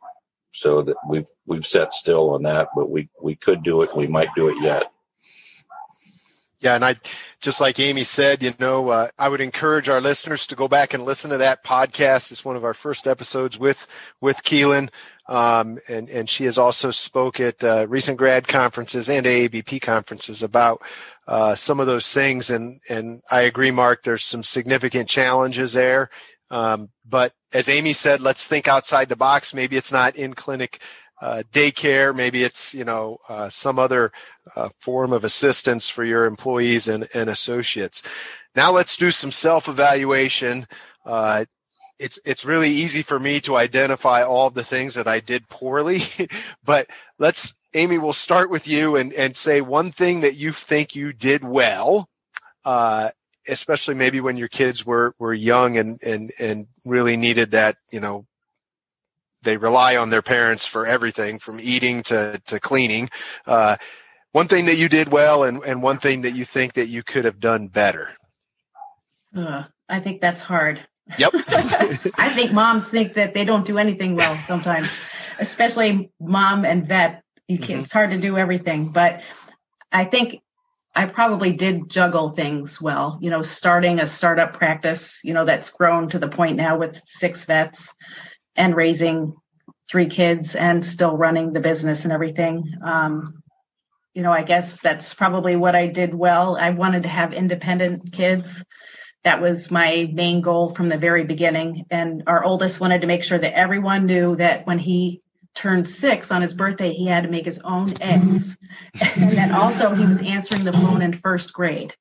So 0.52 0.82
that 0.82 0.96
we've 1.08 1.28
we've 1.46 1.66
set 1.66 1.92
still 1.92 2.30
on 2.30 2.42
that, 2.44 2.68
but 2.74 2.90
we 2.90 3.08
we 3.22 3.36
could 3.36 3.62
do 3.62 3.82
it. 3.82 3.94
We 3.94 4.06
might 4.06 4.34
do 4.34 4.48
it 4.48 4.56
yet. 4.60 4.90
Yeah, 6.60 6.74
and 6.74 6.84
I 6.84 6.96
just 7.40 7.60
like 7.60 7.78
Amy 7.78 8.02
said, 8.02 8.42
you 8.42 8.52
know, 8.58 8.88
uh, 8.88 9.08
I 9.16 9.28
would 9.28 9.40
encourage 9.40 9.88
our 9.88 10.00
listeners 10.00 10.44
to 10.48 10.56
go 10.56 10.66
back 10.66 10.92
and 10.92 11.04
listen 11.04 11.30
to 11.30 11.38
that 11.38 11.62
podcast. 11.62 12.32
It's 12.32 12.44
one 12.44 12.56
of 12.56 12.64
our 12.64 12.74
first 12.74 13.06
episodes 13.06 13.56
with 13.56 13.86
with 14.20 14.42
Keelan, 14.42 14.90
um, 15.28 15.78
and 15.88 16.08
and 16.08 16.28
she 16.28 16.44
has 16.46 16.58
also 16.58 16.90
spoke 16.90 17.38
at 17.38 17.62
uh, 17.62 17.86
recent 17.88 18.18
grad 18.18 18.48
conferences 18.48 19.08
and 19.08 19.24
AABP 19.24 19.80
conferences 19.80 20.42
about 20.42 20.82
uh, 21.28 21.54
some 21.54 21.78
of 21.78 21.86
those 21.86 22.12
things. 22.12 22.50
And 22.50 22.80
and 22.88 23.22
I 23.30 23.42
agree, 23.42 23.70
Mark. 23.70 24.02
There's 24.02 24.24
some 24.24 24.42
significant 24.42 25.08
challenges 25.08 25.74
there, 25.74 26.10
um, 26.50 26.90
but 27.08 27.32
as 27.52 27.68
Amy 27.68 27.92
said, 27.92 28.20
let's 28.20 28.46
think 28.46 28.68
outside 28.68 29.08
the 29.08 29.16
box. 29.16 29.54
Maybe 29.54 29.76
it's 29.76 29.92
not 29.92 30.16
in 30.16 30.34
clinic 30.34 30.80
uh, 31.20 31.42
daycare, 31.52 32.14
maybe 32.14 32.44
it's 32.44 32.72
you 32.74 32.84
know 32.84 33.18
uh, 33.28 33.48
some 33.48 33.78
other 33.78 34.12
uh, 34.54 34.68
form 34.78 35.12
of 35.12 35.24
assistance 35.24 35.88
for 35.88 36.04
your 36.04 36.24
employees 36.24 36.86
and, 36.86 37.08
and 37.14 37.28
associates. 37.28 38.02
Now 38.54 38.72
let's 38.72 38.96
do 38.96 39.10
some 39.10 39.32
self-evaluation. 39.32 40.66
Uh, 41.04 41.46
it's 41.98 42.20
it's 42.24 42.44
really 42.44 42.70
easy 42.70 43.02
for 43.02 43.18
me 43.18 43.40
to 43.40 43.56
identify 43.56 44.22
all 44.22 44.46
of 44.46 44.54
the 44.54 44.64
things 44.64 44.94
that 44.94 45.08
I 45.08 45.18
did 45.18 45.48
poorly, 45.48 46.02
but 46.64 46.86
let's 47.18 47.54
Amy, 47.74 47.98
we'll 47.98 48.12
start 48.12 48.48
with 48.48 48.66
you 48.68 48.96
and 48.96 49.12
and 49.12 49.36
say 49.36 49.60
one 49.60 49.90
thing 49.90 50.20
that 50.20 50.36
you 50.36 50.52
think 50.52 50.94
you 50.94 51.12
did 51.12 51.42
well. 51.42 52.08
Uh, 52.64 53.10
especially 53.48 53.94
maybe 53.94 54.20
when 54.20 54.36
your 54.36 54.48
kids 54.48 54.84
were, 54.84 55.14
were 55.18 55.34
young 55.34 55.76
and, 55.76 56.00
and, 56.02 56.32
and 56.38 56.66
really 56.84 57.16
needed 57.16 57.52
that, 57.52 57.76
you 57.90 58.00
know, 58.00 58.26
they 59.42 59.56
rely 59.56 59.96
on 59.96 60.10
their 60.10 60.22
parents 60.22 60.66
for 60.66 60.86
everything 60.86 61.38
from 61.38 61.60
eating 61.60 62.02
to, 62.04 62.40
to 62.46 62.58
cleaning. 62.60 63.08
Uh, 63.46 63.76
one 64.32 64.46
thing 64.46 64.66
that 64.66 64.76
you 64.76 64.88
did 64.88 65.10
well 65.10 65.44
and, 65.44 65.62
and 65.64 65.82
one 65.82 65.98
thing 65.98 66.22
that 66.22 66.32
you 66.32 66.44
think 66.44 66.74
that 66.74 66.88
you 66.88 67.02
could 67.02 67.24
have 67.24 67.40
done 67.40 67.68
better. 67.68 68.10
Uh, 69.34 69.64
I 69.88 70.00
think 70.00 70.20
that's 70.20 70.40
hard. 70.40 70.80
Yep. 71.16 71.32
I 72.18 72.30
think 72.34 72.52
moms 72.52 72.88
think 72.88 73.14
that 73.14 73.32
they 73.32 73.44
don't 73.44 73.66
do 73.66 73.78
anything 73.78 74.14
well 74.14 74.34
sometimes, 74.34 74.90
especially 75.38 76.10
mom 76.20 76.64
and 76.64 76.86
vet. 76.86 77.22
You 77.46 77.58
can, 77.58 77.76
mm-hmm. 77.76 77.84
It's 77.84 77.92
hard 77.92 78.10
to 78.10 78.18
do 78.18 78.36
everything, 78.36 78.90
but 78.90 79.22
I 79.90 80.04
think 80.04 80.42
I 80.98 81.06
probably 81.06 81.52
did 81.52 81.88
juggle 81.88 82.30
things 82.30 82.82
well. 82.82 83.20
You 83.22 83.30
know, 83.30 83.42
starting 83.42 84.00
a 84.00 84.06
startup 84.08 84.54
practice, 84.54 85.20
you 85.22 85.32
know, 85.32 85.44
that's 85.44 85.70
grown 85.70 86.08
to 86.08 86.18
the 86.18 86.26
point 86.26 86.56
now 86.56 86.76
with 86.76 87.00
six 87.06 87.44
vets 87.44 87.94
and 88.56 88.74
raising 88.74 89.36
three 89.88 90.08
kids 90.08 90.56
and 90.56 90.84
still 90.84 91.16
running 91.16 91.52
the 91.52 91.60
business 91.60 92.02
and 92.02 92.12
everything. 92.12 92.64
Um, 92.84 93.44
you 94.12 94.24
know, 94.24 94.32
I 94.32 94.42
guess 94.42 94.80
that's 94.80 95.14
probably 95.14 95.54
what 95.54 95.76
I 95.76 95.86
did 95.86 96.12
well. 96.16 96.56
I 96.56 96.70
wanted 96.70 97.04
to 97.04 97.08
have 97.08 97.32
independent 97.32 98.10
kids. 98.12 98.60
That 99.22 99.40
was 99.40 99.70
my 99.70 100.10
main 100.12 100.40
goal 100.40 100.74
from 100.74 100.88
the 100.88 100.98
very 100.98 101.22
beginning. 101.22 101.84
And 101.92 102.24
our 102.26 102.42
oldest 102.42 102.80
wanted 102.80 103.02
to 103.02 103.06
make 103.06 103.22
sure 103.22 103.38
that 103.38 103.56
everyone 103.56 104.06
knew 104.06 104.34
that 104.34 104.66
when 104.66 104.80
he 104.80 105.22
turned 105.58 105.88
six 105.88 106.30
on 106.30 106.40
his 106.40 106.54
birthday, 106.54 106.92
he 106.92 107.06
had 107.06 107.24
to 107.24 107.30
make 107.30 107.44
his 107.44 107.58
own 107.58 108.00
eggs. 108.00 108.56
and 109.16 109.30
then 109.30 109.52
also 109.52 109.92
he 109.94 110.06
was 110.06 110.20
answering 110.22 110.64
the 110.64 110.72
phone 110.72 111.02
in 111.02 111.12
first 111.12 111.52
grade. 111.52 111.94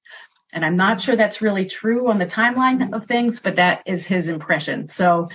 And 0.54 0.63
I'm 0.63 0.78
not 0.78 1.02
sure 1.02 1.15
that's 1.15 1.41
really 1.41 1.65
true 1.65 2.10
on 2.10 2.20
the 2.20 2.26
timeline 2.26 2.93
of 2.93 3.06
things, 3.06 3.39
but 3.39 3.58
that 3.58 3.82
is 3.86 4.06
his 4.06 4.30
impression. 4.30 4.88
So 4.88 5.30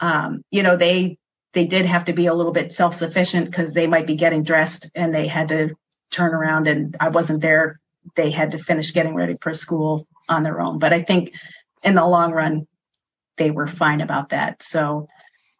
um, 0.00 0.44
you 0.50 0.62
know, 0.62 0.76
they 0.76 1.18
they 1.52 1.64
did 1.64 1.86
have 1.86 2.06
to 2.06 2.12
be 2.12 2.26
a 2.26 2.34
little 2.34 2.52
bit 2.52 2.72
self 2.72 2.94
sufficient 2.94 3.46
because 3.46 3.72
they 3.72 3.86
might 3.86 4.06
be 4.06 4.16
getting 4.16 4.42
dressed 4.42 4.90
and 4.94 5.14
they 5.14 5.28
had 5.28 5.48
to 5.48 5.74
turn 6.10 6.34
around 6.34 6.66
and 6.66 6.96
I 7.00 7.08
wasn't 7.08 7.40
there. 7.40 7.80
They 8.16 8.30
had 8.30 8.52
to 8.52 8.58
finish 8.58 8.92
getting 8.92 9.14
ready 9.14 9.36
for 9.40 9.54
school 9.54 10.06
on 10.28 10.42
their 10.42 10.60
own. 10.60 10.78
But 10.78 10.92
I 10.92 11.02
think 11.02 11.32
in 11.82 11.94
the 11.94 12.04
long 12.04 12.32
run, 12.32 12.66
they 13.36 13.50
were 13.50 13.66
fine 13.66 14.00
about 14.00 14.30
that. 14.30 14.62
So, 14.62 15.06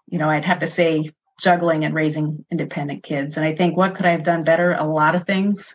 you 0.07 0.19
know, 0.19 0.29
I'd 0.29 0.45
have 0.45 0.61
to 0.61 0.67
say 0.67 1.11
juggling 1.41 1.85
and 1.85 1.95
raising 1.95 2.45
independent 2.51 3.03
kids. 3.03 3.37
And 3.37 3.45
I 3.45 3.55
think 3.55 3.77
what 3.77 3.95
could 3.95 4.07
I 4.07 4.13
have 4.13 4.23
done 4.23 4.45
better? 4.45 4.73
A 4.73 4.85
lot 4.85 5.15
of 5.15 5.27
things. 5.27 5.75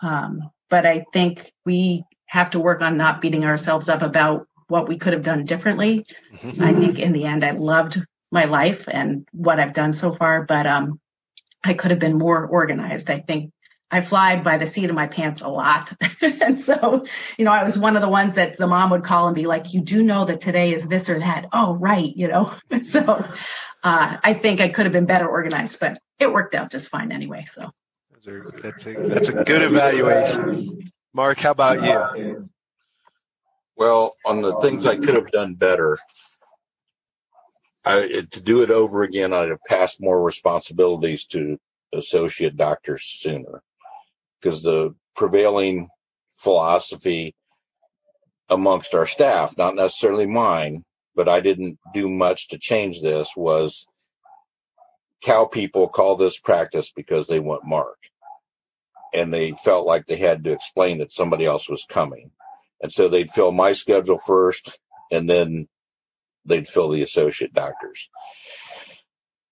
Um, 0.00 0.50
but 0.70 0.86
I 0.86 1.04
think 1.12 1.52
we 1.64 2.04
have 2.26 2.50
to 2.50 2.60
work 2.60 2.80
on 2.80 2.96
not 2.96 3.20
beating 3.20 3.44
ourselves 3.44 3.88
up 3.88 4.02
about 4.02 4.46
what 4.68 4.88
we 4.88 4.98
could 4.98 5.12
have 5.12 5.22
done 5.22 5.44
differently. 5.44 6.06
Mm-hmm. 6.32 6.62
I 6.62 6.74
think 6.74 6.98
in 6.98 7.12
the 7.12 7.24
end, 7.24 7.44
I 7.44 7.52
loved 7.52 8.04
my 8.32 8.46
life 8.46 8.88
and 8.88 9.28
what 9.32 9.60
I've 9.60 9.74
done 9.74 9.92
so 9.92 10.12
far, 10.12 10.42
but 10.42 10.66
um, 10.66 11.00
I 11.62 11.74
could 11.74 11.90
have 11.90 12.00
been 12.00 12.18
more 12.18 12.46
organized. 12.46 13.10
I 13.10 13.20
think 13.20 13.52
I 13.94 14.00
fly 14.00 14.40
by 14.40 14.58
the 14.58 14.66
seat 14.66 14.90
of 14.90 14.96
my 14.96 15.06
pants 15.06 15.40
a 15.40 15.46
lot. 15.46 15.92
and 16.20 16.58
so, 16.58 17.06
you 17.38 17.44
know, 17.44 17.52
I 17.52 17.62
was 17.62 17.78
one 17.78 17.94
of 17.94 18.02
the 18.02 18.08
ones 18.08 18.34
that 18.34 18.56
the 18.56 18.66
mom 18.66 18.90
would 18.90 19.04
call 19.04 19.28
and 19.28 19.36
be 19.36 19.46
like, 19.46 19.72
you 19.72 19.82
do 19.82 20.02
know 20.02 20.24
that 20.24 20.40
today 20.40 20.74
is 20.74 20.88
this 20.88 21.08
or 21.08 21.20
that. 21.20 21.46
Oh, 21.52 21.74
right. 21.74 22.12
You 22.16 22.26
know, 22.26 22.52
so 22.82 23.00
uh, 23.84 24.16
I 24.20 24.34
think 24.34 24.60
I 24.60 24.68
could 24.68 24.86
have 24.86 24.92
been 24.92 25.06
better 25.06 25.28
organized, 25.28 25.78
but 25.78 26.00
it 26.18 26.32
worked 26.32 26.56
out 26.56 26.72
just 26.72 26.88
fine 26.88 27.12
anyway. 27.12 27.46
So 27.48 27.70
that's 28.60 28.84
a, 28.86 28.94
that's 28.94 29.28
a 29.28 29.44
good 29.44 29.62
evaluation. 29.62 30.90
Mark, 31.14 31.38
how 31.38 31.52
about 31.52 32.16
you? 32.16 32.50
Well, 33.76 34.16
on 34.26 34.42
the 34.42 34.56
things 34.58 34.86
I 34.86 34.96
could 34.96 35.14
have 35.14 35.30
done 35.30 35.54
better, 35.54 35.98
I, 37.84 38.24
to 38.28 38.42
do 38.42 38.64
it 38.64 38.72
over 38.72 39.04
again, 39.04 39.32
I'd 39.32 39.50
have 39.50 39.62
passed 39.68 40.00
more 40.00 40.20
responsibilities 40.20 41.26
to 41.26 41.60
associate 41.92 42.56
doctors 42.56 43.04
sooner 43.04 43.62
because 44.44 44.62
the 44.62 44.94
prevailing 45.16 45.88
philosophy 46.30 47.34
amongst 48.50 48.94
our 48.94 49.06
staff, 49.06 49.56
not 49.56 49.74
necessarily 49.74 50.26
mine, 50.26 50.84
but 51.14 51.28
I 51.28 51.40
didn't 51.40 51.78
do 51.94 52.08
much 52.10 52.48
to 52.48 52.58
change 52.58 53.00
this 53.00 53.30
was 53.36 53.86
cow 55.22 55.46
people 55.46 55.88
call 55.88 56.16
this 56.16 56.38
practice 56.38 56.92
because 56.94 57.26
they 57.26 57.40
want 57.40 57.64
Mark. 57.64 57.96
And 59.14 59.32
they 59.32 59.52
felt 59.52 59.86
like 59.86 60.06
they 60.06 60.16
had 60.16 60.44
to 60.44 60.52
explain 60.52 60.98
that 60.98 61.12
somebody 61.12 61.46
else 61.46 61.68
was 61.70 61.86
coming. 61.88 62.32
And 62.82 62.92
so 62.92 63.08
they'd 63.08 63.30
fill 63.30 63.52
my 63.52 63.72
schedule 63.72 64.18
first 64.18 64.78
and 65.10 65.30
then 65.30 65.68
they'd 66.44 66.66
fill 66.66 66.90
the 66.90 67.02
associate 67.02 67.54
doctors. 67.54 68.10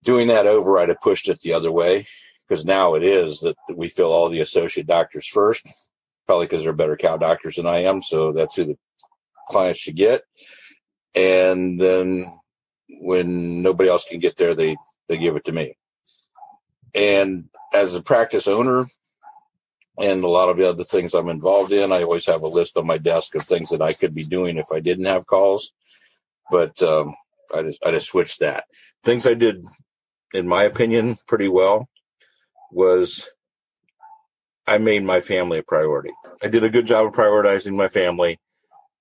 Doing 0.03 0.26
that 0.26 0.47
over, 0.47 0.78
I'd 0.78 0.90
have 0.90 1.01
pushed 1.01 1.28
it 1.28 1.40
the 1.40 1.55
other 1.55 1.72
way 1.72 2.07
because 2.47 2.64
now 2.64 2.95
it 2.95 3.03
is 3.03 3.40
that 3.40 3.57
we 3.74 3.88
fill 3.88 4.12
all 4.12 4.28
the 4.28 4.40
associate 4.40 4.86
doctors 4.86 5.26
first, 5.26 5.66
probably 6.26 6.47
because 6.47 6.64
they're 6.64 6.72
better 6.72 6.97
cow 6.97 7.16
doctors 7.16 7.57
than 7.57 7.66
I 7.66 7.84
am. 7.84 8.03
So 8.03 8.32
that's 8.32 8.57
who 8.57 8.64
the 8.64 8.78
clients 9.49 9.80
should 9.80 9.97
get. 9.97 10.22
And 11.14 11.80
then 11.80 12.32
when 13.01 13.62
nobody 13.62 13.88
else 13.88 14.05
can 14.05 14.20
get 14.20 14.36
there, 14.36 14.55
they, 14.55 14.76
they 15.09 15.18
give 15.18 15.36
it 15.36 15.45
to 15.45 15.53
me. 15.53 15.76
And 16.95 17.49
as 17.72 17.95
a 17.95 18.03
practice 18.03 18.49
owner, 18.49 18.86
and 19.99 20.24
a 20.24 20.28
lot 20.28 20.49
of 20.49 20.57
the 20.57 20.68
other 20.68 20.84
things 20.84 21.14
I'm 21.14 21.28
involved 21.28 21.70
in. 21.70 21.93
I 21.93 22.03
always 22.03 22.26
have 22.26 22.43
a 22.43 22.49
list 22.49 22.76
on 22.76 22.86
my 22.86 22.99
desk 22.99 23.34
of 23.34 23.43
things 23.43 23.70
that 23.70 23.82
I 23.82 23.93
could 23.93 24.14
be 24.14 24.24
doing 24.24 24.57
if 24.57 24.66
I 24.74 24.80
didn't 24.80 25.05
have 25.05 25.26
calls, 25.26 25.72
but 26.51 26.82
um, 26.82 27.14
I 27.55 27.62
just 27.62 27.84
I 27.84 27.90
just 27.90 28.09
switched 28.09 28.40
that. 28.40 28.64
Things 29.05 29.26
I 29.26 29.34
did, 29.34 29.64
in 30.32 30.49
my 30.49 30.62
opinion, 30.64 31.16
pretty 31.26 31.49
well 31.49 31.88
was 32.73 33.29
I 34.66 34.79
made 34.79 35.05
my 35.05 35.20
family 35.20 35.59
a 35.59 35.62
priority. 35.62 36.12
I 36.43 36.49
did 36.49 36.64
a 36.64 36.70
good 36.70 36.87
job 36.87 37.07
of 37.07 37.12
prioritizing 37.12 37.75
my 37.75 37.89
family. 37.89 38.39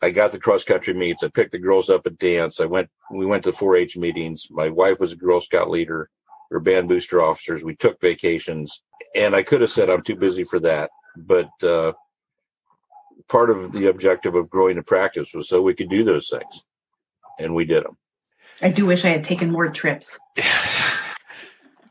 I 0.01 0.09
got 0.09 0.31
the 0.31 0.39
cross 0.39 0.63
country 0.63 0.93
meets. 0.93 1.23
I 1.23 1.29
picked 1.29 1.51
the 1.51 1.59
girls 1.59 1.89
up 1.89 2.07
at 2.07 2.17
dance. 2.17 2.59
I 2.59 2.65
went, 2.65 2.89
we 3.11 3.25
went 3.25 3.43
to 3.43 3.51
4 3.51 3.75
H 3.75 3.97
meetings. 3.97 4.47
My 4.49 4.69
wife 4.69 4.99
was 4.99 5.13
a 5.13 5.17
Girl 5.17 5.39
Scout 5.39 5.69
leader 5.69 6.09
or 6.49 6.59
band 6.59 6.89
booster 6.89 7.21
officers. 7.21 7.63
We 7.63 7.75
took 7.75 8.01
vacations 8.01 8.81
and 9.13 9.35
I 9.35 9.43
could 9.43 9.61
have 9.61 9.69
said 9.69 9.89
I'm 9.89 10.01
too 10.01 10.15
busy 10.15 10.43
for 10.43 10.59
that. 10.61 10.89
But, 11.15 11.51
uh, 11.63 11.93
part 13.29 13.51
of 13.51 13.71
the 13.71 13.87
objective 13.87 14.35
of 14.35 14.49
growing 14.49 14.77
the 14.77 14.83
practice 14.83 15.33
was 15.33 15.47
so 15.47 15.61
we 15.61 15.75
could 15.75 15.89
do 15.89 16.03
those 16.03 16.29
things 16.29 16.65
and 17.39 17.53
we 17.53 17.65
did 17.65 17.83
them. 17.83 17.97
I 18.61 18.69
do 18.69 18.85
wish 18.85 19.05
I 19.05 19.09
had 19.09 19.23
taken 19.23 19.51
more 19.51 19.69
trips. 19.69 20.17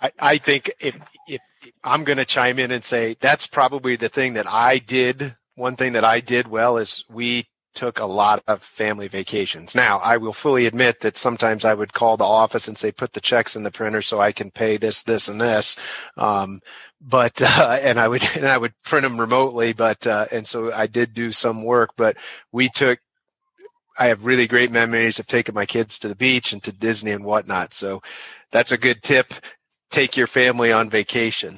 I, 0.03 0.11
I 0.19 0.39
think 0.39 0.73
if, 0.81 0.97
I'm 1.85 2.05
going 2.05 2.19
to 2.19 2.25
chime 2.25 2.59
in 2.59 2.71
and 2.71 2.85
say 2.85 3.17
that's 3.21 3.47
probably 3.47 3.97
the 3.97 4.09
thing 4.09 4.35
that 4.35 4.47
I 4.47 4.79
did. 4.79 5.37
One 5.55 5.77
thing 5.77 5.93
that 5.93 6.05
I 6.05 6.21
did 6.21 6.49
well 6.49 6.77
is 6.77 7.05
we 7.09 7.47
took 7.75 8.01
a 8.01 8.07
lot 8.07 8.43
of 8.47 8.63
family 8.63 9.09
vacations. 9.09 9.75
Now, 9.75 9.99
I 9.99 10.17
will 10.17 10.33
fully 10.33 10.67
admit 10.67 11.01
that 11.01 11.17
sometimes 11.17 11.65
I 11.65 11.75
would 11.75 11.93
call 11.93 12.17
the 12.17 12.25
office 12.25 12.67
and 12.69 12.77
say, 12.77 12.91
put 12.91 13.13
the 13.13 13.21
checks 13.21 13.55
in 13.55 13.63
the 13.63 13.71
printer 13.71 14.03
so 14.03 14.21
I 14.21 14.33
can 14.33 14.51
pay 14.51 14.77
this, 14.77 15.03
this, 15.03 15.29
and 15.29 15.41
this. 15.41 15.79
Um, 16.17 16.61
but, 17.01 17.41
uh, 17.45 17.79
and 17.81 18.01
I 18.01 18.09
would, 18.09 18.23
and 18.37 18.47
I 18.47 18.59
would 18.59 18.75
print 18.85 19.05
them 19.05 19.21
remotely, 19.21 19.73
but, 19.73 20.07
uh, 20.07 20.27
and 20.33 20.47
so 20.47 20.73
I 20.73 20.87
did 20.87 21.15
do 21.15 21.33
some 21.33 21.63
work, 21.65 21.91
but 21.97 22.17
we 22.53 22.69
took, 22.69 22.99
I 23.99 24.07
have 24.07 24.27
really 24.27 24.47
great 24.47 24.71
memories 24.71 25.19
of 25.19 25.27
taking 25.27 25.55
my 25.55 25.67
kids 25.67 25.99
to 25.99 26.09
the 26.09 26.15
beach 26.17 26.53
and 26.53 26.63
to 26.65 26.73
Disney 26.73 27.11
and 27.11 27.25
whatnot. 27.25 27.75
So 27.75 28.03
that's 28.51 28.73
a 28.73 28.79
good 28.79 29.03
tip. 29.03 29.35
Take 29.91 30.17
your 30.17 30.27
family 30.27 30.73
on 30.73 30.89
vacation. 30.91 31.57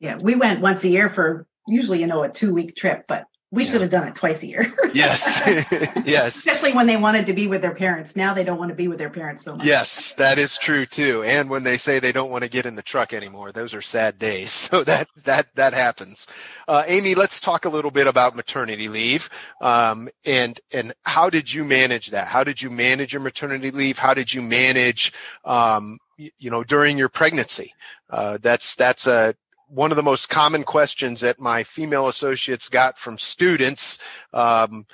Yeah. 0.00 0.18
We 0.22 0.34
went 0.34 0.60
once 0.60 0.84
a 0.84 0.88
year 0.88 1.10
for 1.10 1.46
usually, 1.66 2.00
you 2.00 2.06
know, 2.06 2.22
a 2.22 2.28
two 2.28 2.52
week 2.52 2.76
trip, 2.76 3.04
but 3.08 3.24
we 3.50 3.64
yeah. 3.64 3.70
should 3.70 3.80
have 3.80 3.90
done 3.90 4.06
it 4.06 4.14
twice 4.14 4.42
a 4.42 4.46
year. 4.46 4.74
yes. 4.92 5.42
yes. 6.04 6.36
Especially 6.36 6.72
when 6.72 6.86
they 6.86 6.98
wanted 6.98 7.24
to 7.26 7.32
be 7.32 7.46
with 7.46 7.62
their 7.62 7.74
parents. 7.74 8.14
Now 8.14 8.34
they 8.34 8.44
don't 8.44 8.58
want 8.58 8.68
to 8.68 8.74
be 8.74 8.88
with 8.88 8.98
their 8.98 9.08
parents 9.08 9.44
so 9.44 9.56
much. 9.56 9.64
Yes, 9.64 10.12
that 10.14 10.38
is 10.38 10.58
true 10.58 10.84
too. 10.84 11.22
And 11.22 11.48
when 11.48 11.62
they 11.62 11.78
say 11.78 11.98
they 11.98 12.12
don't 12.12 12.30
want 12.30 12.44
to 12.44 12.50
get 12.50 12.66
in 12.66 12.74
the 12.74 12.82
truck 12.82 13.14
anymore, 13.14 13.50
those 13.50 13.74
are 13.74 13.82
sad 13.82 14.18
days. 14.18 14.68
So 14.68 14.84
that 14.84 15.08
that 15.24 15.54
that 15.54 15.72
happens. 15.72 16.26
Uh, 16.66 16.84
Amy, 16.86 17.14
let's 17.14 17.40
talk 17.40 17.64
a 17.64 17.70
little 17.70 17.90
bit 17.90 18.06
about 18.06 18.36
maternity 18.36 18.88
leave. 18.88 19.30
Um, 19.62 20.10
and 20.26 20.60
and 20.74 20.92
how 21.04 21.30
did 21.30 21.54
you 21.54 21.64
manage 21.64 22.08
that? 22.08 22.28
How 22.28 22.44
did 22.44 22.60
you 22.60 22.68
manage 22.68 23.14
your 23.14 23.22
maternity 23.22 23.70
leave? 23.70 23.98
How 23.98 24.12
did 24.12 24.34
you 24.34 24.42
manage 24.42 25.12
um, 25.46 25.98
you 26.18 26.50
know 26.50 26.64
during 26.64 26.98
your 26.98 27.08
pregnancy? 27.08 27.72
Uh, 28.10 28.36
that's 28.42 28.74
that's 28.74 29.06
a 29.06 29.34
one 29.68 29.90
of 29.90 29.96
the 29.96 30.02
most 30.02 30.28
common 30.28 30.64
questions 30.64 31.20
that 31.20 31.40
my 31.40 31.62
female 31.62 32.08
associates 32.08 32.68
got 32.68 32.98
from 32.98 33.18
students 33.18 33.98
um, 34.32 34.86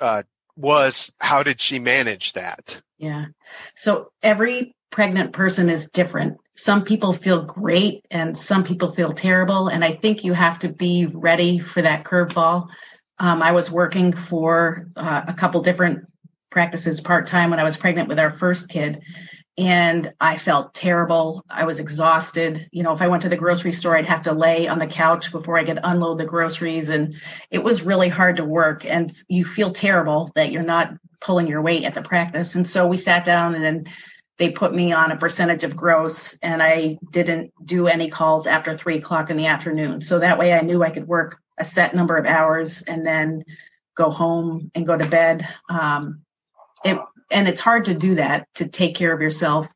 uh, 0.00 0.22
was 0.56 1.12
how 1.20 1.42
did 1.42 1.60
she 1.60 1.78
manage 1.78 2.32
that? 2.34 2.80
Yeah. 2.98 3.26
So 3.74 4.10
every 4.22 4.74
pregnant 4.90 5.32
person 5.32 5.68
is 5.68 5.88
different. 5.88 6.38
Some 6.56 6.84
people 6.84 7.12
feel 7.12 7.44
great 7.44 8.06
and 8.10 8.36
some 8.38 8.64
people 8.64 8.94
feel 8.94 9.12
terrible 9.12 9.68
and 9.68 9.84
i 9.84 9.94
think 9.94 10.24
you 10.24 10.32
have 10.32 10.58
to 10.60 10.68
be 10.68 11.06
ready 11.06 11.58
for 11.58 11.82
that 11.82 12.04
curveball. 12.04 12.68
Um, 13.18 13.42
i 13.42 13.52
was 13.52 13.70
working 13.70 14.12
for 14.12 14.88
uh, 14.96 15.22
a 15.28 15.34
couple 15.34 15.60
different 15.62 16.06
practices 16.50 17.00
part-time 17.00 17.50
when 17.50 17.58
i 17.58 17.64
was 17.64 17.76
pregnant 17.76 18.08
with 18.08 18.18
our 18.18 18.38
first 18.38 18.70
kid 18.70 19.02
and 19.58 20.12
I 20.20 20.36
felt 20.36 20.74
terrible. 20.74 21.44
I 21.48 21.64
was 21.64 21.78
exhausted. 21.78 22.68
You 22.72 22.82
know, 22.82 22.92
if 22.92 23.00
I 23.00 23.08
went 23.08 23.22
to 23.22 23.28
the 23.28 23.36
grocery 23.36 23.72
store, 23.72 23.96
I'd 23.96 24.04
have 24.04 24.22
to 24.22 24.32
lay 24.32 24.68
on 24.68 24.78
the 24.78 24.86
couch 24.86 25.32
before 25.32 25.56
I 25.56 25.64
could 25.64 25.80
unload 25.82 26.18
the 26.18 26.26
groceries. 26.26 26.90
And 26.90 27.16
it 27.50 27.64
was 27.64 27.82
really 27.82 28.10
hard 28.10 28.36
to 28.36 28.44
work. 28.44 28.84
And 28.84 29.16
you 29.28 29.46
feel 29.46 29.72
terrible 29.72 30.30
that 30.34 30.52
you're 30.52 30.62
not 30.62 30.92
pulling 31.22 31.46
your 31.46 31.62
weight 31.62 31.84
at 31.84 31.94
the 31.94 32.02
practice. 32.02 32.54
And 32.54 32.68
so 32.68 32.86
we 32.86 32.98
sat 32.98 33.24
down 33.24 33.54
and 33.54 33.64
then 33.64 33.86
they 34.36 34.50
put 34.50 34.74
me 34.74 34.92
on 34.92 35.10
a 35.10 35.16
percentage 35.16 35.64
of 35.64 35.74
gross 35.74 36.36
and 36.42 36.62
I 36.62 36.98
didn't 37.10 37.52
do 37.64 37.86
any 37.86 38.10
calls 38.10 38.46
after 38.46 38.76
three 38.76 38.98
o'clock 38.98 39.30
in 39.30 39.38
the 39.38 39.46
afternoon. 39.46 40.02
So 40.02 40.18
that 40.18 40.38
way 40.38 40.52
I 40.52 40.60
knew 40.60 40.82
I 40.82 40.90
could 40.90 41.08
work 41.08 41.38
a 41.56 41.64
set 41.64 41.94
number 41.94 42.18
of 42.18 42.26
hours 42.26 42.82
and 42.82 43.06
then 43.06 43.42
go 43.96 44.10
home 44.10 44.70
and 44.74 44.86
go 44.86 44.98
to 44.98 45.08
bed. 45.08 45.48
Um, 45.70 46.20
it 46.84 46.98
and 47.30 47.48
it's 47.48 47.60
hard 47.60 47.86
to 47.86 47.94
do 47.94 48.16
that 48.16 48.46
to 48.54 48.68
take 48.68 48.94
care 48.94 49.12
of 49.12 49.20
yourself 49.20 49.66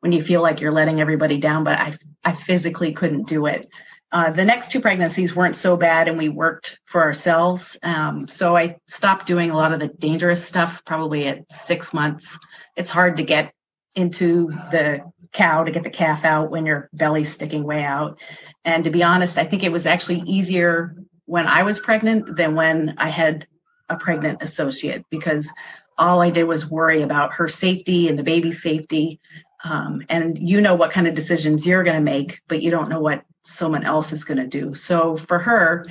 when 0.00 0.12
you 0.12 0.22
feel 0.22 0.42
like 0.42 0.60
you're 0.60 0.72
letting 0.72 1.00
everybody 1.00 1.38
down 1.38 1.64
but 1.64 1.78
i 1.78 1.96
i 2.24 2.32
physically 2.32 2.92
couldn't 2.92 3.28
do 3.28 3.46
it. 3.46 3.66
Uh, 4.10 4.30
the 4.30 4.44
next 4.44 4.72
two 4.72 4.80
pregnancies 4.80 5.36
weren't 5.36 5.54
so 5.54 5.76
bad 5.76 6.08
and 6.08 6.16
we 6.16 6.30
worked 6.30 6.80
for 6.86 7.02
ourselves. 7.02 7.76
Um, 7.82 8.26
so 8.26 8.56
i 8.56 8.76
stopped 8.86 9.26
doing 9.26 9.50
a 9.50 9.56
lot 9.56 9.72
of 9.72 9.80
the 9.80 9.88
dangerous 9.88 10.44
stuff 10.46 10.82
probably 10.84 11.26
at 11.26 11.50
six 11.52 11.92
months. 11.92 12.38
It's 12.76 12.90
hard 12.90 13.16
to 13.18 13.22
get 13.22 13.52
into 13.94 14.48
the 14.70 15.00
cow 15.32 15.64
to 15.64 15.70
get 15.70 15.82
the 15.82 15.90
calf 15.90 16.24
out 16.24 16.50
when 16.50 16.64
your 16.64 16.88
belly's 16.92 17.32
sticking 17.32 17.64
way 17.64 17.82
out. 17.82 18.18
And 18.64 18.84
to 18.84 18.90
be 18.90 19.02
honest 19.02 19.38
i 19.38 19.44
think 19.44 19.62
it 19.62 19.72
was 19.72 19.86
actually 19.86 20.20
easier 20.26 20.94
when 21.26 21.46
i 21.46 21.62
was 21.62 21.78
pregnant 21.78 22.36
than 22.36 22.54
when 22.54 22.94
i 22.98 23.08
had 23.08 23.46
a 23.88 23.96
pregnant 23.96 24.42
associate 24.42 25.04
because 25.10 25.50
all 25.98 26.22
I 26.22 26.30
did 26.30 26.44
was 26.44 26.70
worry 26.70 27.02
about 27.02 27.34
her 27.34 27.48
safety 27.48 28.08
and 28.08 28.18
the 28.18 28.22
baby's 28.22 28.62
safety. 28.62 29.20
Um, 29.64 30.02
and 30.08 30.38
you 30.38 30.60
know 30.60 30.74
what 30.74 30.92
kind 30.92 31.08
of 31.08 31.14
decisions 31.14 31.66
you're 31.66 31.82
going 31.82 31.96
to 31.96 32.02
make, 32.02 32.40
but 32.46 32.62
you 32.62 32.70
don't 32.70 32.88
know 32.88 33.00
what 33.00 33.24
someone 33.44 33.84
else 33.84 34.12
is 34.12 34.24
going 34.24 34.38
to 34.38 34.46
do. 34.46 34.74
So 34.74 35.16
for 35.16 35.38
her, 35.38 35.86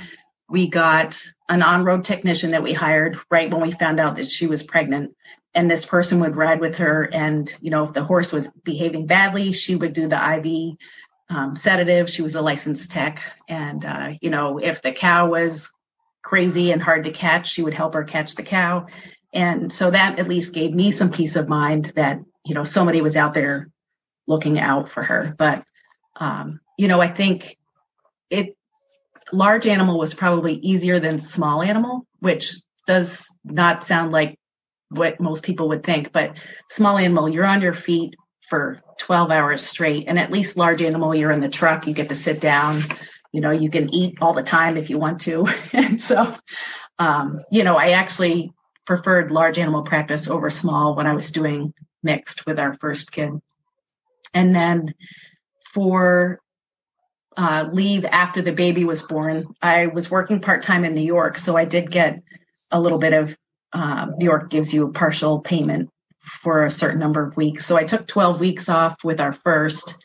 we 0.48 0.68
got 0.68 1.20
an 1.50 1.62
on 1.62 1.84
road 1.84 2.04
technician 2.04 2.52
that 2.52 2.62
we 2.62 2.72
hired 2.72 3.18
right 3.30 3.50
when 3.50 3.60
we 3.60 3.72
found 3.72 4.00
out 4.00 4.16
that 4.16 4.26
she 4.26 4.46
was 4.46 4.62
pregnant. 4.62 5.14
And 5.54 5.70
this 5.70 5.84
person 5.84 6.20
would 6.20 6.36
ride 6.36 6.60
with 6.60 6.76
her. 6.76 7.04
And, 7.12 7.52
you 7.60 7.70
know, 7.70 7.84
if 7.84 7.92
the 7.92 8.04
horse 8.04 8.32
was 8.32 8.48
behaving 8.64 9.06
badly, 9.06 9.52
she 9.52 9.76
would 9.76 9.92
do 9.92 10.08
the 10.08 10.36
IV 10.36 10.76
um, 11.30 11.56
sedative. 11.56 12.08
She 12.08 12.22
was 12.22 12.34
a 12.34 12.40
licensed 12.40 12.90
tech. 12.90 13.20
And, 13.48 13.84
uh, 13.84 14.10
you 14.20 14.30
know, 14.30 14.58
if 14.58 14.80
the 14.80 14.92
cow 14.92 15.28
was 15.28 15.70
crazy 16.22 16.72
and 16.72 16.82
hard 16.82 17.04
to 17.04 17.10
catch, 17.10 17.50
she 17.50 17.62
would 17.62 17.74
help 17.74 17.94
her 17.94 18.04
catch 18.04 18.34
the 18.34 18.42
cow 18.42 18.86
and 19.32 19.72
so 19.72 19.90
that 19.90 20.18
at 20.18 20.28
least 20.28 20.54
gave 20.54 20.72
me 20.72 20.90
some 20.90 21.10
peace 21.10 21.36
of 21.36 21.48
mind 21.48 21.92
that 21.96 22.20
you 22.44 22.54
know 22.54 22.64
somebody 22.64 23.00
was 23.00 23.16
out 23.16 23.34
there 23.34 23.68
looking 24.26 24.58
out 24.58 24.90
for 24.90 25.02
her. 25.02 25.34
But 25.36 25.64
um, 26.16 26.60
you 26.78 26.88
know 26.88 27.00
i 27.00 27.08
think 27.08 27.58
it 28.30 28.56
large 29.32 29.66
animal 29.66 29.98
was 29.98 30.14
probably 30.14 30.54
easier 30.54 31.00
than 31.00 31.18
small 31.18 31.60
animal 31.60 32.06
which 32.20 32.54
does 32.86 33.28
not 33.44 33.84
sound 33.84 34.12
like 34.12 34.38
what 34.88 35.20
most 35.20 35.42
people 35.42 35.68
would 35.68 35.84
think. 35.84 36.12
But 36.12 36.38
small 36.70 36.96
animal 36.96 37.28
you're 37.28 37.44
on 37.44 37.60
your 37.60 37.74
feet 37.74 38.14
for 38.48 38.80
12 38.98 39.30
hours 39.30 39.60
straight. 39.60 40.08
And 40.08 40.18
at 40.18 40.30
least 40.30 40.56
large 40.56 40.82
animal 40.82 41.14
you're 41.14 41.30
in 41.30 41.42
the 41.42 41.50
truck 41.50 41.86
you 41.86 41.92
get 41.92 42.08
to 42.08 42.14
sit 42.14 42.40
down. 42.40 42.82
You 43.32 43.42
know 43.42 43.50
you 43.50 43.68
can 43.68 43.92
eat 43.92 44.18
all 44.22 44.32
the 44.32 44.42
time 44.42 44.78
if 44.78 44.88
you 44.88 44.98
want 44.98 45.20
to. 45.22 45.46
And 45.72 46.00
so 46.00 46.34
um, 46.98 47.42
you 47.52 47.62
know 47.64 47.76
i 47.76 47.90
actually 47.90 48.52
preferred 48.88 49.30
large 49.30 49.58
animal 49.58 49.82
practice 49.82 50.28
over 50.28 50.48
small 50.48 50.94
when 50.94 51.06
I 51.06 51.12
was 51.12 51.30
doing 51.30 51.74
mixed 52.02 52.46
with 52.46 52.58
our 52.58 52.74
first 52.78 53.12
kid. 53.12 53.32
And 54.32 54.54
then 54.54 54.94
for 55.74 56.40
uh, 57.36 57.68
leave 57.70 58.06
after 58.06 58.40
the 58.40 58.52
baby 58.52 58.86
was 58.86 59.02
born, 59.02 59.54
I 59.60 59.88
was 59.88 60.10
working 60.10 60.40
part 60.40 60.62
time 60.62 60.86
in 60.86 60.94
New 60.94 61.02
York. 61.02 61.36
So 61.36 61.54
I 61.54 61.66
did 61.66 61.90
get 61.90 62.22
a 62.70 62.80
little 62.80 62.96
bit 62.96 63.12
of 63.12 63.36
uh, 63.74 64.06
New 64.16 64.24
York 64.24 64.48
gives 64.48 64.72
you 64.72 64.86
a 64.86 64.92
partial 64.92 65.40
payment 65.40 65.90
for 66.42 66.64
a 66.64 66.70
certain 66.70 66.98
number 66.98 67.22
of 67.22 67.36
weeks. 67.36 67.66
So 67.66 67.76
I 67.76 67.84
took 67.84 68.06
12 68.06 68.40
weeks 68.40 68.70
off 68.70 69.04
with 69.04 69.20
our 69.20 69.34
first. 69.34 69.96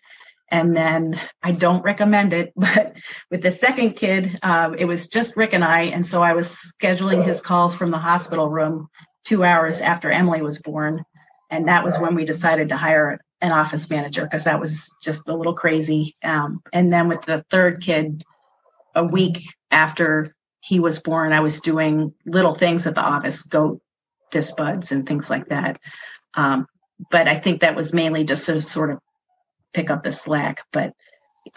And 0.53 0.77
then 0.77 1.19
I 1.41 1.51
don't 1.51 1.83
recommend 1.83 2.31
it, 2.31 2.53
but 2.55 2.93
with 3.31 3.41
the 3.41 3.51
second 3.51 3.93
kid, 3.93 4.37
um, 4.43 4.75
it 4.75 4.85
was 4.85 5.07
just 5.07 5.35
Rick 5.35 5.53
and 5.53 5.63
I. 5.65 5.85
And 5.85 6.05
so 6.05 6.21
I 6.21 6.33
was 6.33 6.55
scheduling 6.79 7.25
his 7.25 7.41
calls 7.41 7.73
from 7.73 7.89
the 7.89 7.97
hospital 7.97 8.49
room 8.49 8.87
two 9.25 9.43
hours 9.43 9.81
after 9.81 10.11
Emily 10.11 10.43
was 10.43 10.61
born. 10.61 11.03
And 11.49 11.67
that 11.67 11.83
was 11.83 11.97
when 11.97 12.13
we 12.13 12.23
decided 12.23 12.69
to 12.69 12.77
hire 12.77 13.19
an 13.41 13.51
office 13.51 13.89
manager 13.89 14.23
because 14.23 14.43
that 14.43 14.59
was 14.59 14.93
just 15.01 15.27
a 15.27 15.35
little 15.35 15.55
crazy. 15.55 16.15
Um, 16.23 16.61
and 16.71 16.93
then 16.93 17.07
with 17.07 17.23
the 17.23 17.43
third 17.49 17.81
kid, 17.81 18.23
a 18.95 19.03
week 19.03 19.39
after 19.71 20.35
he 20.61 20.79
was 20.79 20.99
born, 20.99 21.33
I 21.33 21.39
was 21.39 21.61
doing 21.61 22.13
little 22.27 22.53
things 22.53 22.85
at 22.85 22.93
the 22.93 23.01
office, 23.01 23.41
goat 23.41 23.81
disbuds 24.29 24.91
and 24.91 25.07
things 25.07 25.31
like 25.31 25.49
that. 25.49 25.79
Um, 26.35 26.67
but 27.09 27.27
I 27.27 27.39
think 27.39 27.61
that 27.61 27.75
was 27.75 27.91
mainly 27.91 28.23
just 28.23 28.45
to 28.45 28.61
sort 28.61 28.91
of 28.91 28.99
pick 29.73 29.89
up 29.89 30.03
the 30.03 30.11
slack. 30.11 30.63
But 30.71 30.93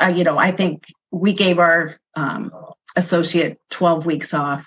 uh, 0.01 0.13
you 0.15 0.25
know, 0.25 0.39
I 0.39 0.53
think 0.53 0.85
we 1.11 1.33
gave 1.33 1.59
our 1.59 1.97
um, 2.15 2.53
associate 2.97 3.59
12 3.71 4.07
weeks 4.07 4.35
off. 4.35 4.67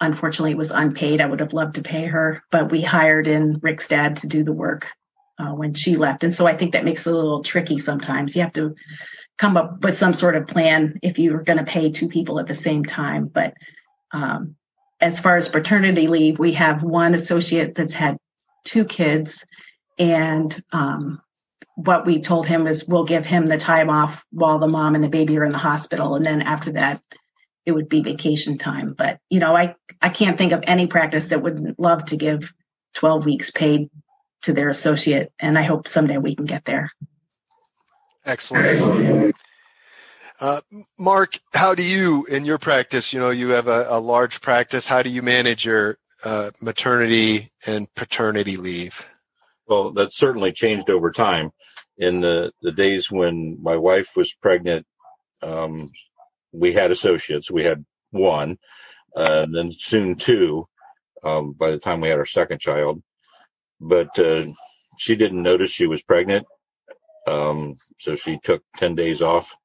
Unfortunately, 0.00 0.52
it 0.52 0.58
was 0.58 0.70
unpaid. 0.70 1.20
I 1.20 1.26
would 1.26 1.40
have 1.40 1.52
loved 1.52 1.76
to 1.76 1.82
pay 1.82 2.06
her, 2.06 2.42
but 2.50 2.70
we 2.70 2.82
hired 2.82 3.26
in 3.26 3.58
Rick's 3.62 3.88
dad 3.88 4.16
to 4.18 4.26
do 4.26 4.44
the 4.44 4.52
work 4.52 4.86
uh, 5.38 5.52
when 5.52 5.74
she 5.74 5.96
left. 5.96 6.24
And 6.24 6.34
so 6.34 6.46
I 6.46 6.56
think 6.56 6.72
that 6.72 6.84
makes 6.84 7.06
it 7.06 7.12
a 7.12 7.16
little 7.16 7.42
tricky 7.42 7.78
sometimes. 7.78 8.36
You 8.36 8.42
have 8.42 8.52
to 8.54 8.74
come 9.38 9.56
up 9.56 9.82
with 9.82 9.96
some 9.96 10.12
sort 10.12 10.36
of 10.36 10.46
plan 10.46 10.98
if 11.02 11.18
you're 11.18 11.42
going 11.42 11.58
to 11.58 11.64
pay 11.64 11.90
two 11.90 12.08
people 12.08 12.38
at 12.38 12.46
the 12.46 12.54
same 12.54 12.84
time. 12.84 13.26
But 13.26 13.54
um, 14.12 14.56
as 15.00 15.20
far 15.20 15.36
as 15.36 15.48
paternity 15.48 16.06
leave, 16.06 16.38
we 16.38 16.52
have 16.52 16.82
one 16.82 17.14
associate 17.14 17.74
that's 17.74 17.92
had 17.92 18.16
two 18.64 18.84
kids, 18.84 19.44
and 19.98 20.62
um, 20.72 21.20
what 21.74 22.06
we 22.06 22.20
told 22.20 22.46
him 22.46 22.66
is 22.66 22.86
we'll 22.86 23.04
give 23.04 23.26
him 23.26 23.46
the 23.46 23.58
time 23.58 23.90
off 23.90 24.22
while 24.30 24.58
the 24.58 24.68
mom 24.68 24.94
and 24.94 25.02
the 25.02 25.08
baby 25.08 25.36
are 25.38 25.44
in 25.44 25.52
the 25.52 25.58
hospital, 25.58 26.14
and 26.14 26.24
then 26.24 26.42
after 26.42 26.72
that, 26.72 27.02
it 27.66 27.72
would 27.72 27.88
be 27.88 28.02
vacation 28.02 28.58
time. 28.58 28.94
But 28.96 29.18
you 29.28 29.40
know, 29.40 29.56
I 29.56 29.74
I 30.00 30.10
can't 30.10 30.38
think 30.38 30.52
of 30.52 30.62
any 30.66 30.86
practice 30.86 31.28
that 31.28 31.42
would 31.42 31.76
love 31.78 32.04
to 32.06 32.16
give 32.16 32.52
12 32.94 33.26
weeks 33.26 33.50
paid 33.50 33.90
to 34.42 34.52
their 34.52 34.68
associate, 34.68 35.32
and 35.38 35.58
I 35.58 35.62
hope 35.62 35.88
someday 35.88 36.18
we 36.18 36.36
can 36.36 36.44
get 36.44 36.64
there. 36.64 36.90
Excellent. 38.24 39.34
Uh, 40.40 40.60
Mark, 40.98 41.38
how 41.54 41.74
do 41.74 41.82
you, 41.82 42.26
in 42.26 42.44
your 42.44 42.58
practice, 42.58 43.12
you 43.12 43.20
know, 43.20 43.30
you 43.30 43.50
have 43.50 43.68
a, 43.68 43.86
a 43.88 44.00
large 44.00 44.40
practice. 44.40 44.86
How 44.86 45.02
do 45.02 45.08
you 45.08 45.22
manage 45.22 45.64
your 45.64 45.98
uh, 46.24 46.50
maternity 46.60 47.52
and 47.66 47.92
paternity 47.94 48.56
leave? 48.56 49.06
Well, 49.66 49.92
that's 49.92 50.16
certainly 50.16 50.52
changed 50.52 50.90
over 50.90 51.10
time. 51.12 51.50
In 51.96 52.20
the, 52.20 52.52
the 52.60 52.72
days 52.72 53.10
when 53.10 53.62
my 53.62 53.76
wife 53.76 54.16
was 54.16 54.34
pregnant, 54.34 54.84
um, 55.42 55.92
we 56.52 56.72
had 56.72 56.90
associates. 56.90 57.50
We 57.50 57.64
had 57.64 57.84
one, 58.10 58.58
uh, 59.16 59.44
and 59.44 59.54
then 59.54 59.70
soon 59.72 60.16
two. 60.16 60.66
Um, 61.22 61.52
by 61.52 61.70
the 61.70 61.78
time 61.78 62.00
we 62.00 62.08
had 62.08 62.18
our 62.18 62.26
second 62.26 62.60
child, 62.60 63.02
but 63.80 64.18
uh, 64.18 64.46
she 64.98 65.16
didn't 65.16 65.42
notice 65.42 65.70
she 65.70 65.86
was 65.86 66.02
pregnant, 66.02 66.46
um, 67.26 67.76
so 67.98 68.14
she 68.14 68.38
took 68.42 68.62
ten 68.76 68.94
days 68.94 69.22
off 69.22 69.56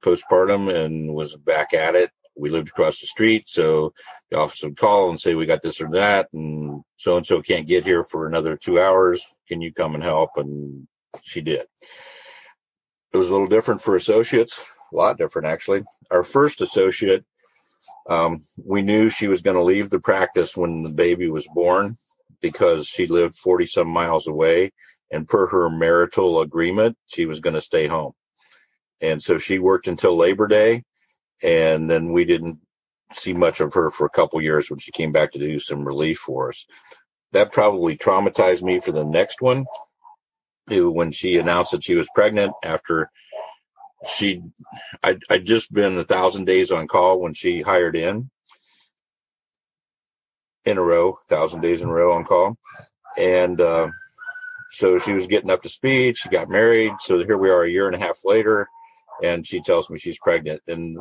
postpartum 0.00 0.72
and 0.72 1.14
was 1.14 1.36
back 1.36 1.74
at 1.74 1.94
it. 1.94 2.10
We 2.36 2.50
lived 2.50 2.68
across 2.68 3.00
the 3.00 3.06
street, 3.06 3.48
so 3.48 3.92
the 4.30 4.38
office 4.38 4.62
would 4.62 4.76
call 4.76 5.10
and 5.10 5.20
say, 5.20 5.34
"We 5.34 5.46
got 5.46 5.62
this 5.62 5.80
or 5.80 5.90
that, 5.90 6.28
and 6.32 6.82
so 6.96 7.16
and 7.16 7.26
so 7.26 7.42
can't 7.42 7.66
get 7.66 7.84
here 7.84 8.02
for 8.02 8.26
another 8.26 8.56
two 8.56 8.80
hours. 8.80 9.24
Can 9.48 9.60
you 9.60 9.72
come 9.72 9.94
and 9.94 10.04
help?" 10.04 10.30
And 10.36 10.86
she 11.22 11.40
did. 11.40 11.66
It 13.12 13.16
was 13.18 13.28
a 13.28 13.32
little 13.32 13.46
different 13.46 13.80
for 13.80 13.96
associates, 13.96 14.64
a 14.92 14.96
lot 14.96 15.18
different 15.18 15.48
actually. 15.48 15.82
Our 16.10 16.22
first 16.22 16.60
associate, 16.60 17.24
um, 18.08 18.42
we 18.64 18.82
knew 18.82 19.08
she 19.08 19.28
was 19.28 19.42
going 19.42 19.56
to 19.56 19.62
leave 19.62 19.90
the 19.90 20.00
practice 20.00 20.56
when 20.56 20.82
the 20.82 20.92
baby 20.92 21.30
was 21.30 21.48
born 21.54 21.96
because 22.40 22.86
she 22.86 23.06
lived 23.06 23.34
40 23.34 23.66
some 23.66 23.88
miles 23.88 24.26
away. 24.26 24.70
And 25.10 25.28
per 25.28 25.46
her 25.48 25.68
marital 25.68 26.40
agreement, 26.40 26.96
she 27.06 27.26
was 27.26 27.38
going 27.38 27.52
to 27.54 27.60
stay 27.60 27.86
home. 27.86 28.12
And 29.02 29.22
so 29.22 29.36
she 29.36 29.58
worked 29.58 29.86
until 29.86 30.16
Labor 30.16 30.48
Day. 30.48 30.84
And 31.42 31.90
then 31.90 32.12
we 32.12 32.24
didn't 32.24 32.58
see 33.12 33.34
much 33.34 33.60
of 33.60 33.74
her 33.74 33.90
for 33.90 34.06
a 34.06 34.10
couple 34.10 34.40
years 34.40 34.70
when 34.70 34.78
she 34.78 34.90
came 34.90 35.12
back 35.12 35.32
to 35.32 35.38
do 35.38 35.58
some 35.58 35.86
relief 35.86 36.18
for 36.18 36.48
us. 36.48 36.66
That 37.32 37.52
probably 37.52 37.96
traumatized 37.96 38.62
me 38.62 38.78
for 38.78 38.92
the 38.92 39.04
next 39.04 39.42
one. 39.42 39.66
When 40.68 41.12
she 41.12 41.38
announced 41.38 41.72
that 41.72 41.82
she 41.82 41.96
was 41.96 42.08
pregnant 42.14 42.52
after 42.64 43.10
she 44.06 44.42
I 45.02 45.18
I 45.30 45.38
just 45.38 45.72
been 45.72 45.98
a 45.98 46.04
thousand 46.04 46.44
days 46.44 46.70
on 46.70 46.86
call 46.86 47.20
when 47.20 47.34
she 47.34 47.62
hired 47.62 47.96
in 47.96 48.30
in 50.64 50.78
a 50.78 50.82
row, 50.82 51.18
thousand 51.28 51.60
days 51.60 51.82
in 51.82 51.88
a 51.88 51.92
row 51.92 52.12
on 52.12 52.24
call, 52.24 52.56
and 53.18 53.60
uh, 53.60 53.88
so 54.70 54.98
she 54.98 55.12
was 55.12 55.26
getting 55.26 55.50
up 55.50 55.62
to 55.62 55.68
speed. 55.68 56.16
She 56.16 56.28
got 56.28 56.48
married, 56.48 56.92
so 57.00 57.18
here 57.18 57.38
we 57.38 57.50
are 57.50 57.64
a 57.64 57.70
year 57.70 57.86
and 57.86 57.96
a 57.96 58.04
half 58.04 58.18
later, 58.24 58.68
and 59.22 59.46
she 59.46 59.60
tells 59.60 59.90
me 59.90 59.98
she's 59.98 60.18
pregnant. 60.20 60.62
And 60.68 60.96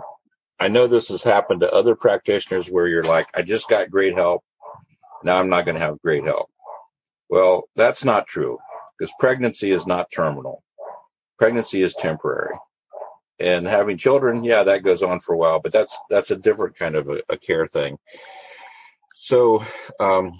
I 0.59 0.67
know 0.67 0.87
this 0.87 1.09
has 1.09 1.23
happened 1.23 1.61
to 1.61 1.71
other 1.71 1.95
practitioners 1.95 2.69
where 2.69 2.87
you're 2.87 3.03
like, 3.03 3.27
I 3.35 3.43
just 3.43 3.69
got 3.69 3.91
great 3.91 4.15
help, 4.15 4.43
now 5.23 5.39
I'm 5.39 5.49
not 5.49 5.65
going 5.65 5.75
to 5.75 5.81
have 5.81 6.01
great 6.01 6.25
help. 6.25 6.49
Well, 7.29 7.69
that's 7.75 8.03
not 8.03 8.27
true 8.27 8.57
because 9.01 9.13
pregnancy 9.17 9.71
is 9.71 9.87
not 9.87 10.11
terminal. 10.11 10.63
Pregnancy 11.39 11.81
is 11.81 11.95
temporary. 11.95 12.53
And 13.39 13.65
having 13.65 13.97
children 13.97 14.43
yeah 14.43 14.61
that 14.61 14.83
goes 14.83 15.01
on 15.01 15.19
for 15.19 15.33
a 15.33 15.37
while 15.37 15.59
but 15.59 15.71
that's 15.71 15.99
that's 16.11 16.29
a 16.29 16.37
different 16.37 16.75
kind 16.75 16.95
of 16.95 17.09
a, 17.09 17.23
a 17.27 17.37
care 17.37 17.65
thing. 17.65 17.97
So 19.15 19.63
um, 19.99 20.39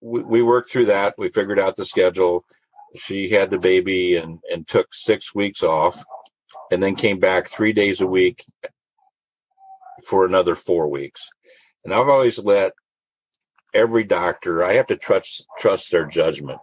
we, 0.00 0.22
we 0.22 0.42
worked 0.42 0.70
through 0.70 0.86
that. 0.86 1.16
We 1.18 1.28
figured 1.28 1.58
out 1.58 1.76
the 1.76 1.84
schedule. 1.84 2.46
She 2.96 3.28
had 3.28 3.50
the 3.50 3.58
baby 3.58 4.16
and 4.16 4.38
and 4.50 4.66
took 4.66 4.94
six 4.94 5.34
weeks 5.34 5.62
off 5.62 6.02
and 6.72 6.82
then 6.82 6.94
came 6.94 7.18
back 7.18 7.46
three 7.46 7.74
days 7.74 8.00
a 8.00 8.06
week 8.06 8.42
for 10.08 10.24
another 10.24 10.54
four 10.54 10.88
weeks. 10.88 11.28
And 11.84 11.92
i've 11.92 12.08
always 12.08 12.38
let 12.38 12.72
every 13.74 14.04
doctor 14.04 14.64
i 14.64 14.72
have 14.72 14.86
to 14.88 14.96
trust 14.96 15.46
trust 15.58 15.92
their 15.92 16.06
judgment 16.06 16.58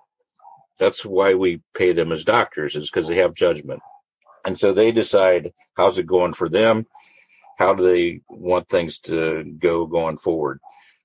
that's 0.80 1.05
why 1.05 1.34
we 1.34 1.61
pay 1.73 1.91
them 1.91 2.11
as 2.11 2.23
doctors 2.23 2.75
is 2.75 2.89
because 2.89 3.07
they 3.07 3.15
have 3.17 3.34
judgment 3.34 3.82
and 4.47 4.57
so 4.57 4.73
they 4.73 4.93
decide 4.93 5.51
how's 5.75 5.97
it 5.97 6.07
going 6.07 6.32
for 6.34 6.47
them? 6.47 6.86
How 7.59 7.73
do 7.73 7.84
they 7.84 8.21
want 8.30 8.69
things 8.69 8.97
to 8.99 9.43
go 9.43 9.86
going 9.86 10.17
forward? 10.17 10.61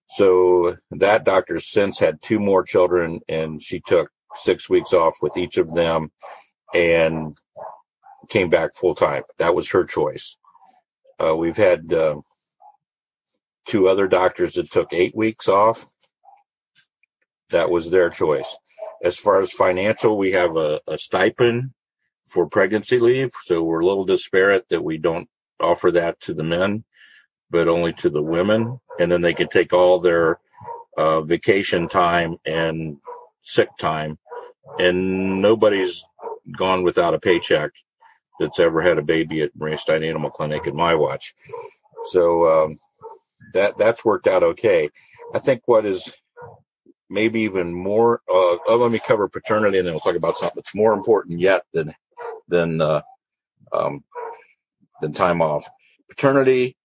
So 0.07 0.77
that 0.93 1.25
doctor 1.25 1.59
since 1.59 1.99
had 1.99 2.23
two 2.23 2.39
more 2.39 2.63
children 2.63 3.21
and 3.29 3.61
she 3.61 3.81
took 3.81 4.11
six 4.35 4.71
weeks 4.71 4.93
off 4.93 5.17
with 5.21 5.37
each 5.37 5.57
of 5.59 5.75
them 5.75 6.13
and 6.73 7.37
came 8.29 8.49
back 8.49 8.75
full 8.75 8.95
time. 8.95 9.25
That 9.39 9.57
was 9.57 9.73
her 9.73 9.85
choice. 9.85 10.39
Uh, 11.19 11.35
we've 11.35 11.57
had 11.57 11.93
uh, 11.93 12.21
two 13.67 13.89
other 13.89 14.07
doctors 14.07 14.55
that 14.55 14.71
took 14.71 14.93
eight 14.93 15.17
weeks 15.17 15.49
off. 15.49 15.87
That 17.51 17.71
was 17.71 17.91
their 17.91 18.09
choice. 18.09 18.57
As 19.03 19.19
far 19.19 19.41
as 19.41 19.53
financial, 19.53 20.17
we 20.17 20.33
have 20.33 20.57
a, 20.57 20.81
a 20.87 20.97
stipend 20.97 21.71
for 22.27 22.49
pregnancy 22.49 22.99
leave. 22.99 23.31
So 23.43 23.63
we're 23.63 23.81
a 23.81 23.87
little 23.87 24.05
disparate 24.05 24.69
that 24.69 24.85
we 24.85 24.99
don't 24.99 25.29
offer 25.61 25.91
that 25.93 26.21
to 26.21 26.35
the 26.35 26.45
men, 26.45 26.85
but 27.51 27.69
only 27.69 27.93
to 27.95 28.11
the 28.11 28.23
women. 28.23 28.81
And 28.99 29.11
then 29.11 29.23
they 29.23 29.35
can 29.35 29.49
take 29.49 29.73
all 29.73 29.99
their 29.99 30.39
uh, 30.97 31.23
vacation 31.23 31.89
time 31.89 32.37
and 32.47 32.99
sick 33.41 33.69
time. 33.79 34.19
And 34.79 35.43
nobody's 35.43 36.05
gone 36.57 36.83
without 36.83 37.15
a 37.15 37.21
paycheck 37.21 37.73
that's 38.39 38.61
ever 38.61 38.81
had 38.83 38.99
a 38.99 39.03
baby 39.03 39.43
at 39.43 39.55
Maria 39.57 39.79
Stein 39.79 40.05
Animal 40.05 40.31
Clinic 40.31 40.67
in 40.67 40.77
my 40.77 40.95
watch. 40.95 41.35
So 42.11 42.65
um, 42.65 42.79
that 43.55 43.79
that's 43.79 44.05
worked 44.05 44.27
out 44.27 44.43
okay. 44.43 44.89
I 45.35 45.39
think 45.39 45.63
what 45.67 45.87
is 45.87 46.15
maybe 47.13 47.43
even 47.43 47.75
more. 47.75 48.21
Uh, 48.29 48.59
oh, 48.67 48.79
let 48.81 48.91
me 48.91 49.01
cover 49.07 49.29
paternity, 49.29 49.79
and 49.79 49.87
then 49.87 49.95
we'll 49.95 50.01
talk 50.01 50.17
about 50.17 50.37
something 50.37 50.57
that's 50.57 50.75
more 50.75 50.93
important 50.93 51.41
yet 51.41 51.63
than 51.73 51.95
than 52.49 52.81
uh, 52.81 53.03
um, 53.73 54.03
than 55.01 55.13
time 55.13 55.43
off. 55.43 55.69
Paternity, 56.09 56.77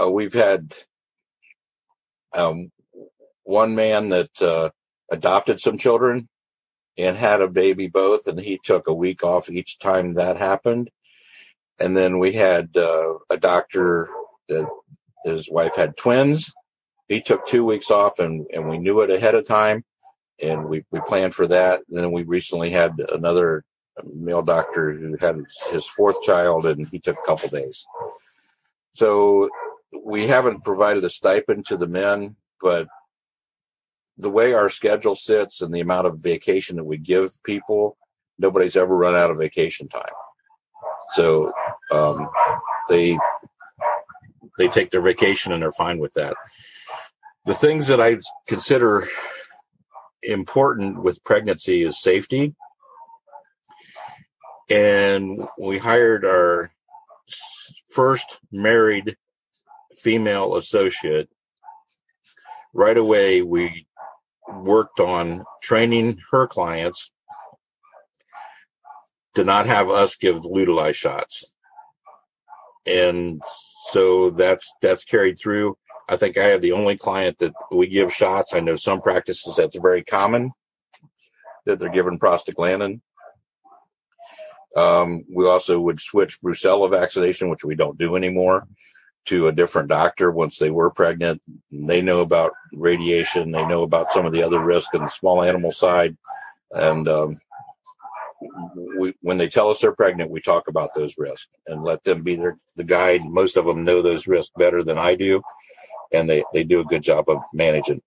uh, 0.00 0.10
we've 0.10 0.34
had 0.34 0.74
um, 2.32 2.70
one 3.44 3.74
man 3.74 4.10
that 4.10 4.42
uh, 4.42 4.70
adopted 5.10 5.60
some 5.60 5.78
children 5.78 6.28
and 6.98 7.16
had 7.16 7.40
a 7.40 7.48
baby 7.48 7.88
both, 7.88 8.26
and 8.26 8.40
he 8.40 8.58
took 8.62 8.88
a 8.88 8.94
week 8.94 9.22
off 9.22 9.50
each 9.50 9.78
time 9.78 10.14
that 10.14 10.36
happened. 10.36 10.90
And 11.78 11.96
then 11.96 12.18
we 12.18 12.32
had 12.32 12.76
uh, 12.76 13.14
a 13.28 13.36
doctor 13.36 14.08
that 14.48 14.66
his 15.24 15.50
wife 15.50 15.76
had 15.76 15.96
twins. 15.96 16.52
He 17.08 17.20
took 17.20 17.46
two 17.46 17.64
weeks 17.64 17.90
off, 17.90 18.18
and, 18.18 18.46
and 18.52 18.68
we 18.68 18.78
knew 18.78 19.00
it 19.00 19.10
ahead 19.10 19.34
of 19.34 19.46
time, 19.46 19.84
and 20.42 20.64
we, 20.64 20.84
we 20.90 21.00
planned 21.06 21.34
for 21.34 21.46
that. 21.46 21.82
And 21.88 21.98
then 21.98 22.12
we 22.12 22.24
recently 22.24 22.70
had 22.70 22.94
another 23.12 23.64
male 24.04 24.42
doctor 24.42 24.92
who 24.92 25.16
had 25.18 25.42
his 25.70 25.86
fourth 25.86 26.20
child 26.22 26.66
and 26.66 26.86
he 26.86 26.98
took 26.98 27.16
a 27.16 27.26
couple 27.26 27.48
days. 27.48 27.86
So 28.92 29.48
we 30.04 30.26
haven't 30.26 30.64
provided 30.64 31.04
a 31.04 31.10
stipend 31.10 31.66
to 31.66 31.76
the 31.76 31.86
men, 31.86 32.36
but 32.60 32.88
the 34.18 34.30
way 34.30 34.54
our 34.54 34.68
schedule 34.68 35.14
sits 35.14 35.60
and 35.60 35.74
the 35.74 35.80
amount 35.80 36.06
of 36.06 36.22
vacation 36.22 36.76
that 36.76 36.84
we 36.84 36.96
give 36.96 37.30
people, 37.44 37.96
nobody's 38.38 38.76
ever 38.76 38.96
run 38.96 39.14
out 39.14 39.30
of 39.30 39.38
vacation 39.38 39.88
time. 39.88 40.04
So 41.10 41.52
um, 41.92 42.28
they 42.88 43.18
they 44.58 44.68
take 44.68 44.90
their 44.90 45.02
vacation 45.02 45.52
and 45.52 45.62
they're 45.62 45.70
fine 45.70 45.98
with 45.98 46.14
that. 46.14 46.34
The 47.46 47.54
things 47.54 47.86
that 47.86 48.00
I 48.00 48.18
consider 48.48 49.06
important 50.24 51.00
with 51.00 51.22
pregnancy 51.22 51.82
is 51.84 52.02
safety. 52.02 52.56
And 54.68 55.46
we 55.62 55.78
hired 55.78 56.24
our 56.24 56.72
first 57.88 58.40
married 58.50 59.16
female 59.96 60.56
associate. 60.56 61.28
Right 62.74 62.96
away 62.96 63.42
we 63.42 63.86
worked 64.52 64.98
on 64.98 65.44
training 65.62 66.18
her 66.32 66.48
clients 66.48 67.12
to 69.36 69.44
not 69.44 69.66
have 69.66 69.88
us 69.88 70.16
give 70.16 70.40
Lutalyse 70.40 70.96
shots. 70.96 71.52
And 72.86 73.40
so 73.90 74.30
that's 74.30 74.68
that's 74.82 75.04
carried 75.04 75.38
through 75.38 75.76
I 76.08 76.16
think 76.16 76.38
I 76.38 76.44
have 76.44 76.60
the 76.60 76.72
only 76.72 76.96
client 76.96 77.38
that 77.38 77.52
we 77.70 77.88
give 77.88 78.12
shots. 78.12 78.54
I 78.54 78.60
know 78.60 78.76
some 78.76 79.00
practices 79.00 79.56
that's 79.56 79.76
very 79.76 80.04
common 80.04 80.52
that 81.64 81.78
they're 81.78 81.90
given 81.90 82.18
prostaglandin. 82.18 83.00
Um, 84.76 85.24
we 85.32 85.46
also 85.46 85.80
would 85.80 86.00
switch 86.00 86.40
brucella 86.40 86.90
vaccination, 86.90 87.48
which 87.48 87.64
we 87.64 87.74
don't 87.74 87.98
do 87.98 88.14
anymore, 88.14 88.68
to 89.26 89.48
a 89.48 89.52
different 89.52 89.88
doctor 89.88 90.30
once 90.30 90.58
they 90.58 90.70
were 90.70 90.90
pregnant. 90.90 91.42
They 91.72 92.02
know 92.02 92.20
about 92.20 92.52
radiation. 92.72 93.50
They 93.50 93.66
know 93.66 93.82
about 93.82 94.10
some 94.10 94.26
of 94.26 94.32
the 94.32 94.42
other 94.42 94.62
risk 94.62 94.94
in 94.94 95.00
the 95.00 95.08
small 95.08 95.42
animal 95.42 95.72
side. 95.72 96.16
And 96.70 97.08
um, 97.08 97.40
we, 98.98 99.14
when 99.22 99.38
they 99.38 99.48
tell 99.48 99.70
us 99.70 99.80
they're 99.80 99.92
pregnant, 99.92 100.30
we 100.30 100.40
talk 100.40 100.68
about 100.68 100.90
those 100.94 101.16
risks 101.18 101.48
and 101.66 101.82
let 101.82 102.04
them 102.04 102.22
be 102.22 102.36
their, 102.36 102.56
the 102.76 102.84
guide. 102.84 103.24
Most 103.24 103.56
of 103.56 103.64
them 103.64 103.84
know 103.84 104.02
those 104.02 104.28
risks 104.28 104.52
better 104.56 104.82
than 104.82 104.98
I 104.98 105.14
do, 105.14 105.42
and 106.12 106.28
they, 106.28 106.44
they 106.52 106.64
do 106.64 106.80
a 106.80 106.84
good 106.84 107.02
job 107.02 107.28
of 107.28 107.42
managing. 107.52 108.00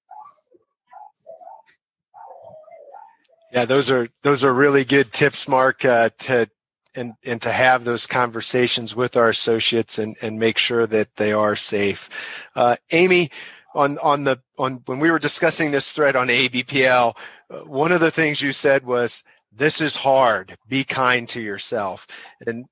Yeah, 3.52 3.66
those 3.66 3.90
are 3.90 4.10
those 4.22 4.44
are 4.44 4.54
really 4.54 4.86
good 4.86 5.12
tips, 5.12 5.48
Mark, 5.48 5.84
uh, 5.84 6.10
to 6.20 6.50
and 6.96 7.14
and 7.24 7.42
to 7.42 7.52
have 7.52 7.84
those 7.84 8.06
conversations 8.06 8.96
with 8.96 9.18
our 9.18 9.30
associates 9.30 9.98
and 9.98 10.16
and 10.22 10.40
make 10.40 10.58
sure 10.58 10.86
that 10.86 11.16
they 11.16 11.34
are 11.34 11.56
safe. 11.56 12.10
Uh, 12.56 12.76
Amy, 12.92 13.32
on 13.74 13.98
on 14.00 14.24
the 14.24 14.40
on 14.60 14.84
when 14.86 15.00
we 15.00 15.10
were 15.10 15.20
discussing 15.20 15.72
this 15.72 15.94
thread 15.94 16.16
on 16.16 16.28
ABPL, 16.28 17.18
uh, 17.50 17.58
one 17.60 17.92
of 17.92 18.02
the 18.02 18.12
things 18.12 18.42
you 18.42 18.52
said 18.52 18.86
was 18.86 19.24
this 19.52 19.82
is 19.82 19.98
hard. 19.98 20.58
Be 20.68 20.84
kind 20.84 21.28
to 21.30 21.42
yourself. 21.42 22.08
And 22.46 22.66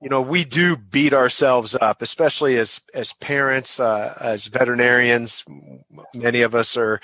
you 0.00 0.08
know, 0.08 0.22
we 0.22 0.44
do 0.44 0.76
beat 0.76 1.12
ourselves 1.12 1.74
up, 1.74 2.00
especially 2.00 2.56
as 2.56 2.80
as 2.94 3.12
parents, 3.12 3.78
uh, 3.78 4.16
as 4.20 4.46
veterinarians. 4.46 5.44
Many 6.14 6.40
of 6.40 6.54
us 6.54 6.76
are 6.76 7.00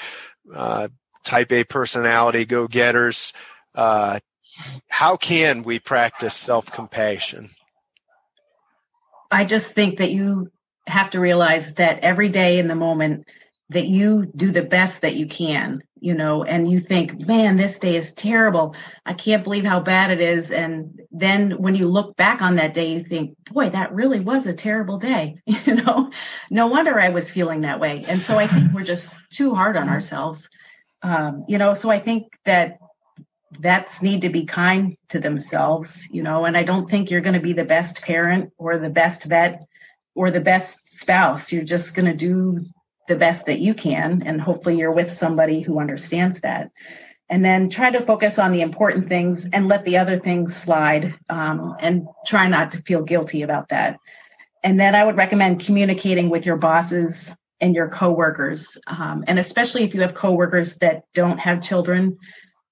uh, 0.54 0.88
type 1.24 1.52
A 1.52 1.64
personality 1.64 2.46
go 2.46 2.66
getters. 2.66 3.32
Uh, 3.74 4.20
how 4.88 5.16
can 5.16 5.62
we 5.62 5.78
practice 5.78 6.34
self 6.34 6.72
compassion? 6.72 7.50
I 9.30 9.44
just 9.44 9.72
think 9.72 9.98
that 9.98 10.12
you 10.12 10.50
have 10.86 11.10
to 11.10 11.20
realize 11.20 11.74
that 11.74 11.98
every 12.00 12.28
day 12.28 12.58
in 12.58 12.68
the 12.68 12.74
moment 12.74 13.26
that 13.70 13.86
you 13.86 14.30
do 14.36 14.50
the 14.52 14.62
best 14.62 15.02
that 15.02 15.16
you 15.16 15.26
can, 15.26 15.82
you 16.06 16.14
know, 16.14 16.44
and 16.44 16.70
you 16.70 16.78
think, 16.78 17.26
man, 17.26 17.56
this 17.56 17.80
day 17.80 17.96
is 17.96 18.12
terrible. 18.12 18.76
I 19.04 19.12
can't 19.12 19.42
believe 19.42 19.64
how 19.64 19.80
bad 19.80 20.12
it 20.12 20.20
is. 20.20 20.52
And 20.52 21.00
then 21.10 21.50
when 21.60 21.74
you 21.74 21.88
look 21.88 22.16
back 22.16 22.42
on 22.42 22.54
that 22.56 22.74
day, 22.74 22.92
you 22.92 23.02
think, 23.02 23.34
boy, 23.50 23.70
that 23.70 23.92
really 23.92 24.20
was 24.20 24.46
a 24.46 24.52
terrible 24.52 24.98
day. 24.98 25.38
You 25.66 25.74
know, 25.74 26.12
no 26.48 26.68
wonder 26.68 26.96
I 27.00 27.08
was 27.08 27.28
feeling 27.28 27.62
that 27.62 27.80
way. 27.80 28.04
And 28.06 28.22
so 28.22 28.38
I 28.38 28.46
think 28.46 28.72
we're 28.72 28.84
just 28.84 29.16
too 29.30 29.52
hard 29.52 29.76
on 29.76 29.88
ourselves. 29.88 30.48
Um, 31.02 31.44
you 31.48 31.58
know, 31.58 31.74
so 31.74 31.90
I 31.90 31.98
think 31.98 32.38
that 32.44 32.78
vets 33.58 34.00
need 34.00 34.20
to 34.20 34.28
be 34.28 34.44
kind 34.44 34.96
to 35.08 35.18
themselves, 35.18 36.06
you 36.08 36.22
know, 36.22 36.44
and 36.44 36.56
I 36.56 36.62
don't 36.62 36.88
think 36.88 37.10
you're 37.10 37.20
going 37.20 37.34
to 37.34 37.40
be 37.40 37.52
the 37.52 37.64
best 37.64 38.00
parent 38.00 38.52
or 38.58 38.78
the 38.78 38.90
best 38.90 39.24
vet 39.24 39.66
or 40.14 40.30
the 40.30 40.40
best 40.40 40.86
spouse. 40.86 41.50
You're 41.50 41.64
just 41.64 41.96
going 41.96 42.06
to 42.06 42.16
do 42.16 42.64
the 43.08 43.16
best 43.16 43.46
that 43.46 43.58
you 43.58 43.74
can. 43.74 44.22
And 44.24 44.40
hopefully 44.40 44.78
you're 44.78 44.92
with 44.92 45.12
somebody 45.12 45.60
who 45.60 45.80
understands 45.80 46.40
that. 46.40 46.70
And 47.28 47.44
then 47.44 47.70
try 47.70 47.90
to 47.90 48.06
focus 48.06 48.38
on 48.38 48.52
the 48.52 48.60
important 48.60 49.08
things 49.08 49.46
and 49.52 49.66
let 49.66 49.84
the 49.84 49.98
other 49.98 50.18
things 50.18 50.54
slide 50.54 51.14
um, 51.28 51.76
and 51.80 52.06
try 52.24 52.48
not 52.48 52.72
to 52.72 52.82
feel 52.82 53.02
guilty 53.02 53.42
about 53.42 53.70
that. 53.70 53.98
And 54.62 54.78
then 54.78 54.94
I 54.94 55.04
would 55.04 55.16
recommend 55.16 55.64
communicating 55.64 56.30
with 56.30 56.46
your 56.46 56.56
bosses 56.56 57.34
and 57.60 57.74
your 57.74 57.88
coworkers. 57.88 58.78
Um, 58.86 59.24
and 59.26 59.38
especially 59.38 59.82
if 59.82 59.94
you 59.94 60.02
have 60.02 60.14
coworkers 60.14 60.76
that 60.76 61.02
don't 61.14 61.38
have 61.38 61.62
children, 61.62 62.18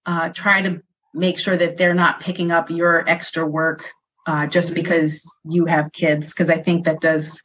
uh, 0.06 0.28
try 0.28 0.62
to 0.62 0.82
make 1.14 1.38
sure 1.38 1.56
that 1.56 1.76
they're 1.76 1.94
not 1.94 2.20
picking 2.20 2.52
up 2.52 2.70
your 2.70 3.08
extra 3.08 3.44
work 3.46 3.84
uh, 4.26 4.46
just 4.46 4.74
because 4.74 5.28
you 5.44 5.66
have 5.66 5.92
kids, 5.92 6.32
because 6.32 6.50
I 6.50 6.62
think 6.62 6.84
that 6.84 7.00
does, 7.00 7.42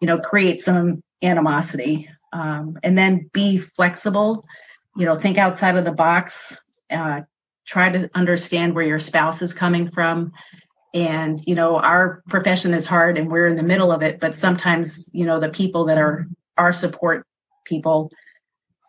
you 0.00 0.06
know, 0.06 0.18
create 0.18 0.60
some 0.60 1.02
animosity 1.22 2.09
um, 2.32 2.78
and 2.82 2.96
then 2.96 3.30
be 3.32 3.58
flexible. 3.58 4.44
You 4.96 5.06
know 5.06 5.16
think 5.16 5.38
outside 5.38 5.76
of 5.76 5.84
the 5.84 5.92
box 5.92 6.58
uh, 6.90 7.22
try 7.66 7.90
to 7.90 8.10
understand 8.14 8.74
where 8.74 8.84
your 8.84 8.98
spouse 8.98 9.42
is 9.42 9.54
coming 9.54 9.90
from. 9.90 10.32
And 10.92 11.40
you 11.46 11.54
know 11.54 11.76
our 11.76 12.22
profession 12.28 12.74
is 12.74 12.86
hard 12.86 13.16
and 13.16 13.30
we're 13.30 13.46
in 13.46 13.54
the 13.54 13.62
middle 13.62 13.92
of 13.92 14.02
it 14.02 14.18
but 14.18 14.34
sometimes 14.34 15.08
you 15.12 15.24
know 15.24 15.38
the 15.38 15.48
people 15.48 15.84
that 15.84 15.98
are 15.98 16.26
our 16.58 16.72
support 16.72 17.24
people 17.64 18.10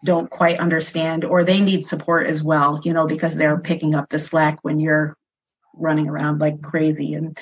don't 0.03 0.27
quite 0.27 0.59
understand 0.59 1.23
or 1.23 1.43
they 1.43 1.61
need 1.61 1.85
support 1.85 2.25
as 2.25 2.41
well 2.41 2.81
you 2.83 2.91
know 2.91 3.05
because 3.05 3.35
they're 3.35 3.59
picking 3.59 3.93
up 3.93 4.09
the 4.09 4.17
slack 4.17 4.57
when 4.63 4.79
you're 4.79 5.15
running 5.73 6.07
around 6.07 6.39
like 6.39 6.61
crazy. 6.61 7.13
And 7.13 7.37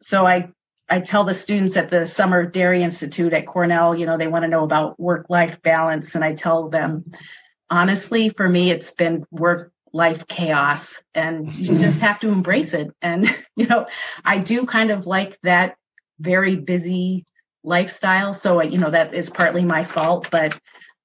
so 0.00 0.26
i 0.26 0.48
I 0.90 1.00
tell 1.00 1.24
the 1.24 1.34
students 1.34 1.76
at 1.76 1.90
the 1.90 2.06
Summer 2.06 2.44
Dairy 2.44 2.82
Institute 2.82 3.32
at 3.32 3.46
Cornell, 3.46 3.94
you 3.94 4.06
know, 4.06 4.18
they 4.18 4.26
want 4.26 4.42
to 4.42 4.48
know 4.48 4.64
about 4.64 4.98
work 4.98 5.26
life 5.30 5.62
balance. 5.62 6.16
And 6.16 6.24
I 6.24 6.34
tell 6.34 6.68
them, 6.68 7.12
honestly, 7.70 8.30
for 8.30 8.48
me, 8.48 8.72
it's 8.72 8.90
been 8.90 9.24
work 9.30 9.72
life 9.92 10.26
chaos 10.26 11.00
and 11.14 11.48
you 11.54 11.78
just 11.78 12.00
have 12.00 12.18
to 12.20 12.28
embrace 12.28 12.74
it. 12.74 12.90
And, 13.00 13.34
you 13.56 13.66
know, 13.66 13.86
I 14.24 14.38
do 14.38 14.66
kind 14.66 14.90
of 14.90 15.06
like 15.06 15.40
that 15.42 15.76
very 16.18 16.56
busy 16.56 17.24
lifestyle. 17.62 18.34
So, 18.34 18.60
you 18.60 18.78
know, 18.78 18.90
that 18.90 19.14
is 19.14 19.30
partly 19.30 19.64
my 19.64 19.84
fault. 19.84 20.28
But, 20.30 20.58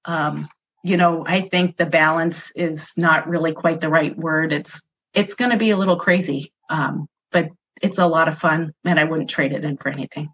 um, 0.06 0.50
you 0.84 0.98
know, 0.98 1.24
I 1.28 1.42
think 1.42 1.78
the 1.78 1.86
balance 1.86 2.52
is 2.56 2.92
not 2.98 3.28
really 3.28 3.54
quite 3.54 3.82
the 3.82 3.90
right 3.90 4.18
word. 4.18 4.52
It's, 4.52 4.82
it's 5.14 5.36
going 5.36 5.52
to 5.52 5.58
be 5.58 5.70
a 5.70 5.78
little 5.78 5.98
crazy. 5.98 6.52
Um, 6.70 7.08
but 7.32 7.50
it's 7.86 8.00
a 8.00 8.08
lot 8.08 8.28
of 8.28 8.40
fun 8.40 8.74
and 8.84 9.00
I 9.00 9.04
wouldn't 9.04 9.30
trade 9.30 9.54
it 9.54 9.64
in 9.64 9.78
for 9.78 9.90
anything. 9.90 10.34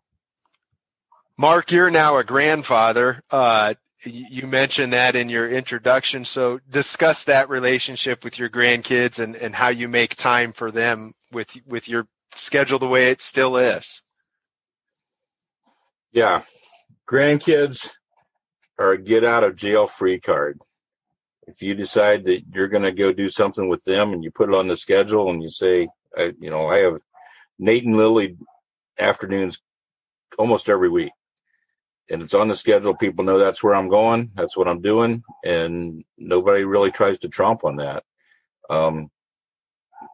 Mark, 1.38 1.72
you're 1.72 1.92
now 1.92 2.18
a 2.18 2.24
grandfather. 2.24 3.22
Uh, 3.30 3.74
you 4.04 4.48
mentioned 4.48 4.94
that 4.94 5.16
in 5.16 5.30
your 5.30 5.48
introduction. 5.48 6.26
So 6.26 6.60
discuss 6.70 7.24
that 7.26 7.50
relationship 7.50 8.24
with 8.24 8.40
your 8.40 8.50
grandkids 8.50 9.20
and, 9.20 9.36
and 9.36 9.56
how 9.56 9.68
you 9.68 9.88
make 9.88 10.16
time 10.16 10.54
for 10.54 10.72
them 10.72 11.14
with 11.32 11.56
with 11.68 11.88
your 11.88 12.08
schedule 12.36 12.80
the 12.80 12.88
way 12.88 13.12
it 13.12 13.22
still 13.22 13.58
is. 13.58 14.02
Yeah. 16.12 16.42
Grandkids 17.08 17.92
are 18.80 18.94
a 18.94 19.02
get 19.02 19.24
out 19.24 19.44
of 19.44 19.56
jail 19.56 19.88
free 19.88 20.20
card. 20.20 20.60
If 21.48 21.62
you 21.62 21.76
decide 21.76 22.26
that 22.26 22.44
you're 22.54 22.70
going 22.70 22.84
to 22.84 22.92
go 22.92 23.12
do 23.12 23.30
something 23.30 23.68
with 23.68 23.84
them 23.84 24.14
and 24.14 24.24
you 24.24 24.32
put 24.32 24.50
it 24.50 24.56
on 24.56 24.68
the 24.68 24.78
schedule 24.78 25.30
and 25.30 25.42
you 25.42 25.50
say, 25.50 25.88
I, 26.18 26.34
you 26.40 26.50
know, 26.50 26.68
I 26.68 26.80
have 26.80 27.02
Nate 27.62 27.86
and 27.86 27.96
Lily 27.96 28.38
afternoons 29.00 29.62
almost 30.38 30.68
every 30.68 30.90
week. 30.90 31.12
And 32.10 32.22
it's 32.22 32.34
on 32.34 32.48
the 32.48 32.56
schedule. 32.56 32.96
People 32.96 33.24
know 33.24 33.38
that's 33.38 33.64
where 33.64 33.76
I'm 33.76 33.88
going. 33.88 34.32
That's 34.36 34.58
what 34.58 34.68
I'm 34.68 34.82
doing. 34.82 35.24
And 35.46 36.04
nobody 36.18 36.66
really 36.66 36.92
tries 36.92 37.20
to 37.20 37.30
tromp 37.30 37.64
on 37.64 37.78
that. 37.78 38.04
Um, 38.70 39.10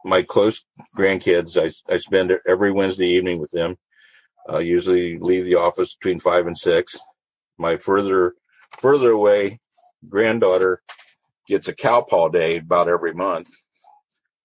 my 0.04 0.22
close 0.22 0.64
grandkids, 0.96 1.56
I, 1.60 1.92
I 1.92 1.96
spend 1.96 2.32
every 2.46 2.70
Wednesday 2.70 3.08
evening 3.08 3.40
with 3.40 3.50
them. 3.50 3.76
Uh, 4.48 4.58
usually 4.58 5.16
leave 5.18 5.44
the 5.44 5.56
office 5.56 5.96
between 5.96 6.18
five 6.18 6.46
and 6.46 6.56
six. 6.56 6.96
My 7.58 7.76
further 7.76 8.34
further 8.78 9.10
away 9.10 9.58
granddaughter 10.08 10.82
gets 11.46 11.68
a 11.68 11.74
cow 11.74 12.02
paw 12.02 12.28
day 12.28 12.58
about 12.58 12.88
every 12.88 13.12
month, 13.14 13.48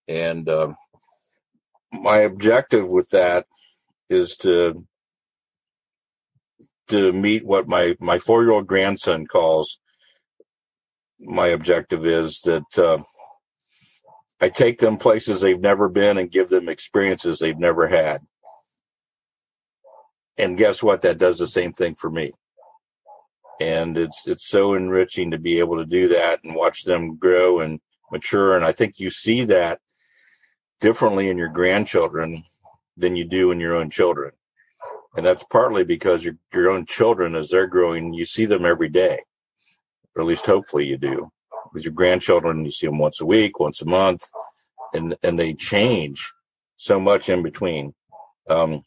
and 0.07 0.49
um, 0.49 0.75
my 1.93 2.17
objective 2.17 2.89
with 2.89 3.09
that 3.11 3.45
is 4.09 4.35
to 4.37 4.85
to 6.89 7.13
meet 7.13 7.45
what 7.45 7.67
my 7.67 7.95
my 7.99 8.17
four 8.17 8.43
year 8.43 8.51
old 8.51 8.67
grandson 8.67 9.25
calls 9.25 9.79
my 11.19 11.47
objective 11.47 12.05
is 12.05 12.41
that 12.41 12.77
uh, 12.77 13.01
I 14.41 14.49
take 14.49 14.79
them 14.79 14.97
places 14.97 15.39
they've 15.39 15.59
never 15.59 15.87
been 15.87 16.17
and 16.17 16.29
give 16.29 16.49
them 16.49 16.67
experiences 16.67 17.39
they've 17.39 17.57
never 17.57 17.87
had. 17.87 18.21
And 20.37 20.57
guess 20.57 20.83
what? 20.83 21.03
That 21.03 21.17
does 21.17 21.39
the 21.39 21.47
same 21.47 21.71
thing 21.71 21.95
for 21.95 22.09
me. 22.09 22.33
And 23.61 23.97
it's 23.97 24.27
it's 24.27 24.47
so 24.47 24.73
enriching 24.73 25.31
to 25.31 25.39
be 25.39 25.59
able 25.59 25.77
to 25.77 25.85
do 25.85 26.09
that 26.09 26.43
and 26.43 26.55
watch 26.55 26.83
them 26.83 27.15
grow 27.15 27.59
and 27.59 27.79
mature. 28.11 28.55
And 28.55 28.65
I 28.65 28.71
think 28.71 28.99
you 28.99 29.09
see 29.09 29.45
that 29.45 29.79
differently 30.84 31.29
in 31.29 31.38
your 31.38 31.47
grandchildren 31.47 32.43
than 32.97 33.15
you 33.15 33.23
do 33.23 33.51
in 33.51 33.59
your 33.61 33.73
own 33.73 33.89
children. 33.89 34.34
And 35.15 35.25
that's 35.25 35.45
partly 35.45 35.86
because 35.86 36.25
your, 36.25 36.36
your 36.53 36.69
own 36.69 36.86
children, 36.86 37.38
as 37.38 37.49
they're 37.49 37.67
growing, 37.67 38.13
you 38.13 38.25
see 38.25 38.43
them 38.43 38.65
every 38.65 38.89
day, 38.89 39.19
or 40.13 40.23
at 40.23 40.27
least 40.27 40.45
hopefully 40.45 40.86
you 40.86 40.97
do. 40.97 41.31
With 41.73 41.86
your 41.86 41.93
grandchildren, 41.93 42.65
you 42.65 42.69
see 42.69 42.88
them 42.88 42.99
once 42.99 43.21
a 43.21 43.25
week, 43.25 43.61
once 43.61 43.81
a 43.81 43.86
month, 43.86 44.29
and, 44.93 45.15
and 45.23 45.39
they 45.39 45.53
change 45.53 46.34
so 46.75 46.99
much 46.99 47.29
in 47.29 47.43
between. 47.43 47.93
Um, 48.49 48.84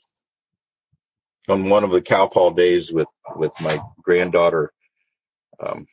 on 1.48 1.70
one 1.70 1.82
of 1.82 1.92
the 1.92 2.02
cowpaw 2.02 2.50
days 2.50 2.92
with, 2.92 3.08
with 3.36 3.58
my 3.62 3.78
granddaughter, 4.02 4.70
um, 5.60 5.86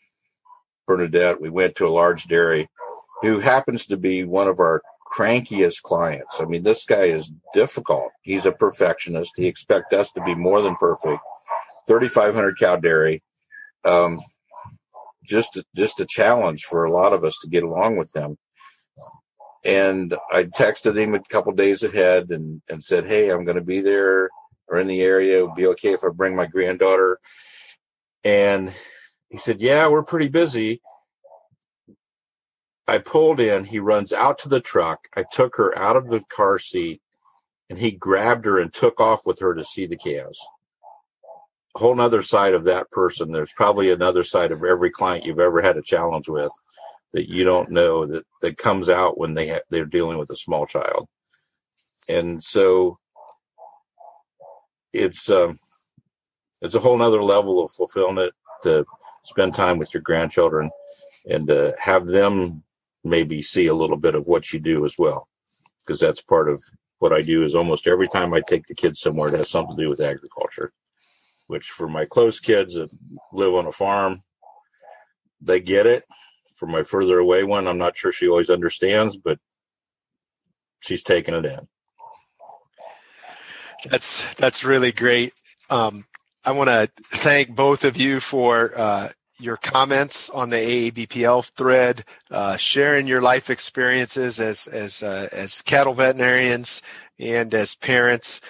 Bernadette. 0.85 1.39
We 1.39 1.49
went 1.49 1.75
to 1.75 1.87
a 1.87 1.97
large 2.01 2.25
dairy 2.25 2.67
who 3.21 3.39
happens 3.39 3.85
to 3.85 3.95
be 3.95 4.25
one 4.25 4.49
of 4.49 4.59
our 4.59 4.81
crankiest 5.13 5.81
clients. 5.83 6.41
I 6.41 6.45
mean, 6.45 6.63
this 6.63 6.85
guy 6.85 7.03
is 7.03 7.31
difficult. 7.53 8.11
He's 8.21 8.45
a 8.45 8.51
perfectionist. 8.51 9.31
He 9.35 9.47
expects 9.47 9.93
us 9.95 10.11
to 10.13 10.21
be 10.23 10.35
more 10.35 10.61
than 10.61 10.75
perfect. 10.75 11.21
3,500 11.87 12.57
cow 12.57 12.77
dairy. 12.77 13.21
Um, 13.85 14.19
just, 15.25 15.61
just 15.75 15.99
a 15.99 16.05
challenge 16.05 16.63
for 16.63 16.85
a 16.85 16.91
lot 16.91 17.13
of 17.13 17.23
us 17.23 17.37
to 17.41 17.49
get 17.49 17.63
along 17.63 17.97
with 17.97 18.15
him. 18.15 18.37
And 19.65 20.13
I 20.31 20.43
texted 20.43 20.97
him 20.97 21.13
a 21.13 21.23
couple 21.23 21.53
days 21.53 21.83
ahead 21.83 22.31
and, 22.31 22.61
and 22.69 22.83
said, 22.83 23.05
Hey, 23.05 23.29
I'm 23.29 23.45
going 23.45 23.57
to 23.57 23.63
be 23.63 23.79
there 23.79 24.29
or 24.67 24.79
in 24.79 24.87
the 24.87 25.01
area. 25.01 25.39
It 25.39 25.45
would 25.45 25.55
be 25.55 25.67
okay 25.67 25.93
if 25.93 26.03
I 26.03 26.09
bring 26.09 26.35
my 26.35 26.47
granddaughter. 26.47 27.19
And 28.25 28.73
he 29.29 29.37
said, 29.37 29.61
Yeah, 29.61 29.87
we're 29.87 30.03
pretty 30.03 30.27
busy. 30.27 30.81
I 32.87 32.97
pulled 32.97 33.39
in. 33.39 33.65
He 33.65 33.79
runs 33.79 34.11
out 34.11 34.37
to 34.39 34.49
the 34.49 34.59
truck. 34.59 35.07
I 35.15 35.23
took 35.31 35.55
her 35.55 35.77
out 35.77 35.95
of 35.95 36.09
the 36.09 36.21
car 36.29 36.59
seat 36.59 37.01
and 37.69 37.79
he 37.79 37.91
grabbed 37.91 38.45
her 38.45 38.59
and 38.59 38.73
took 38.73 38.99
off 38.99 39.25
with 39.25 39.39
her 39.39 39.53
to 39.55 39.63
see 39.63 39.85
the 39.85 39.97
calves. 39.97 40.39
A 41.75 41.79
whole 41.79 41.95
nother 41.95 42.21
side 42.21 42.53
of 42.53 42.65
that 42.65 42.91
person. 42.91 43.31
There's 43.31 43.53
probably 43.53 43.89
another 43.91 44.23
side 44.23 44.51
of 44.51 44.63
every 44.63 44.91
client 44.91 45.25
you've 45.25 45.39
ever 45.39 45.61
had 45.61 45.77
a 45.77 45.81
challenge 45.81 46.27
with 46.27 46.51
that 47.13 47.29
you 47.29 47.43
don't 47.43 47.71
know 47.71 48.05
that, 48.05 48.25
that 48.41 48.57
comes 48.57 48.89
out 48.89 49.17
when 49.17 49.33
they 49.33 49.47
ha- 49.47 49.61
they're 49.69 49.85
dealing 49.85 50.17
with 50.17 50.29
a 50.29 50.35
small 50.35 50.65
child. 50.65 51.07
And 52.09 52.43
so 52.43 52.99
it's, 54.91 55.29
um, 55.29 55.57
it's 56.61 56.75
a 56.75 56.79
whole 56.79 56.97
nother 56.97 57.23
level 57.23 57.63
of 57.63 57.71
fulfillment 57.71 58.33
to 58.63 58.85
spend 59.23 59.53
time 59.53 59.77
with 59.77 59.93
your 59.93 60.03
grandchildren 60.03 60.69
and 61.29 61.47
to 61.47 61.75
have 61.79 62.07
them 62.07 62.63
maybe 63.03 63.41
see 63.41 63.67
a 63.67 63.73
little 63.73 63.97
bit 63.97 64.15
of 64.15 64.27
what 64.27 64.53
you 64.53 64.59
do 64.59 64.85
as 64.85 64.97
well 64.97 65.27
because 65.85 65.99
that's 65.99 66.21
part 66.21 66.49
of 66.49 66.63
what 66.99 67.11
I 67.11 67.21
do 67.21 67.43
is 67.43 67.55
almost 67.55 67.87
every 67.87 68.07
time 68.07 68.33
I 68.33 68.41
take 68.41 68.65
the 68.67 68.75
kids 68.75 68.99
somewhere 68.99 69.27
it 69.27 69.37
has 69.37 69.49
something 69.49 69.75
to 69.75 69.83
do 69.83 69.89
with 69.89 70.01
agriculture 70.01 70.71
which 71.47 71.67
for 71.67 71.87
my 71.87 72.05
close 72.05 72.39
kids 72.39 72.75
that 72.75 72.93
live 73.31 73.53
on 73.53 73.67
a 73.67 73.71
farm 73.71 74.21
they 75.41 75.59
get 75.59 75.85
it. 75.85 76.05
For 76.57 76.67
my 76.67 76.83
further 76.83 77.19
away 77.19 77.43
one 77.43 77.67
I'm 77.67 77.77
not 77.77 77.97
sure 77.97 78.11
she 78.11 78.29
always 78.29 78.49
understands 78.49 79.17
but 79.17 79.39
she's 80.79 81.03
taking 81.03 81.33
it 81.33 81.45
in. 81.45 81.67
That's 83.89 84.33
that's 84.35 84.63
really 84.63 84.91
great. 84.91 85.33
Um, 85.69 86.05
I 86.45 86.51
want 86.51 86.69
to 86.69 86.89
thank 87.03 87.55
both 87.55 87.83
of 87.83 87.97
you 87.97 88.19
for 88.19 88.71
uh, 88.77 89.09
your 89.39 89.57
comments 89.57 90.29
on 90.29 90.49
the 90.49 90.57
AABPL 90.57 91.51
thread, 91.57 92.05
uh, 92.31 92.57
sharing 92.57 93.07
your 93.07 93.21
life 93.21 93.49
experiences 93.49 94.39
as 94.39 94.67
as 94.67 95.03
uh, 95.03 95.27
as 95.31 95.61
cattle 95.61 95.93
veterinarians 95.93 96.81
and 97.19 97.53
as 97.53 97.75
parents. 97.75 98.41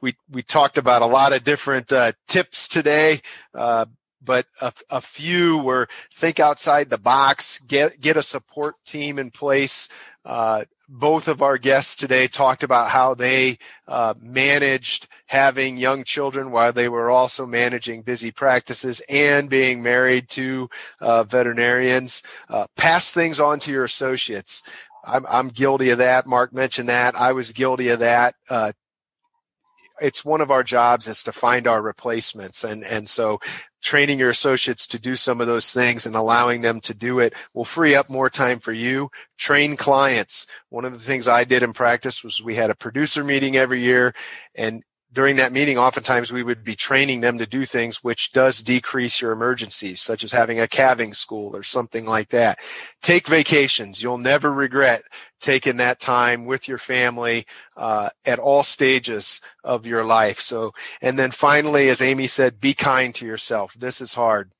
We 0.00 0.16
we 0.30 0.42
talked 0.42 0.78
about 0.78 1.02
a 1.02 1.06
lot 1.06 1.32
of 1.32 1.44
different 1.44 1.92
uh, 1.92 2.12
tips 2.28 2.68
today, 2.68 3.22
uh, 3.54 3.86
but 4.22 4.46
a, 4.60 4.72
a, 4.90 5.00
few 5.00 5.58
were 5.58 5.88
think 6.14 6.38
outside 6.38 6.90
the 6.90 6.98
box, 6.98 7.58
get 7.60 8.00
get 8.00 8.16
a 8.16 8.22
support 8.22 8.76
team 8.86 9.18
in 9.18 9.30
place. 9.30 9.88
Both 10.88 11.28
of 11.28 11.40
our 11.42 11.56
guests 11.58 11.96
today 11.96 12.28
talked 12.28 12.62
about 12.62 12.90
how 12.90 13.14
they 13.14 13.58
uh, 13.88 14.14
managed 14.20 15.08
having 15.26 15.76
young 15.76 16.04
children 16.04 16.50
while 16.50 16.72
they 16.72 16.88
were 16.88 17.10
also 17.10 17.46
managing 17.46 18.02
busy 18.02 18.30
practices 18.30 19.00
and 19.08 19.48
being 19.48 19.82
married 19.82 20.28
to 20.30 20.68
uh, 21.00 21.24
veterinarians. 21.24 22.22
Uh, 22.48 22.66
pass 22.76 23.12
things 23.12 23.40
on 23.40 23.58
to 23.60 23.72
your 23.72 23.84
associates. 23.84 24.62
I'm, 25.06 25.26
I'm, 25.26 25.48
guilty 25.48 25.90
of 25.90 25.98
that. 25.98 26.26
Mark 26.26 26.52
mentioned 26.54 26.88
that. 26.88 27.14
I 27.14 27.32
was 27.32 27.52
guilty 27.52 27.88
of 27.88 28.00
that. 28.00 28.34
Uh, 28.48 28.72
it's 30.00 30.24
one 30.24 30.40
of 30.40 30.50
our 30.50 30.62
jobs 30.62 31.08
is 31.08 31.22
to 31.22 31.32
find 31.32 31.66
our 31.66 31.80
replacements 31.80 32.64
and 32.64 32.82
and 32.82 33.08
so 33.08 33.38
training 33.84 34.18
your 34.18 34.30
associates 34.30 34.86
to 34.88 34.98
do 34.98 35.14
some 35.14 35.42
of 35.42 35.46
those 35.46 35.70
things 35.70 36.06
and 36.06 36.16
allowing 36.16 36.62
them 36.62 36.80
to 36.80 36.94
do 36.94 37.20
it 37.20 37.34
will 37.52 37.66
free 37.66 37.94
up 37.94 38.08
more 38.08 38.30
time 38.30 38.58
for 38.58 38.72
you. 38.72 39.10
Train 39.36 39.76
clients. 39.76 40.46
One 40.70 40.86
of 40.86 40.94
the 40.94 40.98
things 40.98 41.28
I 41.28 41.44
did 41.44 41.62
in 41.62 41.74
practice 41.74 42.24
was 42.24 42.42
we 42.42 42.54
had 42.54 42.70
a 42.70 42.74
producer 42.74 43.22
meeting 43.22 43.56
every 43.56 43.82
year 43.82 44.14
and 44.54 44.82
during 45.14 45.36
that 45.36 45.52
meeting, 45.52 45.78
oftentimes 45.78 46.32
we 46.32 46.42
would 46.42 46.64
be 46.64 46.74
training 46.74 47.20
them 47.20 47.38
to 47.38 47.46
do 47.46 47.64
things 47.64 48.02
which 48.02 48.32
does 48.32 48.58
decrease 48.58 49.20
your 49.20 49.30
emergencies, 49.32 50.02
such 50.02 50.24
as 50.24 50.32
having 50.32 50.58
a 50.58 50.68
calving 50.68 51.14
school 51.14 51.56
or 51.56 51.62
something 51.62 52.04
like 52.04 52.30
that. 52.30 52.58
Take 53.00 53.28
vacations. 53.28 54.02
You'll 54.02 54.18
never 54.18 54.52
regret 54.52 55.02
taking 55.40 55.76
that 55.76 56.00
time 56.00 56.46
with 56.46 56.66
your 56.66 56.78
family 56.78 57.46
uh, 57.76 58.10
at 58.26 58.40
all 58.40 58.64
stages 58.64 59.40
of 59.62 59.86
your 59.86 60.04
life. 60.04 60.40
So, 60.40 60.72
and 61.00 61.18
then 61.18 61.30
finally, 61.30 61.88
as 61.88 62.02
Amy 62.02 62.26
said, 62.26 62.60
be 62.60 62.74
kind 62.74 63.14
to 63.14 63.26
yourself. 63.26 63.74
This 63.74 64.00
is 64.00 64.14
hard. 64.14 64.50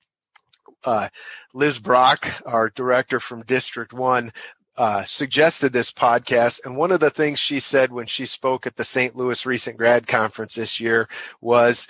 Uh, 0.84 1.08
Liz 1.52 1.80
Brock, 1.80 2.42
our 2.46 2.68
director 2.68 3.18
from 3.18 3.42
District 3.42 3.92
1, 3.92 4.30
uh, 4.76 5.04
suggested 5.04 5.72
this 5.72 5.92
podcast. 5.92 6.64
And 6.64 6.76
one 6.76 6.92
of 6.92 7.00
the 7.00 7.10
things 7.10 7.38
she 7.38 7.60
said 7.60 7.92
when 7.92 8.06
she 8.06 8.26
spoke 8.26 8.66
at 8.66 8.76
the 8.76 8.84
St. 8.84 9.16
Louis 9.16 9.46
Recent 9.46 9.76
Grad 9.76 10.06
Conference 10.06 10.54
this 10.54 10.80
year 10.80 11.08
was, 11.40 11.86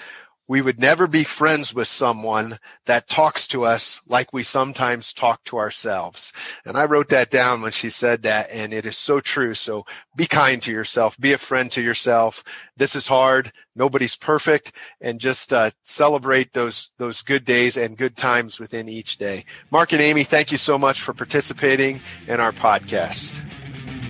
we 0.47 0.61
would 0.61 0.79
never 0.79 1.07
be 1.07 1.25
friends 1.25 1.73
with 1.73 1.89
someone 1.89 2.59
that 2.87 3.09
talks 3.09 3.47
to 3.49 3.65
us 3.65 4.01
like 4.07 4.33
we 4.33 4.43
sometimes 4.43 5.13
talk 5.13 5.43
to 5.45 5.57
ourselves. 5.57 6.33
And 6.67 6.77
I 6.77 6.85
wrote 6.85 7.09
that 7.09 7.31
down 7.31 7.63
when 7.63 7.73
she 7.73 7.91
said 7.91 8.23
that, 8.23 8.51
and 8.51 8.75
it 8.75 8.85
is 8.85 8.97
so 8.97 9.21
true. 9.21 9.55
So 9.55 9.87
be 10.15 10.27
kind 10.27 10.61
to 10.63 10.73
yourself, 10.73 11.19
be 11.19 11.33
a 11.33 11.39
friend 11.39 11.73
to 11.73 11.83
yourself. 11.83 12.45
This 12.77 12.95
is 12.95 13.09
hard. 13.09 13.53
Nobody's 13.75 14.17
perfect, 14.17 14.73
and 15.01 15.19
just 15.19 15.53
uh, 15.53 15.71
celebrate 15.83 16.53
those 16.53 16.91
those 16.99 17.23
good 17.23 17.45
days 17.45 17.77
and 17.77 17.97
good 17.97 18.17
times 18.17 18.61
within 18.61 18.89
each 18.89 19.19
day. 19.19 19.45
Mark 19.71 19.93
and 19.93 20.01
Amy, 20.01 20.25
thank 20.25 20.53
you 20.53 20.59
so 20.59 20.79
much 20.79 21.03
for 21.03 21.13
participating 21.13 22.01
in 22.29 22.41
our 22.41 22.53
podcast. 22.53 23.43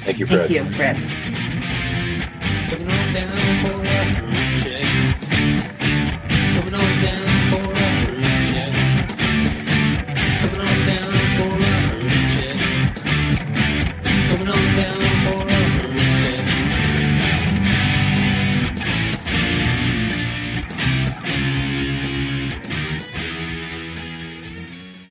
Thank 0.05 0.19
you, 0.19 0.27
Fred. 0.27 0.51
Thank 0.51 0.69
you, 0.69 0.75
Fred. 0.75 1.01